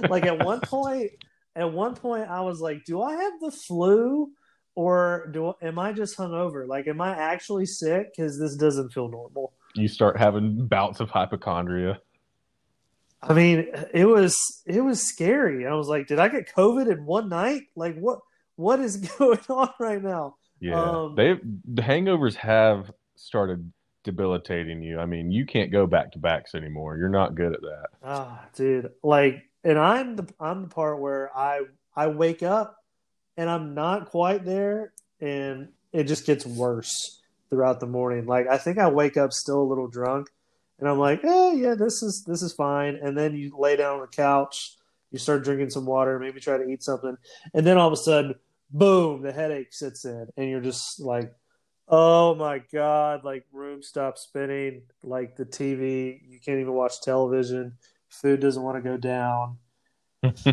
like 0.09 0.25
at 0.25 0.43
one 0.43 0.61
point, 0.63 1.11
at 1.57 1.73
one 1.73 1.95
point 1.95 2.29
I 2.29 2.41
was 2.41 2.61
like, 2.61 2.85
do 2.85 3.01
I 3.01 3.13
have 3.15 3.33
the 3.41 3.51
flu 3.51 4.31
or 4.75 5.29
do 5.33 5.53
am 5.61 5.79
I 5.79 5.91
just 5.91 6.17
hungover? 6.17 6.67
Like, 6.67 6.87
am 6.87 7.01
I 7.01 7.17
actually 7.17 7.65
sick? 7.65 8.13
Because 8.15 8.39
this 8.39 8.55
doesn't 8.55 8.91
feel 8.93 9.09
normal. 9.09 9.53
you 9.75 9.87
start 9.87 10.17
having 10.17 10.67
bouts 10.67 10.99
of 10.99 11.09
hypochondria. 11.09 11.99
I 13.21 13.33
mean, 13.33 13.67
it 13.93 14.05
was 14.05 14.37
it 14.65 14.81
was 14.81 15.01
scary. 15.01 15.65
I 15.65 15.73
was 15.73 15.87
like, 15.87 16.07
did 16.07 16.19
I 16.19 16.27
get 16.29 16.53
COVID 16.55 16.91
in 16.91 17.05
one 17.05 17.29
night? 17.29 17.63
Like, 17.75 17.97
what 17.97 18.19
what 18.55 18.79
is 18.79 18.97
going 19.17 19.39
on 19.49 19.69
right 19.79 20.01
now? 20.01 20.35
Yeah, 20.59 20.81
Um, 20.81 21.15
they 21.15 21.33
the 21.65 21.81
hangovers 21.81 22.35
have 22.35 22.91
started 23.15 23.71
debilitating 24.03 24.81
you. 24.81 24.99
I 24.99 25.05
mean, 25.05 25.31
you 25.31 25.45
can't 25.45 25.71
go 25.71 25.85
back 25.87 26.11
to 26.13 26.19
backs 26.19 26.55
anymore. 26.55 26.97
You're 26.97 27.09
not 27.09 27.35
good 27.35 27.53
at 27.53 27.61
that. 27.61 27.87
Ah, 28.03 28.45
dude, 28.55 28.91
like, 29.03 29.43
and 29.67 29.77
I'm 29.77 30.15
the 30.15 30.27
I'm 30.39 30.61
the 30.63 30.67
part 30.69 30.99
where 31.01 31.29
I 31.37 31.61
I 31.93 32.07
wake 32.07 32.41
up 32.41 32.77
and 33.35 33.49
I'm 33.49 33.75
not 33.75 34.09
quite 34.09 34.45
there, 34.45 34.93
and 35.19 35.67
it 35.91 36.05
just 36.05 36.25
gets 36.25 36.45
worse 36.45 37.21
throughout 37.49 37.79
the 37.79 37.85
morning. 37.85 38.25
Like, 38.25 38.47
I 38.47 38.57
think 38.57 38.79
I 38.79 38.87
wake 38.89 39.17
up 39.17 39.33
still 39.33 39.61
a 39.61 39.69
little 39.69 39.89
drunk, 39.89 40.29
and 40.79 40.87
I'm 40.87 40.97
like, 40.97 41.23
eh, 41.23 41.53
yeah, 41.53 41.75
this 41.75 42.01
is 42.01 42.23
this 42.23 42.41
is 42.41 42.53
fine. 42.53 42.95
And 42.95 43.17
then 43.17 43.35
you 43.35 43.55
lay 43.59 43.75
down 43.75 43.95
on 43.95 44.01
the 44.01 44.07
couch, 44.07 44.77
you 45.11 45.19
start 45.19 45.43
drinking 45.43 45.69
some 45.69 45.85
water, 45.85 46.17
maybe 46.17 46.39
try 46.39 46.57
to 46.57 46.67
eat 46.67 46.81
something, 46.81 47.17
and 47.53 47.67
then 47.67 47.77
all 47.77 47.87
of 47.87 47.93
a 47.93 47.97
sudden, 47.97 48.35
boom, 48.71 49.21
the 49.21 49.33
headache 49.33 49.73
sits 49.73 50.05
in, 50.05 50.27
and 50.37 50.49
you're 50.49 50.61
just 50.61 50.99
like. 50.99 51.33
Oh 51.89 52.35
my 52.35 52.61
god, 52.73 53.23
like 53.23 53.45
room 53.53 53.81
stops 53.81 54.23
spinning, 54.23 54.81
like 55.03 55.37
the 55.37 55.45
TV, 55.45 56.19
you 56.27 56.37
can't 56.37 56.59
even 56.59 56.73
watch 56.73 56.99
television 57.01 57.77
food 58.21 58.39
doesn't 58.39 58.61
want 58.61 58.77
to 58.77 58.89
go 58.89 58.97
down. 58.97 59.57
Dude, 60.23 60.43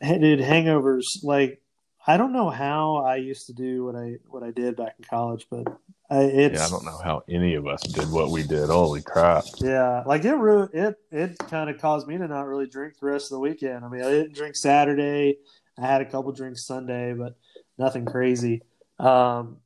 hangovers. 0.00 1.22
Like, 1.22 1.60
I 2.06 2.16
don't 2.16 2.32
know 2.32 2.50
how 2.50 2.96
I 2.96 3.16
used 3.16 3.46
to 3.46 3.52
do 3.52 3.84
what 3.84 3.96
I 3.96 4.16
what 4.28 4.42
I 4.42 4.50
did 4.50 4.76
back 4.76 4.94
in 4.98 5.04
college, 5.04 5.46
but 5.50 5.66
I, 6.10 6.22
it's 6.24 6.58
yeah, 6.58 6.66
I 6.66 6.68
don't 6.68 6.84
know 6.84 6.98
how 7.02 7.22
any 7.28 7.54
of 7.54 7.66
us 7.66 7.82
did 7.82 8.10
what 8.10 8.30
we 8.30 8.42
did. 8.42 8.68
Holy 8.68 9.02
crap! 9.02 9.44
Yeah, 9.58 10.02
like 10.04 10.24
it 10.24 10.34
it 10.74 10.96
it 11.10 11.38
kind 11.48 11.70
of 11.70 11.80
caused 11.80 12.06
me 12.06 12.18
to 12.18 12.28
not 12.28 12.46
really 12.46 12.66
drink 12.66 12.98
the 12.98 13.06
rest 13.06 13.26
of 13.26 13.36
the 13.36 13.40
weekend. 13.40 13.84
I 13.84 13.88
mean, 13.88 14.02
I 14.02 14.10
didn't 14.10 14.34
drink 14.34 14.56
Saturday. 14.56 15.38
I 15.78 15.86
had 15.86 16.02
a 16.02 16.10
couple 16.10 16.32
drinks 16.32 16.66
Sunday, 16.66 17.14
but 17.14 17.36
nothing 17.78 18.04
crazy. 18.04 18.62
Um, 18.98 19.58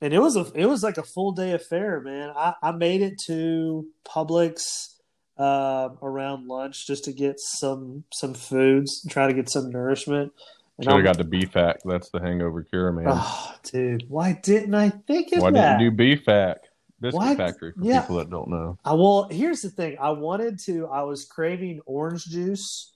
and 0.00 0.12
it 0.12 0.18
was 0.18 0.36
a 0.36 0.50
it 0.54 0.66
was 0.66 0.82
like 0.82 0.98
a 0.98 1.02
full 1.02 1.32
day 1.32 1.52
affair, 1.52 2.00
man. 2.00 2.30
I, 2.36 2.54
I 2.62 2.72
made 2.72 3.00
it 3.00 3.14
to 3.26 3.86
Publix 4.06 4.93
uh, 5.36 5.88
around 6.02 6.46
lunch 6.46 6.86
just 6.86 7.04
to 7.04 7.12
get 7.12 7.36
some 7.38 8.04
some 8.12 8.34
foods, 8.34 9.04
try 9.08 9.26
to 9.26 9.34
get 9.34 9.50
some 9.50 9.70
nourishment. 9.70 10.32
And 10.78 10.84
Should 10.86 10.94
have 10.94 11.04
got 11.04 11.18
the 11.18 11.24
BFAC. 11.24 11.74
That's 11.84 12.10
the 12.10 12.20
hangover 12.20 12.62
cure, 12.64 12.90
man. 12.92 13.06
Oh, 13.08 13.54
dude, 13.62 14.04
why 14.08 14.32
didn't 14.42 14.74
I 14.74 14.90
think 14.90 15.32
of 15.32 15.42
Why 15.42 15.50
that? 15.52 15.78
didn't 15.78 15.98
you 15.98 16.16
do 16.16 16.16
BFAC? 16.22 16.56
Biscuit 17.00 17.16
What? 17.18 17.36
Factory 17.36 17.72
for 17.72 17.84
Yeah. 17.84 18.00
people 18.00 18.16
that 18.16 18.30
don't 18.30 18.48
know. 18.48 18.78
I 18.84 18.94
well, 18.94 19.28
here's 19.30 19.60
the 19.60 19.70
thing. 19.70 19.96
I 20.00 20.10
wanted 20.10 20.58
to. 20.66 20.86
I 20.88 21.02
was 21.02 21.26
craving 21.26 21.80
orange 21.86 22.24
juice. 22.24 22.92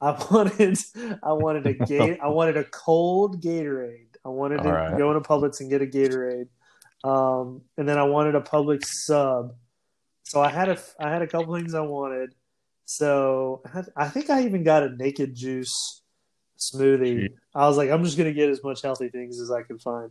I 0.00 0.10
wanted. 0.30 0.76
I 1.22 1.32
wanted 1.32 1.66
a 1.66 1.72
gate. 1.86 2.18
I 2.22 2.28
wanted 2.28 2.56
a 2.58 2.64
cold 2.64 3.42
Gatorade. 3.42 4.08
I 4.24 4.28
wanted 4.30 4.58
to 4.62 4.68
All 4.68 4.72
right. 4.72 4.96
go 4.98 5.10
into 5.14 5.26
Publix 5.26 5.60
and 5.60 5.70
get 5.70 5.82
a 5.82 5.86
Gatorade. 5.86 6.48
Um, 7.04 7.62
and 7.78 7.86
then 7.88 7.98
I 7.98 8.04
wanted 8.04 8.34
a 8.34 8.40
Publix 8.40 8.84
sub. 8.86 9.54
So 10.24 10.40
I 10.40 10.48
had 10.50 10.68
a. 10.68 10.78
I 10.98 11.10
had 11.10 11.22
a 11.22 11.26
couple 11.26 11.54
things 11.54 11.74
I 11.74 11.80
wanted. 11.80 12.34
So 12.86 13.62
I 13.64 13.68
had- 13.68 13.92
I 13.96 14.08
think 14.08 14.28
I 14.30 14.42
even 14.44 14.62
got 14.64 14.82
a 14.82 14.90
naked 14.96 15.34
juice 15.34 16.02
smoothie. 16.58 17.28
I 17.54 17.66
was 17.68 17.76
like, 17.76 17.90
I'm 17.90 18.04
just 18.04 18.16
gonna 18.18 18.32
get 18.32 18.50
as 18.50 18.62
much 18.62 18.82
healthy 18.82 19.08
things 19.08 19.40
as 19.40 19.50
I 19.50 19.62
can 19.62 19.78
find. 19.78 20.10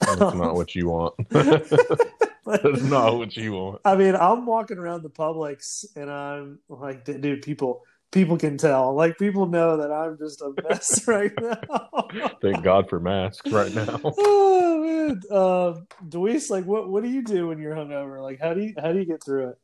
That's 0.00 0.18
not 0.34 0.54
what 0.54 0.74
you 0.74 0.88
want. 0.88 1.14
That's 1.30 2.82
not 2.82 3.16
what 3.18 3.36
you 3.36 3.52
want. 3.52 3.80
I 3.84 3.96
mean, 3.96 4.16
I'm 4.16 4.46
walking 4.46 4.78
around 4.78 5.02
the 5.02 5.10
Publix 5.10 5.84
and 5.94 6.10
I'm 6.10 6.58
like, 6.68 7.04
dude, 7.04 7.42
people, 7.42 7.82
people 8.10 8.36
can 8.36 8.56
tell. 8.58 8.94
Like, 8.94 9.18
people 9.18 9.46
know 9.46 9.76
that 9.76 9.92
I'm 9.92 10.18
just 10.18 10.40
a 10.42 10.52
mess 10.62 11.06
right 11.08 11.32
now. 11.40 12.08
Thank 12.40 12.62
God 12.62 12.88
for 12.88 13.00
masks 13.00 13.50
right 13.50 13.74
now. 13.74 14.00
oh 14.04 14.82
man, 14.82 15.20
um, 15.30 15.86
Deweese, 16.08 16.50
like, 16.50 16.64
what 16.64 16.88
what 16.88 17.02
do 17.02 17.10
you 17.10 17.22
do 17.22 17.48
when 17.48 17.58
you're 17.58 17.74
hungover? 17.74 18.22
Like, 18.22 18.40
how 18.40 18.54
do 18.54 18.62
you 18.62 18.74
how 18.80 18.92
do 18.92 18.98
you 18.98 19.04
get 19.04 19.22
through 19.22 19.50
it? 19.50 19.58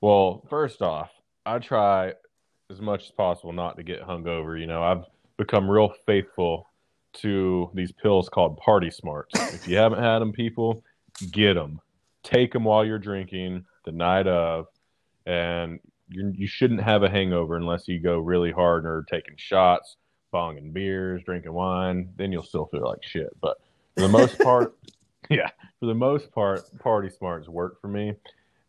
Well, 0.00 0.44
first 0.48 0.82
off, 0.82 1.10
I 1.44 1.58
try 1.58 2.14
as 2.70 2.80
much 2.80 3.04
as 3.04 3.10
possible 3.10 3.52
not 3.52 3.76
to 3.76 3.82
get 3.82 4.02
hungover. 4.02 4.58
You 4.58 4.66
know, 4.66 4.82
I've 4.82 5.04
become 5.36 5.70
real 5.70 5.92
faithful 6.06 6.68
to 7.14 7.70
these 7.74 7.90
pills 7.90 8.28
called 8.28 8.58
Party 8.58 8.90
Smarts. 8.90 9.34
If 9.54 9.66
you 9.66 9.76
haven't 9.76 10.02
had 10.02 10.20
them, 10.20 10.32
people, 10.32 10.84
get 11.30 11.54
them. 11.54 11.80
Take 12.22 12.52
them 12.52 12.64
while 12.64 12.84
you're 12.84 12.98
drinking 12.98 13.64
the 13.84 13.92
night 13.92 14.26
of, 14.26 14.66
and 15.24 15.80
you 16.08 16.32
you 16.36 16.46
shouldn't 16.46 16.82
have 16.82 17.02
a 17.02 17.10
hangover 17.10 17.56
unless 17.56 17.88
you 17.88 18.00
go 18.00 18.18
really 18.18 18.52
hard 18.52 18.84
and 18.84 18.92
are 18.92 19.04
taking 19.08 19.34
shots, 19.36 19.96
bonging 20.32 20.72
beers, 20.72 21.22
drinking 21.24 21.52
wine. 21.52 22.10
Then 22.16 22.32
you'll 22.32 22.42
still 22.42 22.66
feel 22.66 22.84
like 22.84 23.02
shit. 23.02 23.28
But 23.40 23.58
for 23.94 24.02
the 24.02 24.08
most 24.08 24.38
part, 24.38 24.76
yeah, 25.30 25.50
for 25.80 25.86
the 25.86 25.94
most 25.94 26.32
part, 26.32 26.62
party 26.78 27.10
smarts 27.10 27.48
work 27.48 27.80
for 27.80 27.88
me. 27.88 28.14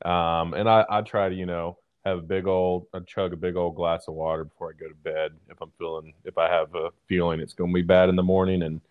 Um, 0.05 0.53
and 0.53 0.69
I, 0.69 0.85
I 0.89 1.01
try 1.01 1.29
to, 1.29 1.35
you 1.35 1.45
know, 1.45 1.77
have 2.05 2.19
a 2.19 2.21
big 2.21 2.47
old, 2.47 2.87
I 2.93 2.99
chug 2.99 3.33
a 3.33 3.37
big 3.37 3.55
old 3.55 3.75
glass 3.75 4.07
of 4.07 4.13
water 4.13 4.45
before 4.45 4.69
I 4.69 4.79
go 4.79 4.87
to 4.87 4.95
bed. 4.95 5.31
If 5.49 5.61
I'm 5.61 5.71
feeling, 5.77 6.13
if 6.23 6.37
I 6.37 6.49
have 6.49 6.73
a 6.75 6.89
feeling 7.07 7.39
it's 7.39 7.53
going 7.53 7.71
to 7.71 7.73
be 7.73 7.81
bad 7.81 8.09
in 8.09 8.15
the 8.15 8.23
morning, 8.23 8.63
and 8.63 8.81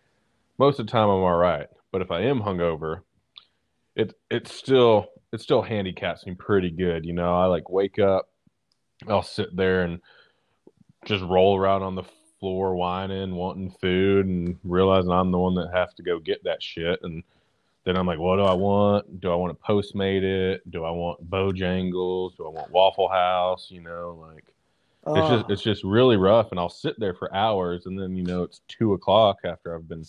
most 0.59 0.79
of 0.79 0.87
the 0.87 0.93
time 0.93 1.09
I'm 1.09 1.23
all 1.23 1.37
right. 1.37 1.67
But 1.91 2.03
if 2.03 2.11
I 2.11 2.23
am 2.23 2.41
hungover, 2.41 3.01
it 3.97 4.15
it's 4.31 4.53
still 4.53 5.07
it 5.33 5.41
still 5.41 5.63
handicaps 5.63 6.27
me 6.27 6.35
pretty 6.35 6.71
good. 6.71 7.07
You 7.07 7.15
know, 7.15 7.35
I 7.35 7.47
like 7.47 7.71
wake 7.71 7.99
up, 7.99 8.29
I'll 9.07 9.23
sit 9.23 9.55
there 9.55 9.83
and 9.83 10.01
just 11.05 11.23
roll 11.25 11.57
around 11.57 11.83
on 11.83 11.95
the 11.95 12.05
floor 12.41 12.75
whining, 12.75 13.35
wanting 13.35 13.71
food, 13.71 14.27
and 14.27 14.59
realizing 14.65 15.11
I'm 15.11 15.31
the 15.31 15.39
one 15.39 15.55
that 15.55 15.71
have 15.73 15.95
to 15.97 16.03
go 16.03 16.19
get 16.19 16.45
that 16.45 16.63
shit. 16.63 17.01
And 17.03 17.23
then 17.85 17.97
I'm 17.97 18.07
like, 18.07 18.19
what 18.19 18.37
do 18.37 18.43
I 18.43 18.55
want? 18.55 19.21
Do 19.21 19.31
I 19.31 19.35
want 19.35 19.57
to 19.57 19.67
Postmate 19.67 20.23
it? 20.23 20.71
Do 20.71 20.85
I 20.85 20.91
want 20.91 21.31
Bojangles? 21.31 22.37
Do 22.37 22.47
I 22.47 22.51
want 22.51 22.71
Waffle 22.71 23.09
House? 23.09 23.69
You 23.71 23.81
know, 23.81 24.25
like 24.29 24.45
it's 25.17 25.29
just 25.29 25.51
it's 25.51 25.63
just 25.63 25.85
really 25.85 26.17
rough. 26.17 26.51
And 26.51 26.61
I'll 26.61 26.69
sit 26.69 26.99
there 26.99 27.15
for 27.15 27.33
hours, 27.35 27.87
and 27.87 27.99
then 27.99 28.15
you 28.17 28.25
know 28.25 28.43
it's 28.43 28.61
two 28.69 28.93
o'clock 28.93 29.39
after 29.45 29.75
I've 29.75 29.89
been 29.89 30.05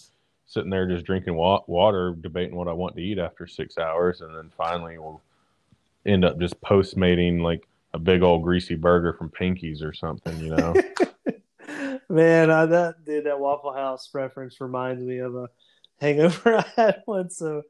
sitting 0.45 0.69
there 0.69 0.87
just 0.87 1.05
drinking 1.05 1.35
wa- 1.35 1.63
water, 1.67 2.15
debating 2.19 2.55
what 2.55 2.67
I 2.67 2.73
want 2.73 2.95
to 2.95 3.01
eat 3.01 3.19
after 3.19 3.47
six 3.47 3.77
hours, 3.77 4.21
and 4.21 4.35
then 4.35 4.51
finally 4.57 4.97
we'll 4.97 5.21
end 6.05 6.25
up 6.25 6.39
just 6.39 6.59
Postmating 6.61 7.39
like 7.41 7.65
a 7.93 7.99
big 7.99 8.21
old 8.21 8.43
greasy 8.43 8.75
burger 8.75 9.13
from 9.13 9.29
Pinky's 9.29 9.81
or 9.81 9.93
something, 9.93 10.37
you 10.39 10.55
know. 10.55 10.73
Man, 12.09 12.49
I, 12.49 12.65
that 12.65 13.05
dude, 13.05 13.25
that 13.25 13.39
Waffle 13.39 13.73
House 13.73 14.09
reference 14.13 14.59
reminds 14.59 15.03
me 15.03 15.19
of 15.19 15.35
a 15.35 15.47
hangover 15.99 16.57
I 16.59 16.65
had 16.75 17.03
once. 17.07 17.37
So, 17.37 17.63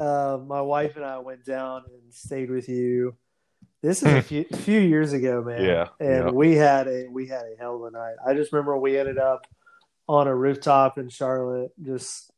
uh, 0.00 0.38
my 0.46 0.60
wife 0.60 0.96
and 0.96 1.04
I 1.04 1.18
went 1.18 1.44
down 1.44 1.82
and 1.92 2.14
stayed 2.14 2.50
with 2.50 2.68
you. 2.68 3.16
This 3.82 4.02
is 4.02 4.14
a 4.14 4.22
few, 4.22 4.44
few 4.44 4.80
years 4.80 5.12
ago, 5.12 5.42
man. 5.42 5.62
Yeah, 5.62 5.88
and 6.00 6.26
yeah. 6.26 6.30
we 6.30 6.54
had 6.54 6.88
a 6.88 7.06
we 7.10 7.26
had 7.26 7.42
a 7.42 7.54
hell 7.58 7.76
of 7.76 7.82
a 7.82 7.90
night. 7.90 8.14
I 8.26 8.32
just 8.32 8.52
remember 8.52 8.78
we 8.78 8.98
ended 8.98 9.18
up 9.18 9.46
on 10.08 10.26
a 10.26 10.34
rooftop 10.34 10.96
in 10.96 11.10
Charlotte, 11.10 11.72
just 11.82 12.30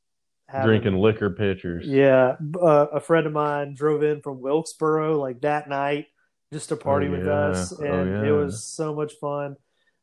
having, 0.49 0.66
Drinking 0.66 1.01
liquor 1.01 1.31
pitchers. 1.31 1.87
Yeah, 1.87 2.35
uh, 2.61 2.87
a 2.93 2.99
friend 2.99 3.29
of 3.29 3.33
mine 3.33 3.74
drove 3.74 4.03
in 4.03 4.22
from 4.22 4.41
Wilkesboro 4.41 5.20
like 5.20 5.43
that 5.43 5.68
night 5.68 6.07
just 6.53 6.68
to 6.70 6.76
party 6.76 7.09
Oh, 7.09 7.12
with 7.12 7.26
yeah. 7.26 7.32
us, 7.32 7.72
Oh, 7.78 7.84
and 7.84 8.26
it 8.26 8.32
was 8.32 8.64
so 8.64 8.94
much 8.94 9.12
fun. 9.14 9.57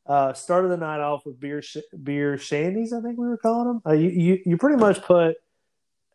Uh, 0.05 0.33
started 0.33 0.67
the 0.67 0.77
night 0.77 0.99
off 0.99 1.25
with 1.25 1.39
beer 1.39 1.61
sh- 1.61 1.77
beer 2.03 2.35
shandies, 2.35 2.91
I 2.91 3.01
think 3.01 3.17
we 3.17 3.25
were 3.27 3.37
calling 3.37 3.67
them. 3.67 3.81
Uh, 3.85 3.93
you, 3.93 4.09
you 4.09 4.39
you 4.45 4.57
pretty 4.57 4.77
much 4.77 5.01
put 5.01 5.37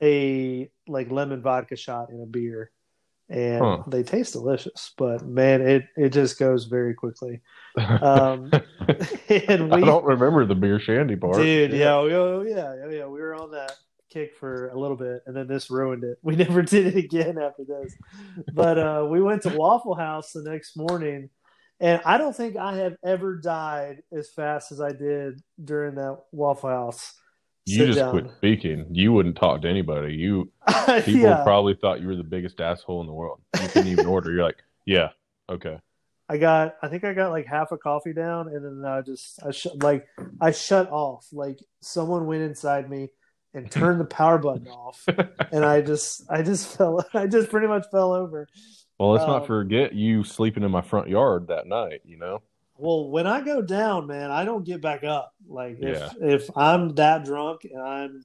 a 0.02 0.70
like 0.86 1.10
lemon 1.10 1.40
vodka 1.42 1.74
shot 1.76 2.10
in 2.10 2.20
a 2.20 2.26
beer, 2.26 2.70
and 3.30 3.60
Huh. 3.64 3.82
they 3.86 4.02
taste 4.02 4.34
delicious. 4.34 4.92
But 4.98 5.26
man, 5.26 5.62
it 5.62 5.86
it 5.96 6.10
just 6.10 6.38
goes 6.38 6.66
very 6.66 6.94
quickly. 6.94 7.40
Um, 7.78 8.50
and 9.28 9.72
I 9.72 9.76
we 9.76 9.84
don't 9.84 10.04
remember 10.04 10.44
the 10.44 10.54
beer 10.56 10.80
shandy 10.80 11.14
part. 11.16 11.36
Dude, 11.36 11.72
yeah, 11.72 12.02
we- 12.02 12.12
oh, 12.12 12.42
yeah, 12.42 12.74
yeah, 12.74 12.90
yeah. 12.90 13.06
We 13.06 13.20
were 13.20 13.34
on 13.36 13.52
that 13.52 13.72
kick 14.10 14.36
for 14.36 14.68
a 14.68 14.78
little 14.78 14.96
bit, 14.96 15.22
and 15.26 15.36
then 15.36 15.46
this 15.46 15.70
ruined 15.70 16.04
it. 16.04 16.18
We 16.22 16.36
never 16.36 16.62
did 16.62 16.86
it 16.88 16.96
again 16.96 17.38
after 17.38 17.64
this. 17.64 17.94
But 18.52 18.78
uh, 18.78 19.06
we 19.08 19.22
went 19.22 19.42
to 19.42 19.50
Waffle 19.50 19.94
House 19.94 20.32
the 20.32 20.42
next 20.42 20.76
morning, 20.76 21.30
and 21.80 22.00
I 22.04 22.18
don't 22.18 22.36
think 22.36 22.56
I 22.56 22.76
have 22.76 22.96
ever 23.04 23.36
died 23.36 24.02
as 24.12 24.28
fast 24.28 24.72
as 24.72 24.80
I 24.80 24.92
did 24.92 25.42
during 25.62 25.94
that 25.94 26.18
Waffle 26.32 26.70
House. 26.70 27.14
You 27.66 27.86
just 27.86 27.98
down. 27.98 28.10
quit 28.10 28.30
speaking. 28.36 28.86
You 28.90 29.12
wouldn't 29.12 29.36
talk 29.36 29.62
to 29.62 29.68
anybody. 29.68 30.14
You 30.14 30.50
people 30.86 31.20
yeah, 31.20 31.42
probably 31.44 31.74
thought 31.74 32.00
you 32.00 32.08
were 32.08 32.16
the 32.16 32.24
biggest 32.24 32.60
asshole 32.60 33.02
in 33.02 33.06
the 33.06 33.12
world. 33.12 33.40
You 33.60 33.68
couldn't 33.68 33.88
even 33.88 34.06
order. 34.06 34.32
You're 34.32 34.44
like, 34.44 34.62
yeah, 34.86 35.10
okay. 35.50 35.78
I 36.30 36.38
got. 36.38 36.76
I 36.82 36.88
think 36.88 37.04
I 37.04 37.12
got 37.12 37.30
like 37.30 37.46
half 37.46 37.72
a 37.72 37.78
coffee 37.78 38.12
down, 38.12 38.48
and 38.48 38.64
then 38.64 38.90
I 38.90 39.02
just, 39.02 39.42
I 39.44 39.50
sh- 39.50 39.66
like, 39.82 40.06
I 40.40 40.50
shut 40.50 40.90
off. 40.90 41.26
Like 41.32 41.58
someone 41.80 42.26
went 42.26 42.42
inside 42.42 42.88
me 42.88 43.10
and 43.54 43.70
turned 43.70 44.00
the 44.00 44.04
power 44.04 44.38
button 44.38 44.68
off. 44.68 45.04
and 45.52 45.64
I 45.64 45.80
just 45.80 46.22
I 46.30 46.42
just 46.42 46.76
fell 46.76 47.04
I 47.14 47.26
just 47.26 47.50
pretty 47.50 47.66
much 47.66 47.86
fell 47.90 48.12
over. 48.12 48.46
Well, 48.98 49.12
let's 49.12 49.24
Um, 49.24 49.30
not 49.30 49.46
forget 49.46 49.94
you 49.94 50.24
sleeping 50.24 50.62
in 50.64 50.70
my 50.70 50.82
front 50.82 51.08
yard 51.08 51.48
that 51.48 51.66
night. 51.66 52.02
You 52.04 52.18
know. 52.18 52.42
Well, 52.76 53.10
when 53.10 53.26
I 53.26 53.40
go 53.40 53.60
down, 53.60 54.06
man, 54.06 54.30
I 54.30 54.44
don't 54.44 54.64
get 54.64 54.80
back 54.80 55.02
up. 55.04 55.32
Like 55.48 55.78
if 55.80 55.98
Yeah. 55.98 56.10
if 56.20 56.48
I'm 56.56 56.94
that 56.96 57.24
drunk 57.24 57.64
and 57.64 57.80
I'm 57.82 58.24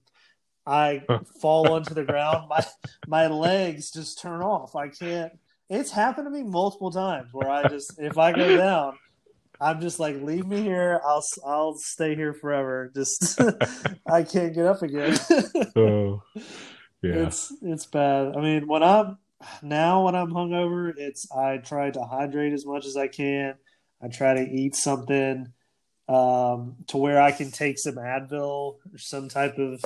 I 0.65 1.03
fall 1.41 1.71
onto 1.71 1.93
the 1.93 2.03
ground, 2.03 2.47
my 2.49 2.65
my 3.07 3.27
legs 3.27 3.91
just 3.91 4.19
turn 4.21 4.41
off. 4.41 4.75
I 4.75 4.89
can't. 4.89 5.33
It's 5.69 5.91
happened 5.91 6.27
to 6.27 6.31
me 6.31 6.43
multiple 6.43 6.91
times 6.91 7.29
where 7.33 7.49
I 7.49 7.67
just 7.67 7.97
if 7.99 8.17
I 8.17 8.31
go 8.31 8.55
down, 8.57 8.93
I'm 9.59 9.81
just 9.81 9.99
like 9.99 10.15
leave 10.21 10.45
me 10.45 10.61
here. 10.61 11.01
I'll 11.05 11.23
I'll 11.45 11.75
stay 11.75 12.15
here 12.15 12.33
forever. 12.33 12.91
Just 12.93 13.39
I 14.11 14.23
can't 14.23 14.53
get 14.53 14.65
up 14.65 14.81
again. 14.81 15.17
Oh, 15.75 16.21
yeah. 16.35 17.27
It's 17.27 17.53
it's 17.61 17.85
bad. 17.85 18.35
I 18.35 18.41
mean, 18.41 18.67
when 18.67 18.83
I'm 18.83 19.17
now 19.61 20.05
when 20.05 20.15
I'm 20.15 20.31
hungover, 20.31 20.93
it's 20.97 21.31
I 21.31 21.57
try 21.57 21.91
to 21.91 22.03
hydrate 22.03 22.53
as 22.53 22.65
much 22.65 22.85
as 22.85 22.97
I 22.97 23.07
can. 23.07 23.55
I 24.01 24.07
try 24.07 24.33
to 24.33 24.41
eat 24.41 24.75
something 24.75 25.53
um, 26.09 26.75
to 26.87 26.97
where 26.97 27.21
I 27.21 27.31
can 27.31 27.51
take 27.51 27.79
some 27.79 27.95
Advil 27.95 28.77
or 28.91 28.97
some 28.97 29.29
type 29.29 29.57
of 29.57 29.83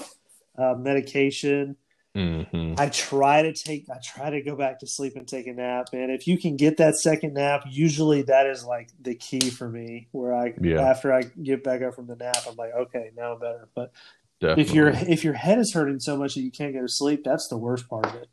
uh, 0.57 0.75
medication. 0.75 1.75
Hmm 2.17 2.73
I 2.77 2.89
try 2.89 3.43
to 3.43 3.53
take 3.53 3.87
I 3.89 3.97
try 4.03 4.29
to 4.29 4.41
go 4.41 4.55
back 4.55 4.79
to 4.79 4.87
sleep 4.87 5.15
and 5.15 5.27
take 5.27 5.47
a 5.47 5.53
nap. 5.53 5.89
And 5.93 6.11
if 6.11 6.27
you 6.27 6.37
can 6.37 6.57
get 6.57 6.77
that 6.77 6.95
second 6.95 7.33
nap, 7.33 7.63
usually 7.69 8.23
that 8.23 8.47
is 8.47 8.63
like 8.63 8.89
the 8.99 9.15
key 9.15 9.49
for 9.49 9.69
me. 9.69 10.07
Where 10.11 10.33
I 10.33 10.53
Yeah. 10.61 10.81
after 10.81 11.13
I 11.13 11.23
get 11.23 11.63
back 11.63 11.81
up 11.81 11.95
from 11.95 12.07
the 12.07 12.15
nap, 12.15 12.37
I'm 12.47 12.55
like, 12.55 12.73
okay, 12.73 13.11
now 13.15 13.33
I'm 13.33 13.39
better. 13.39 13.67
But 13.75 13.91
Definitely. 14.39 14.63
if 14.63 14.73
your 14.73 14.89
if 14.89 15.23
your 15.23 15.33
head 15.33 15.59
is 15.59 15.73
hurting 15.73 15.99
so 15.99 16.17
much 16.17 16.35
that 16.35 16.41
you 16.41 16.51
can't 16.51 16.73
go 16.73 16.81
to 16.81 16.89
sleep, 16.89 17.23
that's 17.23 17.47
the 17.47 17.57
worst 17.57 17.89
part 17.89 18.05
of 18.05 18.15
it. 18.15 18.29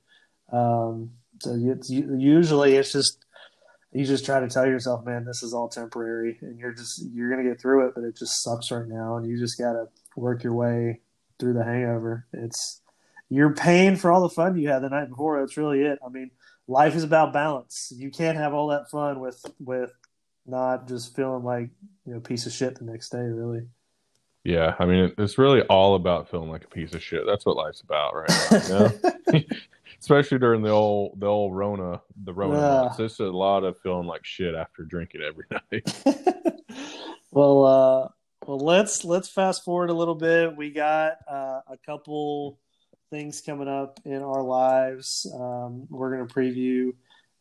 Um, 0.53 1.12
so 1.41 1.57
it's 1.59 1.91
usually 1.91 2.76
it's 2.76 2.93
just 2.93 3.24
you 3.93 4.05
just 4.05 4.24
try 4.24 4.41
to 4.41 4.49
tell 4.49 4.66
yourself, 4.66 5.05
man, 5.05 5.24
this 5.24 5.43
is 5.43 5.55
all 5.55 5.68
temporary, 5.68 6.39
and 6.43 6.59
you're 6.59 6.72
just 6.72 7.03
you're 7.12 7.30
gonna 7.30 7.49
get 7.49 7.61
through 7.61 7.87
it, 7.87 7.95
but 7.95 8.05
it 8.05 8.16
just 8.16 8.43
sucks 8.43 8.70
right 8.70 8.87
now, 8.87 9.16
and 9.16 9.26
you 9.26 9.39
just 9.39 9.59
gotta 9.59 9.87
work 10.16 10.43
your 10.43 10.55
way 10.55 11.01
through 11.39 11.55
the 11.55 11.64
hangover. 11.64 12.26
It's 12.32 12.82
you're 13.35 13.55
paying 13.55 13.97
for 13.97 14.11
all 14.12 14.22
the 14.22 14.28
fun 14.28 14.57
you 14.57 14.68
had 14.68 14.80
the 14.82 14.89
night 14.91 15.09
before. 15.09 15.41
That's 15.41 15.57
really 15.57 15.82
it. 15.82 15.99
I 16.05 16.09
mean, 16.09 16.30
life 16.68 16.95
is 16.95 17.05
about 17.05 17.32
balance. 17.32 17.93
You 17.97 18.11
can't 18.11 18.37
have 18.39 18.55
all 18.55 18.68
that 18.68 18.91
fun 18.91 19.20
with 19.20 19.45
with 19.61 19.93
not 20.47 20.87
just 20.89 21.14
feeling 21.16 21.43
like 21.45 21.70
you 22.07 22.12
know 22.12 22.18
a 22.18 22.20
piece 22.20 22.47
of 22.47 22.53
shit 22.53 22.78
the 22.78 22.85
next 22.85 23.11
day. 23.11 23.18
Really. 23.18 23.66
yeah, 24.45 24.74
I 24.78 24.85
mean, 24.85 25.12
it's 25.18 25.39
really 25.39 25.62
all 25.62 25.95
about 25.95 26.30
feeling 26.30 26.51
like 26.51 26.64
a 26.64 26.68
piece 26.68 26.95
of 26.95 27.03
shit. 27.03 27.22
That's 27.26 27.47
what 27.47 27.57
life's 27.57 27.80
about, 27.80 28.14
right 28.14 28.30
now. 28.30 28.59
You 28.59 28.68
know? 29.32 29.43
Especially 30.01 30.39
during 30.39 30.61
the 30.62 30.70
old 30.70 31.18
the 31.18 31.26
old 31.26 31.57
Rona 31.57 32.03
the 32.24 32.32
Rona 32.35 32.59
Yeah. 32.59 32.82
months. 32.82 32.99
It's 32.99 33.20
a 33.20 33.24
lot 33.24 33.64
of 33.64 33.78
feeling 33.80 34.07
like 34.07 34.24
shit 34.24 34.55
after 34.55 34.82
drinking 34.82 35.22
every 35.22 35.45
night. 35.51 35.95
well, 37.30 37.64
uh, 37.64 38.09
well, 38.47 38.59
let's 38.59 39.05
let's 39.05 39.28
fast 39.30 39.64
forward 39.64 39.89
a 39.91 39.95
little 39.95 40.14
bit. 40.14 40.55
We 40.57 40.70
got 40.70 41.12
uh, 41.30 41.61
a 41.66 41.78
couple 41.87 42.59
things 43.11 43.41
coming 43.41 43.69
up 43.69 44.01
in 44.05 44.23
our 44.23 44.43
lives. 44.43 45.27
Um, 45.35 45.87
we're 45.91 46.17
going 46.17 46.27
to 46.27 46.35
preview 46.35 46.95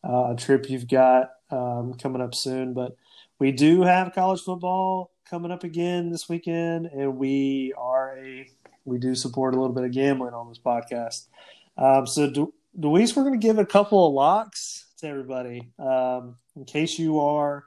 uh, 0.06 0.32
a 0.32 0.36
trip 0.36 0.68
you've 0.68 0.88
got 0.88 1.30
um, 1.50 1.94
coming 1.94 2.22
up 2.22 2.34
soon, 2.34 2.74
but 2.74 2.96
we 3.38 3.52
do 3.52 3.82
have 3.82 4.14
college 4.14 4.42
football 4.42 5.12
coming 5.28 5.50
up 5.50 5.64
again 5.64 6.10
this 6.10 6.28
weekend, 6.28 6.86
and 6.86 7.16
we 7.16 7.72
are 7.76 8.18
a 8.18 8.46
we 8.84 8.98
do 8.98 9.14
support 9.14 9.54
a 9.54 9.60
little 9.60 9.74
bit 9.74 9.84
of 9.84 9.92
gambling 9.92 10.34
on 10.34 10.48
this 10.48 10.58
podcast. 10.58 11.28
Um, 11.76 12.06
so, 12.06 12.30
Du- 12.30 12.54
Luis, 12.76 13.16
we're 13.16 13.24
going 13.24 13.40
to 13.40 13.46
give 13.46 13.58
a 13.58 13.66
couple 13.66 14.06
of 14.06 14.12
locks 14.12 14.86
to 14.98 15.08
everybody 15.08 15.70
um, 15.78 16.36
in 16.54 16.64
case 16.64 16.98
you 16.98 17.20
are 17.20 17.64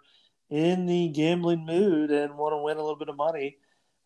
in 0.49 0.85
the 0.85 1.09
gambling 1.09 1.65
mood 1.65 2.11
and 2.11 2.37
want 2.37 2.53
to 2.53 2.57
win 2.57 2.77
a 2.77 2.81
little 2.81 2.95
bit 2.95 3.09
of 3.09 3.17
money. 3.17 3.57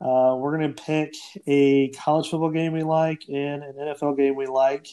Uh, 0.01 0.35
we're 0.35 0.57
going 0.57 0.73
to 0.73 0.83
pick 0.83 1.13
a 1.45 1.89
college 1.89 2.29
football 2.29 2.49
game 2.49 2.73
we 2.73 2.81
like 2.81 3.21
and 3.29 3.63
an 3.63 3.75
NFL 3.75 4.17
game 4.17 4.35
we 4.35 4.47
like, 4.47 4.87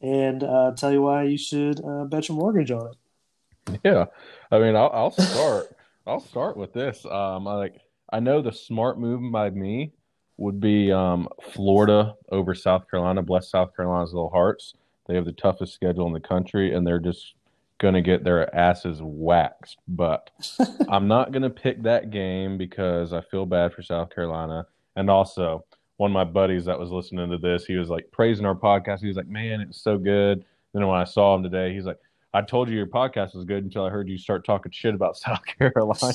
and 0.00 0.42
uh, 0.42 0.72
tell 0.76 0.90
you 0.90 1.00
why 1.02 1.22
you 1.22 1.38
should 1.38 1.80
uh, 1.84 2.04
bet 2.04 2.28
your 2.28 2.36
mortgage 2.36 2.72
on 2.72 2.88
it. 2.88 3.80
Yeah, 3.84 4.06
I 4.50 4.58
mean, 4.58 4.74
I'll, 4.74 4.90
I'll 4.92 5.10
start. 5.12 5.76
I'll 6.06 6.20
start 6.20 6.56
with 6.56 6.72
this. 6.72 7.04
Um, 7.06 7.46
I 7.46 7.54
like. 7.54 7.76
I 8.12 8.18
know 8.18 8.42
the 8.42 8.52
smart 8.52 8.98
move 8.98 9.32
by 9.32 9.50
me 9.50 9.92
would 10.36 10.60
be 10.60 10.90
um, 10.90 11.28
Florida 11.52 12.16
over 12.30 12.54
South 12.54 12.90
Carolina. 12.90 13.22
Bless 13.22 13.48
South 13.48 13.74
Carolina's 13.76 14.12
little 14.12 14.28
hearts. 14.28 14.74
They 15.06 15.14
have 15.14 15.24
the 15.24 15.32
toughest 15.32 15.72
schedule 15.72 16.08
in 16.08 16.12
the 16.12 16.20
country, 16.20 16.74
and 16.74 16.84
they're 16.84 16.98
just 16.98 17.34
going 17.82 17.94
to 17.94 18.00
get 18.00 18.22
their 18.22 18.54
asses 18.54 19.00
waxed. 19.02 19.78
But 19.88 20.30
I'm 20.88 21.08
not 21.08 21.32
going 21.32 21.42
to 21.42 21.50
pick 21.50 21.82
that 21.82 22.10
game 22.10 22.56
because 22.56 23.12
I 23.12 23.20
feel 23.20 23.44
bad 23.44 23.74
for 23.74 23.82
South 23.82 24.14
Carolina, 24.14 24.66
and 24.96 25.10
also 25.10 25.64
one 25.96 26.10
of 26.10 26.14
my 26.14 26.24
buddies 26.24 26.64
that 26.64 26.78
was 26.78 26.90
listening 26.90 27.28
to 27.30 27.38
this, 27.38 27.66
he 27.66 27.76
was 27.76 27.90
like 27.90 28.10
praising 28.12 28.46
our 28.46 28.54
podcast. 28.54 29.00
He 29.00 29.08
was 29.08 29.16
like, 29.16 29.28
"Man, 29.28 29.60
it's 29.60 29.82
so 29.82 29.98
good." 29.98 30.44
Then 30.72 30.86
when 30.86 30.98
I 30.98 31.04
saw 31.04 31.34
him 31.34 31.42
today, 31.42 31.74
he's 31.74 31.84
like, 31.84 31.98
"I 32.32 32.40
told 32.40 32.70
you 32.70 32.76
your 32.76 32.86
podcast 32.86 33.34
was 33.34 33.44
good 33.44 33.64
until 33.64 33.84
I 33.84 33.90
heard 33.90 34.08
you 34.08 34.16
start 34.16 34.44
talking 34.44 34.72
shit 34.72 34.94
about 34.94 35.16
South 35.18 35.44
Carolina." 35.44 36.12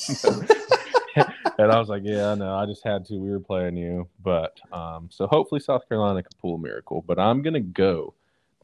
and 1.59 1.71
I 1.71 1.79
was 1.79 1.89
like, 1.89 2.03
"Yeah, 2.05 2.33
no, 2.35 2.55
I 2.55 2.65
just 2.65 2.83
had 2.83 3.05
to. 3.05 3.15
We 3.15 3.29
were 3.29 3.41
playing 3.41 3.75
you, 3.75 4.07
but 4.23 4.59
um, 4.71 5.09
so 5.11 5.27
hopefully 5.27 5.59
South 5.59 5.87
Carolina 5.87 6.23
can 6.23 6.31
pull 6.41 6.55
a 6.55 6.59
miracle." 6.59 7.03
But 7.05 7.19
I'm 7.19 7.41
gonna 7.41 7.59
go 7.59 8.13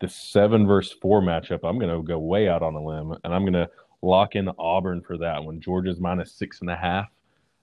the 0.04 0.10
seven 0.10 0.68
versus 0.68 0.95
four 1.01 1.22
matchup. 1.22 1.62
I'm 1.64 1.80
gonna 1.80 2.01
go 2.04 2.20
way 2.20 2.47
out 2.47 2.62
on 2.62 2.76
a 2.76 2.84
limb, 2.84 3.18
and 3.24 3.34
I'm 3.34 3.45
gonna 3.45 3.70
lock 4.01 4.36
in 4.36 4.49
Auburn 4.60 5.01
for 5.01 5.18
that 5.18 5.43
one. 5.43 5.60
Georgia's 5.60 5.99
minus 5.99 6.34
six 6.34 6.62
and 6.62 6.70
a 6.70 6.76
half. 6.76 7.08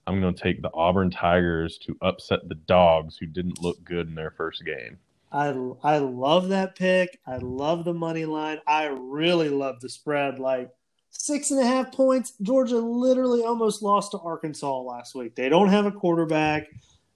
I'm 0.07 0.21
going 0.21 0.35
to 0.35 0.43
take 0.43 0.61
the 0.61 0.73
Auburn 0.75 1.11
Tigers 1.11 1.79
to 1.79 1.97
upset 2.03 2.49
the 2.49 2.57
Dogs, 2.57 3.17
who 3.17 3.27
didn't 3.27 3.63
look 3.63 3.85
good 3.85 4.09
in 4.09 4.15
their 4.15 4.33
first 4.33 4.65
game. 4.65 4.99
I 5.31 5.49
I 5.85 5.99
love 5.99 6.49
that 6.49 6.75
pick. 6.75 7.21
I 7.27 7.37
love 7.37 7.85
the 7.85 7.95
money 7.95 8.25
line. 8.25 8.59
I 8.67 8.87
really 8.87 9.49
love 9.49 9.81
the 9.81 9.89
spread. 9.89 10.41
Like 10.41 10.71
six 11.11 11.53
and 11.53 11.61
a 11.61 11.67
half 11.67 11.93
points. 11.93 12.33
Georgia 12.43 12.79
literally 12.79 13.45
almost 13.45 13.83
lost 13.83 14.11
to 14.11 14.19
Arkansas 14.19 14.81
last 14.81 15.15
week. 15.15 15.37
They 15.37 15.49
don't 15.49 15.69
have 15.69 15.87
a 15.87 15.93
quarterback. 15.93 16.67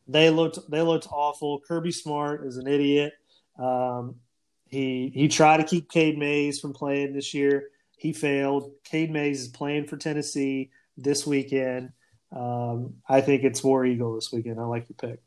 They 0.07 0.31
looked 0.31 0.59
they 0.71 0.83
looked 0.83 1.09
awful. 1.11 1.61
Kirby 1.67 1.91
Smart 1.91 2.47
is 2.47 2.59
an 2.59 2.69
idiot. 2.69 3.15
Um, 3.59 4.15
he 4.75 5.13
he 5.15 5.29
tried 5.29 5.59
to 5.59 5.65
keep 5.65 5.91
Cade 5.91 6.19
Mays 6.19 6.61
from 6.61 6.73
playing 6.73 7.15
this 7.15 7.33
year. 7.33 7.69
He 7.97 8.13
failed. 8.13 8.73
Cade 8.85 9.11
Mays 9.11 9.43
is 9.43 9.49
playing 9.49 9.87
for 9.87 9.97
Tennessee 9.97 10.71
this 10.97 11.27
weekend. 11.27 11.93
Um, 12.35 12.95
I 13.09 13.21
think 13.21 13.45
it's 13.45 13.63
War 13.63 13.87
Eagle 13.87 14.15
this 14.15 14.33
weekend. 14.33 14.61
I 14.61 14.65
like 14.65 14.89
your 14.89 14.97
pick. 15.11 15.23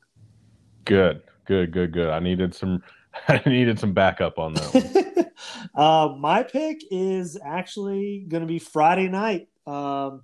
Good, 0.86 1.22
good, 1.46 1.72
good, 1.72 1.94
good. 1.94 2.10
I 2.10 2.20
needed 2.20 2.54
some. 2.54 2.84
I 3.28 3.42
needed 3.46 3.80
some 3.80 3.94
backup 3.94 4.38
on 4.38 4.54
that. 4.54 5.32
uh, 5.76 6.14
my 6.20 6.44
pick 6.44 6.82
is 6.92 7.38
actually 7.44 8.26
going 8.28 8.42
to 8.42 8.48
be 8.48 8.60
Friday 8.60 9.08
night. 9.08 9.48
Um, 9.66 10.24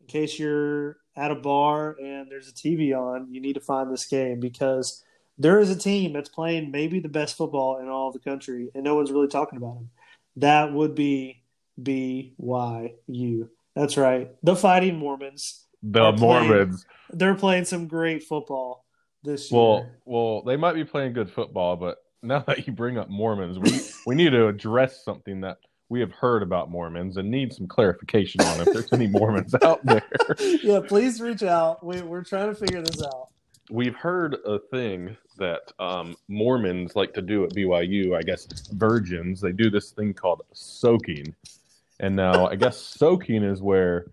in 0.00 0.06
case 0.08 0.38
you're 0.38 0.96
at 1.14 1.30
a 1.30 1.36
bar 1.36 1.96
and 2.02 2.30
there's 2.30 2.48
a 2.48 2.52
TV 2.52 2.96
on, 2.98 3.32
you 3.32 3.40
need 3.40 3.52
to 3.52 3.60
find 3.60 3.92
this 3.92 4.06
game 4.06 4.40
because 4.40 5.04
there 5.42 5.60
is 5.60 5.70
a 5.70 5.76
team 5.76 6.12
that's 6.12 6.28
playing 6.28 6.70
maybe 6.70 7.00
the 7.00 7.08
best 7.08 7.36
football 7.36 7.78
in 7.78 7.88
all 7.88 8.12
the 8.12 8.18
country, 8.18 8.70
and 8.74 8.84
no 8.84 8.94
one's 8.94 9.12
really 9.12 9.28
talking 9.28 9.56
about 9.56 9.74
them. 9.74 9.90
That 10.36 10.72
would 10.72 10.94
be 10.94 11.42
BYU. 11.80 13.48
That's 13.74 13.96
right, 13.96 14.30
the 14.42 14.56
Fighting 14.56 14.96
Mormons 14.98 15.62
the 15.82 16.12
Mormons. 16.12 16.84
Playing, 16.84 17.18
they're 17.18 17.34
playing 17.34 17.64
some 17.64 17.88
great 17.88 18.22
football 18.22 18.84
this 19.22 19.50
year. 19.50 19.60
Well, 19.60 19.90
well, 20.04 20.42
they 20.42 20.56
might 20.56 20.74
be 20.74 20.84
playing 20.84 21.12
good 21.12 21.30
football, 21.30 21.76
but 21.76 21.98
now 22.22 22.40
that 22.40 22.66
you 22.66 22.72
bring 22.72 22.98
up 22.98 23.08
Mormons, 23.08 23.58
we 23.58 23.80
we 24.06 24.14
need 24.14 24.30
to 24.30 24.48
address 24.48 25.04
something 25.04 25.40
that 25.40 25.58
we 25.88 26.00
have 26.00 26.12
heard 26.12 26.42
about 26.42 26.70
Mormons 26.70 27.16
and 27.18 27.30
need 27.30 27.52
some 27.52 27.66
clarification 27.66 28.40
on 28.40 28.60
if 28.60 28.72
there's 28.72 28.92
any 28.92 29.08
Mormons 29.08 29.54
out 29.62 29.84
there. 29.84 30.02
yeah, 30.62 30.80
please 30.86 31.20
reach 31.20 31.42
out. 31.42 31.84
We, 31.84 32.00
we're 32.00 32.24
trying 32.24 32.48
to 32.48 32.54
figure 32.54 32.80
this 32.80 33.02
out. 33.02 33.28
We've 33.70 33.94
heard 33.94 34.36
a 34.44 34.58
thing 34.58 35.16
that 35.38 35.72
um, 35.78 36.16
Mormons 36.28 36.94
like 36.96 37.14
to 37.14 37.22
do 37.22 37.44
at 37.44 37.54
BYU. 37.54 38.16
I 38.16 38.22
guess 38.22 38.46
virgins 38.72 39.40
they 39.40 39.52
do 39.52 39.70
this 39.70 39.92
thing 39.92 40.14
called 40.14 40.42
soaking, 40.52 41.34
and 42.00 42.16
now 42.16 42.48
I 42.48 42.56
guess 42.56 42.76
soaking 42.76 43.42
is 43.42 43.62
where 43.62 44.06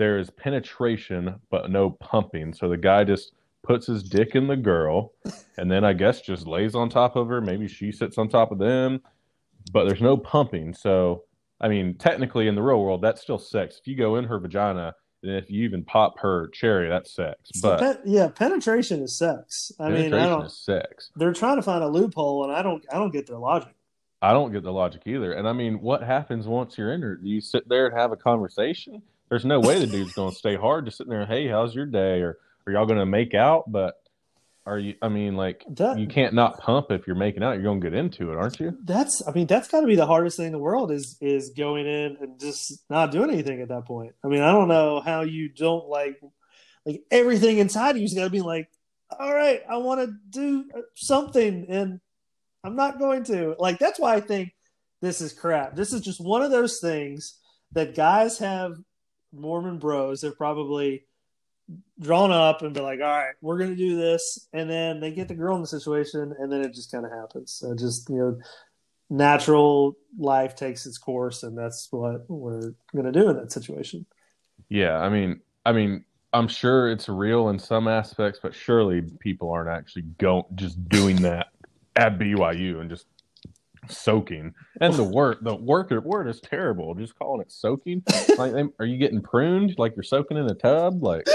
there 0.00 0.18
is 0.18 0.30
penetration 0.30 1.34
but 1.50 1.70
no 1.70 1.90
pumping. 1.90 2.54
So 2.54 2.68
the 2.68 2.76
guy 2.76 3.04
just 3.04 3.32
puts 3.62 3.86
his 3.86 4.02
dick 4.02 4.34
in 4.34 4.46
the 4.46 4.56
girl 4.56 5.12
and 5.58 5.70
then 5.70 5.84
I 5.84 5.92
guess 5.92 6.22
just 6.22 6.46
lays 6.46 6.74
on 6.74 6.88
top 6.88 7.16
of 7.16 7.28
her. 7.28 7.40
Maybe 7.40 7.68
she 7.68 7.92
sits 7.92 8.16
on 8.18 8.28
top 8.28 8.50
of 8.50 8.58
them, 8.58 9.02
but 9.72 9.86
there's 9.86 10.00
no 10.00 10.16
pumping. 10.16 10.72
So, 10.72 11.24
I 11.60 11.68
mean, 11.68 11.96
technically 11.98 12.48
in 12.48 12.54
the 12.54 12.62
real 12.62 12.80
world, 12.80 13.02
that's 13.02 13.20
still 13.20 13.38
sex. 13.38 13.78
If 13.78 13.86
you 13.86 13.94
go 13.96 14.16
in 14.16 14.24
her 14.24 14.38
vagina, 14.38 14.94
and 15.22 15.32
if 15.32 15.50
you 15.50 15.64
even 15.64 15.84
pop 15.84 16.18
her 16.20 16.48
cherry, 16.48 16.88
that's 16.88 17.12
sex. 17.12 17.38
But 17.60 17.78
pen- 17.78 17.98
yeah, 18.04 18.28
penetration 18.28 19.02
is 19.02 19.16
sex. 19.16 19.72
I 19.78 19.90
mean, 19.90 20.14
I 20.14 20.26
don't, 20.26 20.50
sex. 20.50 21.10
They're 21.16 21.32
trying 21.32 21.56
to 21.56 21.62
find 21.62 21.84
a 21.84 21.88
loophole, 21.88 22.44
and 22.44 22.52
I 22.52 22.62
don't, 22.62 22.84
I 22.92 22.96
don't 22.96 23.12
get 23.12 23.26
their 23.26 23.38
logic. 23.38 23.74
I 24.22 24.32
don't 24.32 24.52
get 24.52 24.62
the 24.62 24.72
logic 24.72 25.02
either. 25.06 25.32
And 25.32 25.48
I 25.48 25.52
mean, 25.52 25.80
what 25.80 26.02
happens 26.02 26.46
once 26.46 26.76
you're 26.76 26.92
in 26.92 27.02
her? 27.02 27.16
Do 27.16 27.28
you 27.28 27.40
sit 27.40 27.68
there 27.68 27.86
and 27.86 27.98
have 27.98 28.12
a 28.12 28.16
conversation? 28.16 29.02
there's 29.30 29.44
no 29.44 29.60
way 29.60 29.78
the 29.78 29.86
dude's 29.86 30.12
going 30.12 30.30
to 30.30 30.36
stay 30.36 30.56
hard 30.56 30.84
just 30.84 30.98
sitting 30.98 31.10
there. 31.10 31.24
Hey, 31.24 31.46
how's 31.46 31.74
your 31.74 31.86
day? 31.86 32.20
Or 32.20 32.38
are 32.66 32.72
y'all 32.72 32.84
going 32.84 32.98
to 32.98 33.06
make 33.06 33.32
out? 33.32 33.70
But 33.70 34.02
are 34.66 34.78
you? 34.78 34.94
I 35.00 35.08
mean, 35.08 35.36
like 35.36 35.64
that, 35.70 35.98
you 35.98 36.06
can't 36.06 36.34
not 36.34 36.58
pump 36.60 36.90
if 36.90 37.06
you're 37.06 37.16
making 37.16 37.42
out. 37.42 37.52
You're 37.52 37.62
going 37.62 37.80
to 37.80 37.90
get 37.90 37.98
into 37.98 38.30
it, 38.30 38.36
aren't 38.36 38.60
you? 38.60 38.76
That's. 38.84 39.22
I 39.26 39.32
mean, 39.32 39.46
that's 39.46 39.68
got 39.68 39.80
to 39.80 39.86
be 39.86 39.96
the 39.96 40.06
hardest 40.06 40.36
thing 40.36 40.46
in 40.46 40.52
the 40.52 40.58
world 40.58 40.92
is 40.92 41.16
is 41.20 41.50
going 41.50 41.86
in 41.86 42.18
and 42.20 42.38
just 42.38 42.82
not 42.90 43.10
doing 43.10 43.30
anything 43.30 43.62
at 43.62 43.68
that 43.68 43.86
point. 43.86 44.14
I 44.24 44.28
mean, 44.28 44.42
I 44.42 44.52
don't 44.52 44.68
know 44.68 45.00
how 45.00 45.22
you 45.22 45.48
don't 45.48 45.88
like 45.88 46.20
like 46.84 47.02
everything 47.10 47.58
inside 47.58 47.96
of 47.96 48.02
you's 48.02 48.14
got 48.14 48.24
to 48.24 48.30
be 48.30 48.42
like, 48.42 48.68
all 49.18 49.32
right, 49.32 49.62
I 49.68 49.78
want 49.78 50.00
to 50.00 50.14
do 50.28 50.64
uh, 50.76 50.80
something, 50.94 51.66
and 51.68 52.00
I'm 52.62 52.76
not 52.76 52.98
going 52.98 53.24
to. 53.24 53.56
Like 53.58 53.78
that's 53.78 53.98
why 53.98 54.14
I 54.14 54.20
think 54.20 54.54
this 55.00 55.20
is 55.20 55.32
crap. 55.32 55.74
This 55.74 55.92
is 55.92 56.02
just 56.02 56.20
one 56.20 56.42
of 56.42 56.50
those 56.50 56.80
things 56.80 57.38
that 57.72 57.94
guys 57.94 58.38
have 58.38 58.74
Mormon 59.32 59.78
bros 59.78 60.22
have 60.22 60.36
probably 60.36 61.04
drawn 62.00 62.32
up 62.32 62.62
and 62.62 62.74
be 62.74 62.80
like, 62.80 63.00
all 63.00 63.06
right, 63.06 63.34
we're 63.40 63.58
going 63.58 63.70
to 63.70 63.76
do 63.76 63.96
this. 63.96 64.48
And 64.52 64.68
then 64.68 65.00
they 65.00 65.12
get 65.12 65.28
the 65.28 65.34
girl 65.34 65.54
in 65.56 65.60
the 65.60 65.68
situation 65.68 66.34
and 66.38 66.50
then 66.50 66.62
it 66.62 66.74
just 66.74 66.90
kind 66.90 67.04
of 67.04 67.12
happens. 67.12 67.52
So 67.52 67.74
just, 67.74 68.08
you 68.08 68.16
know, 68.16 68.38
natural 69.10 69.96
life 70.18 70.54
takes 70.54 70.86
its 70.86 70.98
course 70.98 71.42
and 71.42 71.56
that's 71.56 71.88
what 71.90 72.28
we're 72.28 72.72
going 72.94 73.04
to 73.04 73.12
do 73.12 73.28
in 73.28 73.36
that 73.36 73.52
situation. 73.52 74.06
Yeah. 74.68 74.98
I 74.98 75.08
mean, 75.08 75.40
I 75.66 75.72
mean, 75.72 76.04
I'm 76.32 76.48
sure 76.48 76.90
it's 76.90 77.08
real 77.08 77.48
in 77.48 77.58
some 77.58 77.88
aspects, 77.88 78.38
but 78.42 78.54
surely 78.54 79.02
people 79.18 79.50
aren't 79.50 79.68
actually 79.68 80.02
going 80.18 80.44
just 80.54 80.88
doing 80.88 81.16
that 81.22 81.48
at 81.96 82.18
BYU 82.18 82.80
and 82.80 82.88
just 82.88 83.06
soaking. 83.88 84.54
And 84.80 84.94
the 84.94 85.04
work, 85.04 85.38
the 85.42 85.56
work 85.56 85.90
word 85.90 86.28
is 86.28 86.40
terrible. 86.40 86.94
Just 86.94 87.18
calling 87.18 87.40
it 87.40 87.50
soaking. 87.50 88.04
like, 88.38 88.54
are 88.78 88.86
you 88.86 88.96
getting 88.96 89.22
pruned? 89.22 89.74
Like 89.76 89.96
you're 89.96 90.04
soaking 90.04 90.36
in 90.36 90.46
a 90.46 90.54
tub? 90.54 91.02
Like, 91.02 91.26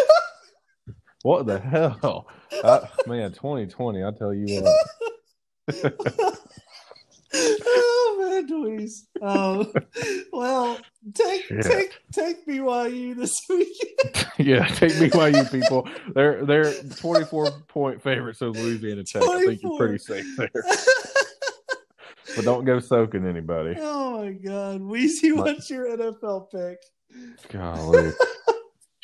what 1.26 1.48
the 1.48 1.60
hell? 1.60 2.28
Uh, 2.64 2.88
man, 3.06 3.34
2020. 3.34 4.02
I 4.06 4.12
tell 4.12 4.34
you 4.34 4.62
what. 4.62 5.94
oh 7.34 8.18
man, 8.22 8.48
Dweez. 8.48 8.92
Um, 9.22 9.74
well, 10.32 10.78
take 11.14 11.44
Shit. 11.48 11.64
take 11.64 12.00
take 12.14 12.48
BYU 12.48 13.14
this 13.14 13.36
week. 13.50 13.76
yeah, 14.38 14.68
take 14.68 14.94
BYU 14.94 15.52
people. 15.52 15.90
They're 16.14 16.46
they're 16.46 16.74
24 16.74 17.52
point 17.68 18.02
favorites 18.02 18.42
of 18.42 18.56
Louisiana 18.56 19.04
Tech. 19.04 19.22
24. 19.22 19.36
I 19.36 19.46
think 19.46 19.64
you're 19.64 19.78
pretty 19.78 19.98
safe 19.98 20.38
there 20.38 20.50
but 22.36 22.46
don't 22.46 22.64
go 22.64 22.80
soaking 22.80 23.28
anybody. 23.28 23.76
Oh 23.80 24.24
my 24.24 24.32
god, 24.32 24.82
Weezy, 24.82 25.36
what's 25.36 25.70
your 25.70 25.88
NFL 25.98 26.52
pick? 26.52 26.78
Golly, 27.52 28.12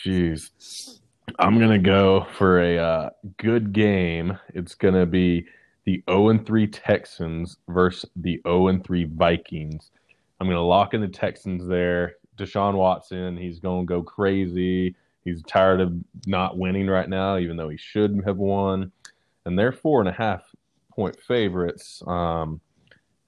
jeez, 0.05 1.00
I'm 1.39 1.59
gonna 1.59 1.79
go 1.79 2.27
for 2.37 2.61
a 2.61 2.77
uh, 2.77 3.09
good 3.37 3.73
game. 3.73 4.37
It's 4.53 4.75
gonna 4.75 5.05
be 5.05 5.45
the 5.85 6.03
0 6.09 6.29
and 6.29 6.45
3 6.45 6.67
Texans 6.67 7.57
versus 7.67 8.09
the 8.15 8.41
0 8.45 8.67
and 8.67 8.83
3 8.83 9.05
Vikings. 9.05 9.91
I'm 10.39 10.47
gonna 10.47 10.61
lock 10.61 10.93
in 10.93 11.01
the 11.01 11.07
Texans 11.07 11.67
there. 11.67 12.15
Deshaun 12.37 12.75
Watson, 12.75 13.37
he's 13.37 13.59
gonna 13.59 13.85
go 13.85 14.01
crazy. 14.01 14.95
He's 15.23 15.43
tired 15.43 15.81
of 15.81 15.93
not 16.25 16.57
winning 16.57 16.87
right 16.87 17.07
now, 17.07 17.37
even 17.37 17.57
though 17.57 17.69
he 17.69 17.77
should 17.77 18.21
have 18.25 18.37
won. 18.37 18.91
And 19.45 19.57
they're 19.57 19.71
four 19.71 19.99
and 19.99 20.09
a 20.09 20.13
half 20.13 20.43
point 20.93 21.19
favorites. 21.21 22.01
Um, 22.07 22.59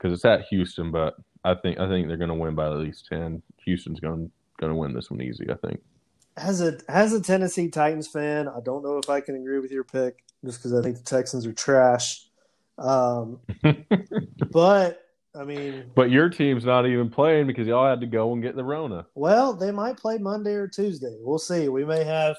because 0.04 0.18
it's 0.18 0.26
at 0.26 0.46
Houston, 0.48 0.92
but 0.92 1.16
I 1.46 1.54
think 1.56 1.80
I 1.80 1.88
think 1.88 2.08
they're 2.08 2.18
to 2.18 2.34
win 2.34 2.56
by 2.56 2.66
at 2.66 2.78
least 2.78 3.08
ten. 3.08 3.42
Houston's 3.64 4.02
gonna 4.02 4.28
to 4.60 4.76
win 4.76 4.94
this 4.94 5.10
one 5.10 5.22
easy. 5.22 5.50
I 5.50 5.56
think. 5.56 5.82
As 6.36 6.62
a 6.62 6.80
as 6.88 7.14
a 7.14 7.22
Tennessee 7.22 7.70
Titans 7.70 8.08
fan, 8.08 8.48
I 8.48 8.60
don't 8.64 8.84
know 8.84 8.98
if 8.98 9.10
I 9.10 9.22
can 9.22 9.36
agree 9.36 9.60
with 9.60 9.72
your 9.72 9.84
pick 9.84 10.24
just 10.44 10.60
because 10.60 10.74
I 10.74 10.82
think 10.82 10.98
the 10.98 11.04
Texans 11.04 11.46
are 11.46 11.54
trash. 11.54 12.26
Um, 12.78 13.40
but 14.52 15.06
I 15.36 15.44
mean, 15.44 15.92
but 15.96 16.12
your 16.12 16.30
team's 16.30 16.66
not 16.66 16.88
even 16.88 17.10
playing 17.10 17.48
because 17.48 17.68
y'all 17.68 17.88
had 17.88 18.02
to 18.02 18.08
go 18.08 18.34
and 18.34 18.42
get 18.42 18.56
the 18.56 18.64
Rona. 18.64 19.06
Well, 19.16 19.54
they 19.54 19.72
might 19.72 19.98
play 19.98 20.18
Monday 20.18 20.54
or 20.54 20.68
Tuesday. 20.68 21.18
We'll 21.22 21.40
see. 21.40 21.70
We 21.70 21.86
may 21.86 22.04
have 22.04 22.36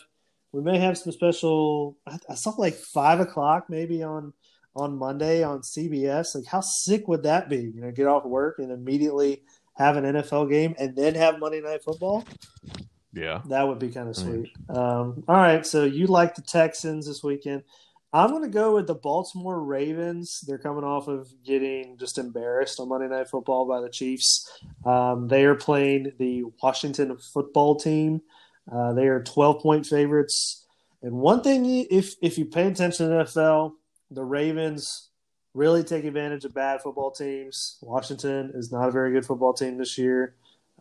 we 0.52 0.62
may 0.62 0.78
have 0.78 0.96
some 0.96 1.12
special. 1.12 1.96
I, 2.06 2.18
I 2.30 2.34
saw 2.34 2.50
like 2.50 2.74
five 2.74 3.20
o'clock 3.20 3.66
maybe 3.68 4.02
on 4.02 4.32
on 4.76 4.96
Monday 4.96 5.42
on 5.42 5.60
CBS. 5.60 6.34
Like, 6.34 6.46
how 6.46 6.60
sick 6.60 7.08
would 7.08 7.22
that 7.24 7.48
be? 7.48 7.72
You 7.74 7.80
know, 7.80 7.90
get 7.90 8.06
off 8.06 8.24
work 8.24 8.58
and 8.58 8.70
immediately 8.70 9.42
have 9.76 9.96
an 9.96 10.04
NFL 10.04 10.50
game 10.50 10.74
and 10.78 10.94
then 10.96 11.14
have 11.14 11.38
Monday 11.40 11.60
Night 11.60 11.82
Football. 11.82 12.24
Yeah, 13.14 13.42
that 13.46 13.66
would 13.66 13.78
be 13.78 13.90
kind 13.90 14.08
of 14.08 14.16
sweet. 14.16 14.52
Um, 14.68 15.24
all 15.28 15.36
right, 15.36 15.64
so 15.64 15.84
you 15.84 16.06
like 16.06 16.34
the 16.34 16.42
Texans 16.42 17.06
this 17.06 17.22
weekend. 17.22 17.62
I'm 18.12 18.30
going 18.30 18.42
to 18.42 18.48
go 18.48 18.74
with 18.74 18.86
the 18.86 18.94
Baltimore 18.94 19.60
Ravens. 19.60 20.40
They're 20.46 20.58
coming 20.58 20.84
off 20.84 21.08
of 21.08 21.28
getting 21.44 21.96
just 21.98 22.16
embarrassed 22.16 22.78
on 22.78 22.88
Monday 22.88 23.08
Night 23.08 23.28
Football 23.28 23.66
by 23.66 23.80
the 23.80 23.88
Chiefs. 23.88 24.48
Um, 24.84 25.26
they 25.26 25.44
are 25.44 25.56
playing 25.56 26.12
the 26.18 26.44
Washington 26.62 27.16
football 27.18 27.74
team. 27.74 28.22
Uh, 28.70 28.92
they 28.92 29.08
are 29.08 29.22
12 29.22 29.60
point 29.60 29.86
favorites. 29.86 30.64
And 31.02 31.14
one 31.14 31.42
thing, 31.42 31.86
if 31.90 32.14
if 32.22 32.38
you 32.38 32.44
pay 32.44 32.68
attention 32.68 33.08
to 33.08 33.12
the 33.12 33.24
NFL, 33.24 33.72
the 34.12 34.24
Ravens 34.24 35.10
really 35.52 35.82
take 35.82 36.04
advantage 36.04 36.44
of 36.44 36.54
bad 36.54 36.82
football 36.82 37.10
teams. 37.10 37.78
Washington 37.82 38.52
is 38.54 38.72
not 38.72 38.88
a 38.88 38.92
very 38.92 39.12
good 39.12 39.26
football 39.26 39.54
team 39.54 39.76
this 39.76 39.98
year. 39.98 40.34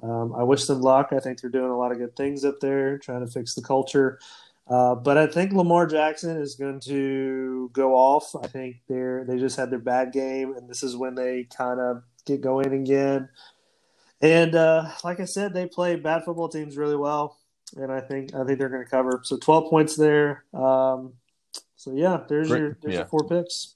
Um, 0.03 0.35
I 0.35 0.43
wish 0.43 0.65
them 0.65 0.81
luck. 0.81 1.09
I 1.11 1.19
think 1.19 1.39
they're 1.39 1.49
doing 1.49 1.71
a 1.71 1.77
lot 1.77 1.91
of 1.91 1.97
good 1.97 2.15
things 2.15 2.43
up 2.43 2.59
there, 2.59 2.97
trying 2.97 3.25
to 3.25 3.31
fix 3.31 3.55
the 3.55 3.61
culture. 3.61 4.19
Uh, 4.67 4.95
but 4.95 5.17
I 5.17 5.27
think 5.27 5.53
Lamar 5.53 5.85
Jackson 5.87 6.37
is 6.37 6.55
going 6.55 6.79
to 6.81 7.69
go 7.73 7.95
off. 7.95 8.35
I 8.35 8.47
think 8.47 8.77
they're 8.87 9.25
they 9.25 9.37
just 9.37 9.57
had 9.57 9.69
their 9.69 9.79
bad 9.79 10.11
game, 10.11 10.55
and 10.55 10.69
this 10.69 10.83
is 10.83 10.95
when 10.95 11.15
they 11.15 11.45
kind 11.55 11.79
of 11.79 12.03
get 12.25 12.41
going 12.41 12.73
again. 12.73 13.29
And 14.21 14.55
uh, 14.55 14.89
like 15.03 15.19
I 15.19 15.25
said, 15.25 15.53
they 15.53 15.67
play 15.67 15.95
bad 15.97 16.23
football 16.23 16.47
teams 16.47 16.77
really 16.77 16.95
well, 16.95 17.37
and 17.75 17.91
I 17.91 17.99
think 17.99 18.33
I 18.33 18.45
think 18.45 18.57
they're 18.57 18.69
going 18.69 18.83
to 18.83 18.89
cover. 18.89 19.21
So 19.23 19.37
twelve 19.37 19.69
points 19.69 19.95
there. 19.97 20.45
Um, 20.53 21.13
so 21.75 21.93
yeah, 21.93 22.21
there's 22.29 22.47
Great. 22.47 22.59
your 22.59 22.77
there's 22.81 22.93
yeah. 22.93 22.99
your 23.01 23.07
four 23.07 23.27
picks. 23.27 23.75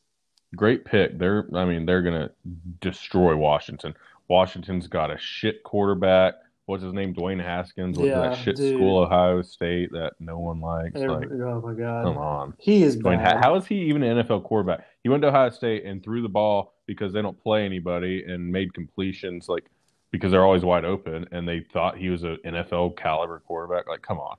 Great 0.55 0.85
pick. 0.85 1.19
They're 1.19 1.45
I 1.53 1.65
mean 1.65 1.85
they're 1.85 2.01
going 2.01 2.29
to 2.29 2.31
destroy 2.79 3.35
Washington. 3.35 3.93
Washington's 4.27 4.87
got 4.87 5.11
a 5.11 5.17
shit 5.17 5.63
quarterback 5.63 6.35
what's 6.67 6.83
his 6.83 6.93
name, 6.93 7.15
Dwayne 7.15 7.41
Haskins, 7.41 7.97
what's 7.97 8.09
yeah, 8.09 8.19
that 8.19 8.37
shit 8.37 8.57
dude. 8.57 8.75
school, 8.75 8.99
Ohio 8.99 9.41
State 9.41 9.91
that 9.93 10.13
no 10.19 10.37
one 10.37 10.59
likes. 10.59 10.95
like, 10.95 11.31
oh 11.31 11.61
my 11.65 11.73
god, 11.73 12.03
come 12.03 12.17
on, 12.17 12.53
he 12.59 12.83
is 12.83 12.95
Dwayne. 12.97 13.23
Bad. 13.23 13.43
How 13.43 13.55
is 13.55 13.65
he 13.65 13.75
even 13.83 14.03
an 14.03 14.23
NFL 14.23 14.43
quarterback? 14.43 14.85
He 15.01 15.09
went 15.09 15.23
to 15.23 15.29
Ohio 15.29 15.49
State 15.49 15.85
and 15.85 16.03
threw 16.03 16.21
the 16.21 16.29
ball 16.29 16.75
because 16.85 17.11
they 17.13 17.21
don't 17.21 17.41
play 17.41 17.65
anybody 17.65 18.23
and 18.27 18.51
made 18.51 18.73
completions 18.73 19.49
like 19.49 19.65
because 20.11 20.31
they're 20.31 20.45
always 20.45 20.63
wide 20.63 20.85
open, 20.85 21.25
and 21.31 21.47
they 21.47 21.65
thought 21.73 21.97
he 21.97 22.09
was 22.09 22.23
an 22.23 22.37
NFL 22.45 22.97
caliber 22.97 23.39
quarterback. 23.39 23.87
Like, 23.87 24.01
come 24.01 24.19
on, 24.19 24.37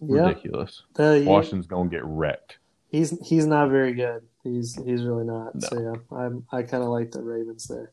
ridiculous. 0.00 0.82
The, 0.94 1.24
Washington's 1.26 1.66
gonna 1.66 1.90
get 1.90 2.04
wrecked. 2.04 2.58
He's 2.88 3.18
he's 3.26 3.46
not 3.46 3.68
very 3.68 3.92
good. 3.92 4.22
He's 4.42 4.74
he's 4.82 5.04
really 5.04 5.24
not. 5.24 5.54
No. 5.54 5.68
So 5.68 5.80
yeah, 5.80 6.16
I'm 6.18 6.46
I 6.50 6.62
kind 6.62 6.82
of 6.82 6.88
like 6.88 7.10
the 7.10 7.22
Ravens 7.22 7.66
there. 7.66 7.92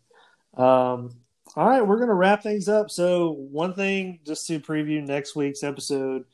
Um, 0.59 1.11
all 1.55 1.67
right, 1.67 1.81
we're 1.81 1.97
going 1.97 2.09
to 2.09 2.15
wrap 2.15 2.43
things 2.43 2.67
up. 2.67 2.91
So, 2.91 3.31
one 3.31 3.73
thing 3.73 4.19
just 4.27 4.45
to 4.47 4.59
preview 4.59 5.01
next 5.01 5.33
week's 5.35 5.63
episode, 5.63 6.25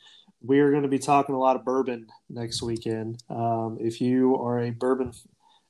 we 0.41 0.59
are 0.59 0.71
going 0.71 0.82
to 0.82 0.89
be 0.89 0.97
talking 0.97 1.36
a 1.36 1.39
lot 1.39 1.55
of 1.55 1.63
bourbon 1.63 2.07
next 2.28 2.63
weekend. 2.63 3.21
Um, 3.30 3.78
if 3.80 4.01
you 4.01 4.36
are 4.38 4.59
a 4.59 4.71
bourbon 4.71 5.11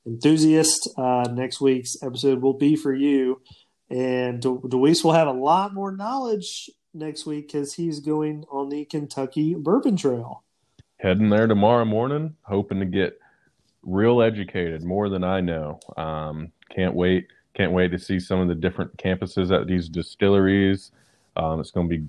enthusiast, 0.06 0.89
uh, 0.97 1.26
next 1.34 1.60
week's 1.60 2.01
episode 2.01 2.41
will 2.41 2.53
be 2.53 2.78
for 2.78 2.93
you. 2.93 3.41
And 3.89 4.41
De- 4.41 4.49
Deweese 4.49 5.03
will 5.03 5.14
have 5.14 5.28
a 5.28 5.34
lot 5.34 5.74
more 5.74 5.91
knowledge 5.91 6.70
next 6.93 7.26
week 7.26 7.51
because 7.51 7.74
he's 7.74 7.99
going 7.99 8.45
on 8.49 8.70
the 8.70 8.86
Kentucky 8.86 9.53
Bourbon 9.53 9.97
Trail. 9.97 10.43
Heading 10.97 11.30
there 11.30 11.45
tomorrow 11.45 11.84
morning, 11.84 12.36
hoping 12.43 12.80
to 12.80 12.86
get 12.86 13.20
real 13.84 14.22
educated, 14.22 14.82
more 14.82 15.10
than 15.10 15.26
I 15.26 15.41
know. 15.41 15.82
Um, 15.97 16.53
can't 16.74 16.95
wait 16.95 17.28
can't 17.56 17.72
wait 17.72 17.91
to 17.91 17.99
see 17.99 18.20
some 18.20 18.39
of 18.39 18.47
the 18.47 18.56
different 18.56 18.95
campuses 18.97 19.49
at 19.51 19.66
these 19.66 19.89
distilleries. 19.89 20.91
Um, 21.38 21.60
it's 21.60 21.72
going 21.72 21.89
to 21.89 21.97
be 21.97 22.08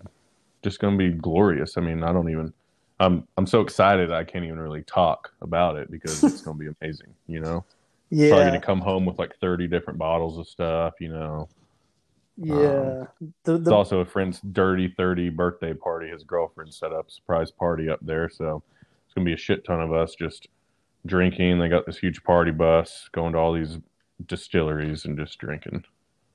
just 0.62 0.80
going 0.80 0.98
to 0.98 1.10
be 1.10 1.16
glorious. 1.16 1.78
I 1.78 1.80
mean, 1.80 2.02
I 2.02 2.12
don't 2.12 2.28
even. 2.28 2.52
I'm 2.98 3.26
I'm 3.36 3.46
so 3.46 3.60
excited 3.60 4.10
I 4.10 4.24
can't 4.24 4.44
even 4.44 4.58
really 4.58 4.82
talk 4.82 5.32
about 5.40 5.76
it 5.76 5.90
because 5.90 6.22
it's 6.24 6.40
going 6.42 6.58
to 6.58 6.64
be 6.64 6.76
amazing. 6.80 7.14
You 7.26 7.40
know. 7.40 7.64
Yeah. 8.08 8.28
Probably 8.28 8.44
going 8.46 8.60
to 8.60 8.64
come 8.64 8.80
home 8.80 9.04
with 9.04 9.18
like 9.18 9.34
30 9.40 9.66
different 9.66 9.98
bottles 9.98 10.38
of 10.38 10.46
stuff. 10.46 10.94
You 11.00 11.08
know. 11.08 11.48
Yeah. 12.36 12.54
Um, 12.54 13.32
the, 13.42 13.52
the... 13.52 13.60
It's 13.62 13.68
also 13.68 13.98
a 13.98 14.04
friend's 14.04 14.40
dirty 14.52 14.94
30 14.96 15.30
birthday 15.30 15.74
party. 15.74 16.08
His 16.08 16.22
girlfriend 16.22 16.72
set 16.72 16.92
up 16.92 17.08
a 17.08 17.10
surprise 17.10 17.50
party 17.50 17.90
up 17.90 17.98
there, 18.02 18.28
so 18.28 18.62
it's 19.04 19.12
going 19.12 19.24
to 19.24 19.28
be 19.28 19.32
a 19.32 19.36
shit 19.36 19.64
ton 19.64 19.80
of 19.80 19.92
us 19.92 20.14
just 20.14 20.46
drinking. 21.04 21.58
They 21.58 21.68
got 21.68 21.84
this 21.84 21.98
huge 21.98 22.22
party 22.22 22.52
bus 22.52 23.10
going 23.12 23.32
to 23.32 23.40
all 23.40 23.52
these 23.52 23.78
distilleries 24.24 25.04
and 25.04 25.18
just 25.18 25.38
drinking. 25.38 25.84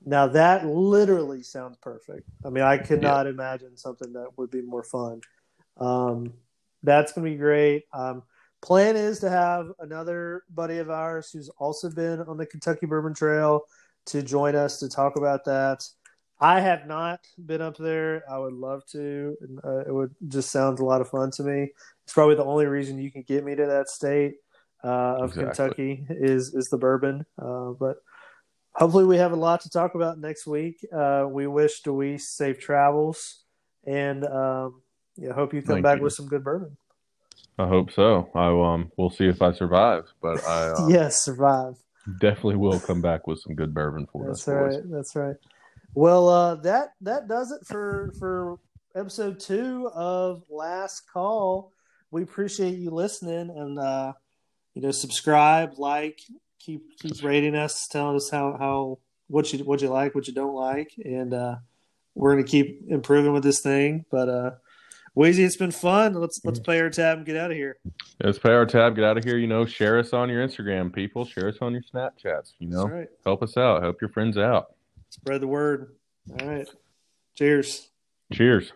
Now 0.04 0.26
that 0.28 0.66
literally 0.66 1.42
sounds 1.42 1.76
perfect. 1.80 2.28
I 2.44 2.50
mean, 2.50 2.64
I 2.64 2.78
could 2.78 3.00
not 3.00 3.26
yeah. 3.26 3.32
imagine 3.32 3.76
something 3.76 4.12
that 4.12 4.28
would 4.36 4.50
be 4.50 4.62
more 4.62 4.82
fun. 4.82 5.20
Um, 5.78 6.32
that's 6.82 7.12
gonna 7.12 7.30
be 7.30 7.36
great. 7.36 7.84
Um, 7.92 8.22
plan 8.60 8.96
is 8.96 9.20
to 9.20 9.30
have 9.30 9.68
another 9.80 10.44
buddy 10.54 10.78
of 10.78 10.90
ours 10.90 11.30
who's 11.32 11.48
also 11.58 11.90
been 11.90 12.20
on 12.22 12.36
the 12.36 12.46
Kentucky 12.46 12.86
Bourbon 12.86 13.14
Trail 13.14 13.62
to 14.06 14.22
join 14.22 14.56
us 14.56 14.78
to 14.80 14.88
talk 14.88 15.16
about 15.16 15.44
that. 15.44 15.84
I 16.40 16.60
have 16.60 16.88
not 16.88 17.20
been 17.46 17.60
up 17.60 17.76
there. 17.76 18.24
I 18.28 18.36
would 18.38 18.54
love 18.54 18.84
to. 18.86 19.36
Uh, 19.62 19.84
it 19.86 19.94
would 19.94 20.12
just 20.26 20.50
sounds 20.50 20.80
a 20.80 20.84
lot 20.84 21.00
of 21.00 21.08
fun 21.08 21.30
to 21.32 21.44
me. 21.44 21.70
It's 22.02 22.12
probably 22.12 22.34
the 22.34 22.44
only 22.44 22.66
reason 22.66 22.98
you 22.98 23.12
can 23.12 23.22
get 23.22 23.44
me 23.44 23.54
to 23.54 23.66
that 23.66 23.88
state 23.88 24.34
uh, 24.84 25.16
of 25.20 25.30
exactly. 25.30 25.96
Kentucky 25.96 26.06
is 26.10 26.54
is 26.54 26.68
the 26.68 26.78
bourbon. 26.78 27.24
Uh, 27.38 27.70
but 27.78 27.96
hopefully, 28.74 29.04
we 29.04 29.16
have 29.16 29.32
a 29.32 29.36
lot 29.36 29.60
to 29.62 29.70
talk 29.70 29.94
about 29.94 30.18
next 30.18 30.46
week. 30.46 30.84
Uh, 30.92 31.26
we 31.28 31.46
wish 31.46 31.82
Deweese 31.82 32.22
safe 32.22 32.58
travels, 32.58 33.44
and 33.86 34.24
um, 34.24 34.82
yeah, 35.16 35.32
hope 35.32 35.54
you 35.54 35.62
come 35.62 35.76
Thank 35.76 35.84
back 35.84 35.98
you. 35.98 36.04
with 36.04 36.14
some 36.14 36.26
good 36.26 36.44
bourbon. 36.44 36.76
I 37.58 37.68
hope 37.68 37.92
so. 37.92 38.30
I 38.34 38.48
um, 38.48 38.90
we'll 38.96 39.10
see 39.10 39.26
if 39.26 39.42
I 39.42 39.52
survive, 39.52 40.04
but 40.20 40.42
I 40.44 40.68
uh, 40.78 40.88
yes, 40.88 41.24
survive. 41.24 41.76
Definitely 42.20 42.56
will 42.56 42.80
come 42.80 43.00
back 43.00 43.26
with 43.26 43.38
some 43.38 43.54
good 43.54 43.72
bourbon 43.72 44.06
for 44.12 44.26
That's 44.26 44.40
us. 44.40 44.44
That's 44.46 44.56
right. 44.56 44.82
Boys. 44.82 44.90
That's 44.90 45.16
right. 45.16 45.36
Well, 45.94 46.28
uh, 46.28 46.54
that 46.56 46.94
that 47.02 47.28
does 47.28 47.52
it 47.52 47.66
for 47.66 48.12
for 48.18 48.58
episode 48.96 49.38
two 49.38 49.90
of 49.94 50.42
Last 50.48 51.02
Call. 51.12 51.72
We 52.10 52.22
appreciate 52.22 52.78
you 52.78 52.90
listening, 52.90 53.50
and 53.50 53.78
uh, 53.78 54.12
you 54.74 54.82
know, 54.82 54.90
subscribe, 54.90 55.78
like, 55.78 56.20
keep 56.58 56.98
keep 56.98 57.22
rating 57.22 57.54
us, 57.54 57.86
telling 57.90 58.16
us 58.16 58.30
how 58.30 58.56
how 58.58 58.98
what 59.28 59.52
you 59.52 59.64
what 59.64 59.82
you 59.82 59.88
like, 59.88 60.14
what 60.14 60.26
you 60.26 60.34
don't 60.34 60.54
like, 60.54 60.92
and 61.04 61.34
uh, 61.34 61.56
we're 62.14 62.32
gonna 62.32 62.46
keep 62.46 62.82
improving 62.88 63.32
with 63.32 63.42
this 63.42 63.60
thing. 63.60 64.04
But 64.10 64.28
uh, 64.28 64.50
Weezy, 65.16 65.44
it's 65.44 65.56
been 65.56 65.70
fun. 65.70 66.14
Let's 66.14 66.40
let's 66.44 66.60
play 66.60 66.80
our 66.80 66.90
tab 66.90 67.18
and 67.18 67.26
get 67.26 67.36
out 67.36 67.50
of 67.50 67.56
here. 67.56 67.76
Let's 68.22 68.38
play 68.38 68.52
our 68.52 68.66
tab, 68.66 68.96
get 68.96 69.04
out 69.04 69.18
of 69.18 69.24
here. 69.24 69.36
You 69.38 69.46
know, 69.46 69.66
share 69.66 69.98
us 69.98 70.12
on 70.12 70.28
your 70.28 70.46
Instagram, 70.46 70.92
people. 70.92 71.24
Share 71.24 71.48
us 71.48 71.58
on 71.60 71.72
your 71.72 71.82
Snapchats. 71.82 72.52
You 72.58 72.68
know, 72.68 72.86
right. 72.86 73.08
help 73.24 73.42
us 73.42 73.56
out. 73.56 73.82
Help 73.82 74.00
your 74.00 74.10
friends 74.10 74.38
out. 74.38 74.74
Spread 75.10 75.42
the 75.42 75.46
word. 75.46 75.94
All 76.40 76.48
right. 76.48 76.68
Cheers. 77.34 77.90
Cheers. 78.32 78.72